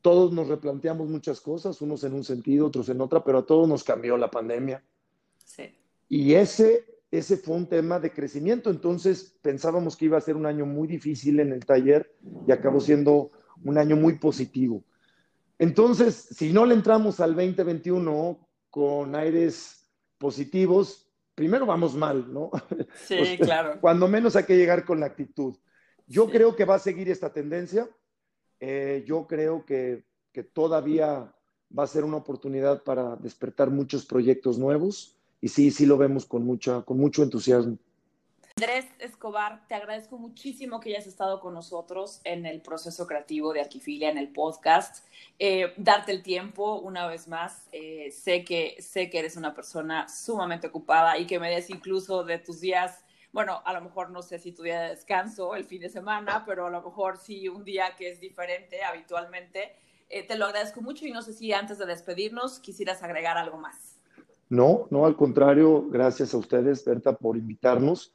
Todos 0.00 0.32
nos 0.32 0.48
replanteamos 0.48 1.08
muchas 1.08 1.40
cosas, 1.40 1.80
unos 1.82 2.02
en 2.02 2.14
un 2.14 2.24
sentido, 2.24 2.66
otros 2.66 2.88
en 2.88 3.00
otra, 3.00 3.22
pero 3.22 3.38
a 3.38 3.46
todos 3.46 3.68
nos 3.68 3.84
cambió 3.84 4.16
la 4.16 4.28
pandemia. 4.28 4.82
Sí. 5.44 5.72
Y 6.08 6.34
ese 6.34 6.95
ese 7.10 7.36
fue 7.36 7.56
un 7.56 7.68
tema 7.68 8.00
de 8.00 8.12
crecimiento. 8.12 8.70
Entonces 8.70 9.36
pensábamos 9.42 9.96
que 9.96 10.06
iba 10.06 10.18
a 10.18 10.22
ser 10.22 10.36
un 10.36 10.46
año 10.46 10.66
muy 10.66 10.88
difícil 10.88 11.40
en 11.40 11.52
el 11.52 11.64
taller 11.64 12.14
y 12.46 12.52
acabó 12.52 12.80
siendo 12.80 13.30
un 13.64 13.78
año 13.78 13.96
muy 13.96 14.18
positivo. 14.18 14.82
Entonces, 15.58 16.14
si 16.14 16.52
no 16.52 16.66
le 16.66 16.74
entramos 16.74 17.20
al 17.20 17.34
2021 17.34 18.46
con 18.68 19.14
aires 19.14 19.88
positivos, 20.18 21.10
primero 21.34 21.64
vamos 21.64 21.94
mal, 21.94 22.32
¿no? 22.32 22.50
Sí, 23.06 23.38
claro. 23.40 23.80
Cuando 23.80 24.08
menos 24.08 24.36
hay 24.36 24.44
que 24.44 24.56
llegar 24.56 24.84
con 24.84 25.00
la 25.00 25.06
actitud. 25.06 25.56
Yo 26.06 26.28
creo 26.28 26.54
que 26.54 26.64
va 26.64 26.74
a 26.74 26.80
seguir 26.80 27.08
esta 27.08 27.32
tendencia. 27.32 27.88
Eh, 28.60 29.04
yo 29.06 29.26
creo 29.26 29.64
que, 29.64 30.04
que 30.32 30.42
todavía 30.42 31.34
va 31.76 31.84
a 31.84 31.88
ser 31.88 32.04
una 32.04 32.18
oportunidad 32.18 32.84
para 32.84 33.16
despertar 33.16 33.70
muchos 33.70 34.04
proyectos 34.06 34.58
nuevos 34.58 35.15
y 35.40 35.48
sí, 35.48 35.70
sí 35.70 35.86
lo 35.86 35.96
vemos 35.96 36.26
con, 36.26 36.44
mucha, 36.44 36.82
con 36.82 36.98
mucho 36.98 37.22
entusiasmo. 37.22 37.78
Andrés 38.58 38.86
Escobar, 39.00 39.68
te 39.68 39.74
agradezco 39.74 40.16
muchísimo 40.16 40.80
que 40.80 40.88
hayas 40.88 41.06
estado 41.06 41.40
con 41.40 41.52
nosotros 41.52 42.22
en 42.24 42.46
el 42.46 42.62
proceso 42.62 43.06
creativo 43.06 43.52
de 43.52 43.60
Arquifilia, 43.60 44.08
en 44.08 44.16
el 44.16 44.32
podcast. 44.32 45.04
Eh, 45.38 45.74
darte 45.76 46.12
el 46.12 46.22
tiempo 46.22 46.78
una 46.78 47.06
vez 47.06 47.28
más. 47.28 47.68
Eh, 47.70 48.10
sé, 48.10 48.44
que, 48.44 48.76
sé 48.78 49.10
que 49.10 49.18
eres 49.18 49.36
una 49.36 49.54
persona 49.54 50.08
sumamente 50.08 50.68
ocupada 50.68 51.18
y 51.18 51.26
que 51.26 51.38
me 51.38 51.50
des 51.50 51.68
incluso 51.68 52.24
de 52.24 52.38
tus 52.38 52.62
días, 52.62 53.04
bueno, 53.30 53.60
a 53.62 53.74
lo 53.74 53.82
mejor 53.82 54.08
no 54.08 54.22
sé 54.22 54.38
si 54.38 54.52
tu 54.52 54.62
día 54.62 54.80
de 54.80 54.88
descanso 54.88 55.54
el 55.54 55.66
fin 55.66 55.82
de 55.82 55.90
semana, 55.90 56.44
pero 56.46 56.68
a 56.68 56.70
lo 56.70 56.80
mejor 56.80 57.18
sí 57.18 57.50
un 57.50 57.62
día 57.62 57.94
que 57.94 58.10
es 58.10 58.20
diferente 58.20 58.82
habitualmente. 58.82 59.76
Eh, 60.08 60.22
te 60.22 60.38
lo 60.38 60.46
agradezco 60.46 60.80
mucho 60.80 61.06
y 61.06 61.10
no 61.10 61.20
sé 61.20 61.34
si 61.34 61.52
antes 61.52 61.76
de 61.76 61.84
despedirnos 61.84 62.58
quisieras 62.60 63.02
agregar 63.02 63.36
algo 63.36 63.58
más. 63.58 63.95
No, 64.48 64.86
no, 64.90 65.06
al 65.06 65.16
contrario, 65.16 65.88
gracias 65.90 66.32
a 66.32 66.38
ustedes, 66.38 66.84
Berta, 66.84 67.16
por 67.16 67.36
invitarnos. 67.36 68.12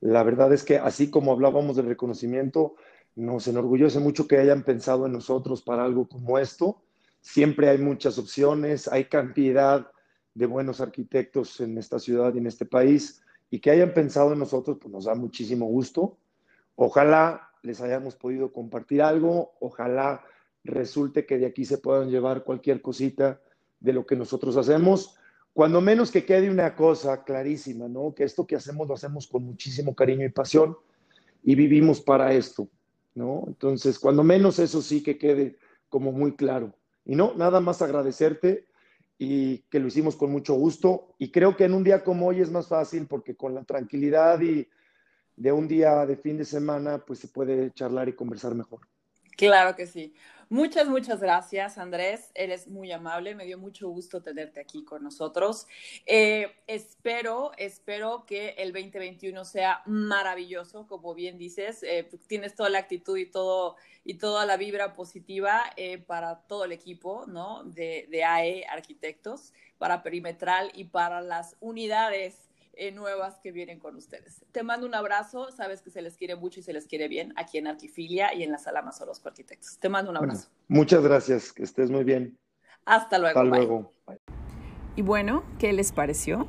La 0.00 0.22
verdad 0.22 0.52
es 0.52 0.64
que 0.64 0.78
así 0.78 1.10
como 1.10 1.32
hablábamos 1.32 1.76
del 1.76 1.86
reconocimiento, 1.86 2.74
nos 3.14 3.46
enorgullece 3.46 4.00
mucho 4.00 4.26
que 4.26 4.38
hayan 4.38 4.64
pensado 4.64 5.06
en 5.06 5.12
nosotros 5.12 5.62
para 5.62 5.84
algo 5.84 6.08
como 6.08 6.38
esto. 6.38 6.82
Siempre 7.20 7.68
hay 7.68 7.78
muchas 7.78 8.18
opciones, 8.18 8.88
hay 8.88 9.04
cantidad 9.04 9.90
de 10.34 10.46
buenos 10.46 10.80
arquitectos 10.80 11.60
en 11.60 11.78
esta 11.78 11.98
ciudad 11.98 12.34
y 12.34 12.38
en 12.38 12.46
este 12.46 12.64
país, 12.64 13.22
y 13.50 13.60
que 13.60 13.70
hayan 13.70 13.92
pensado 13.92 14.32
en 14.32 14.38
nosotros, 14.38 14.78
pues 14.80 14.92
nos 14.92 15.04
da 15.04 15.14
muchísimo 15.14 15.66
gusto. 15.66 16.16
Ojalá 16.76 17.50
les 17.62 17.80
hayamos 17.80 18.14
podido 18.14 18.52
compartir 18.52 19.02
algo, 19.02 19.52
ojalá 19.60 20.24
resulte 20.62 21.26
que 21.26 21.38
de 21.38 21.46
aquí 21.46 21.64
se 21.64 21.78
puedan 21.78 22.10
llevar 22.10 22.44
cualquier 22.44 22.80
cosita 22.82 23.40
de 23.80 23.92
lo 23.92 24.06
que 24.06 24.16
nosotros 24.16 24.56
hacemos 24.56 25.16
cuando 25.58 25.80
menos 25.80 26.12
que 26.12 26.24
quede 26.24 26.48
una 26.48 26.76
cosa 26.76 27.24
clarísima, 27.24 27.88
¿no? 27.88 28.14
Que 28.14 28.22
esto 28.22 28.46
que 28.46 28.54
hacemos 28.54 28.86
lo 28.86 28.94
hacemos 28.94 29.26
con 29.26 29.42
muchísimo 29.42 29.92
cariño 29.92 30.24
y 30.24 30.28
pasión 30.28 30.76
y 31.42 31.56
vivimos 31.56 32.00
para 32.00 32.32
esto, 32.32 32.68
¿no? 33.16 33.42
Entonces, 33.48 33.98
cuando 33.98 34.22
menos 34.22 34.60
eso 34.60 34.80
sí 34.80 35.02
que 35.02 35.18
quede 35.18 35.58
como 35.88 36.12
muy 36.12 36.36
claro. 36.36 36.76
Y 37.04 37.16
no, 37.16 37.34
nada 37.34 37.58
más 37.58 37.82
agradecerte 37.82 38.66
y 39.18 39.58
que 39.68 39.80
lo 39.80 39.88
hicimos 39.88 40.14
con 40.14 40.30
mucho 40.30 40.54
gusto. 40.54 41.16
Y 41.18 41.32
creo 41.32 41.56
que 41.56 41.64
en 41.64 41.74
un 41.74 41.82
día 41.82 42.04
como 42.04 42.28
hoy 42.28 42.40
es 42.40 42.52
más 42.52 42.68
fácil 42.68 43.08
porque 43.08 43.34
con 43.34 43.52
la 43.52 43.64
tranquilidad 43.64 44.40
y 44.40 44.68
de 45.34 45.50
un 45.50 45.66
día 45.66 46.06
de 46.06 46.16
fin 46.18 46.38
de 46.38 46.44
semana, 46.44 47.04
pues 47.04 47.18
se 47.18 47.26
puede 47.26 47.72
charlar 47.72 48.08
y 48.08 48.12
conversar 48.12 48.54
mejor. 48.54 48.82
Claro 49.38 49.76
que 49.76 49.86
sí. 49.86 50.12
Muchas, 50.48 50.88
muchas 50.88 51.20
gracias, 51.20 51.78
Andrés. 51.78 52.32
Eres 52.34 52.66
muy 52.66 52.90
amable. 52.90 53.36
Me 53.36 53.44
dio 53.44 53.56
mucho 53.56 53.88
gusto 53.88 54.20
tenerte 54.20 54.58
aquí 54.58 54.82
con 54.82 55.04
nosotros. 55.04 55.68
Eh, 56.06 56.56
espero, 56.66 57.52
espero 57.56 58.24
que 58.26 58.56
el 58.58 58.72
2021 58.72 59.44
sea 59.44 59.82
maravilloso, 59.86 60.88
como 60.88 61.14
bien 61.14 61.38
dices. 61.38 61.84
Eh, 61.84 62.08
tienes 62.26 62.56
toda 62.56 62.68
la 62.68 62.80
actitud 62.80 63.16
y 63.16 63.26
todo 63.26 63.76
y 64.04 64.14
toda 64.14 64.44
la 64.44 64.56
vibra 64.56 64.94
positiva 64.94 65.62
eh, 65.76 65.98
para 65.98 66.40
todo 66.48 66.64
el 66.64 66.72
equipo, 66.72 67.26
¿no? 67.28 67.62
De, 67.62 68.08
de 68.10 68.24
AE 68.24 68.66
Arquitectos, 68.66 69.52
para 69.78 70.02
Perimetral 70.02 70.72
y 70.74 70.84
para 70.84 71.20
las 71.20 71.56
unidades 71.60 72.47
eh, 72.78 72.92
nuevas 72.92 73.40
que 73.40 73.50
vienen 73.50 73.80
con 73.80 73.96
ustedes. 73.96 74.44
Te 74.52 74.62
mando 74.62 74.86
un 74.86 74.94
abrazo, 74.94 75.50
sabes 75.50 75.82
que 75.82 75.90
se 75.90 76.00
les 76.00 76.16
quiere 76.16 76.36
mucho 76.36 76.60
y 76.60 76.62
se 76.62 76.72
les 76.72 76.86
quiere 76.86 77.08
bien 77.08 77.32
aquí 77.36 77.58
en 77.58 77.66
Arquifilia 77.66 78.32
y 78.32 78.44
en 78.44 78.52
la 78.52 78.58
sala 78.58 78.82
Más 78.82 79.00
Orozco 79.00 79.28
Arquitectos. 79.28 79.78
Te 79.78 79.88
mando 79.88 80.12
un 80.12 80.16
abrazo. 80.16 80.48
muchas 80.68 81.02
gracias, 81.02 81.52
que 81.52 81.64
estés 81.64 81.90
muy 81.90 82.04
bien. 82.04 82.38
Hasta 82.84 83.18
luego. 83.18 83.40
Hasta 83.40 83.56
luego. 83.56 83.92
Y 84.94 85.02
bueno, 85.02 85.42
¿qué 85.58 85.72
les 85.72 85.90
pareció? 85.90 86.46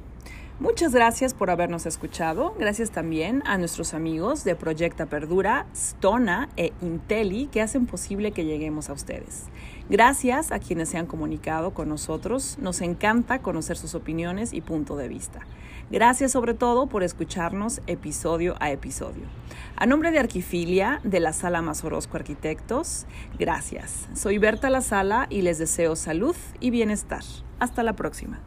Muchas 0.59 0.93
gracias 0.93 1.33
por 1.33 1.49
habernos 1.49 1.85
escuchado. 1.85 2.53
Gracias 2.59 2.91
también 2.91 3.41
a 3.45 3.57
nuestros 3.57 3.93
amigos 3.93 4.43
de 4.43 4.55
Proyecta 4.55 5.05
Perdura, 5.05 5.65
Stona 5.73 6.49
e 6.57 6.73
Inteli 6.81 7.47
que 7.47 7.61
hacen 7.61 7.85
posible 7.85 8.33
que 8.33 8.45
lleguemos 8.45 8.89
a 8.89 8.93
ustedes. 8.93 9.45
Gracias 9.89 10.51
a 10.51 10.59
quienes 10.59 10.89
se 10.89 10.99
han 10.99 11.07
comunicado 11.07 11.73
con 11.73 11.89
nosotros. 11.89 12.57
Nos 12.59 12.81
encanta 12.81 13.39
conocer 13.39 13.75
sus 13.75 13.95
opiniones 13.95 14.53
y 14.53 14.61
punto 14.61 14.95
de 14.95 15.07
vista. 15.07 15.39
Gracias 15.89 16.31
sobre 16.31 16.53
todo 16.53 16.85
por 16.85 17.01
escucharnos 17.01 17.81
episodio 17.87 18.55
a 18.59 18.69
episodio. 18.69 19.23
A 19.75 19.87
nombre 19.87 20.11
de 20.11 20.19
Arquifilia, 20.19 21.01
de 21.03 21.19
la 21.19 21.33
Sala 21.33 21.63
Más 21.63 21.83
Arquitectos, 21.83 23.07
gracias. 23.39 24.07
Soy 24.13 24.37
Berta 24.37 24.69
La 24.69 24.81
Sala 24.81 25.25
y 25.31 25.41
les 25.41 25.57
deseo 25.57 25.95
salud 25.95 26.35
y 26.59 26.69
bienestar. 26.69 27.23
Hasta 27.59 27.81
la 27.81 27.93
próxima. 27.93 28.39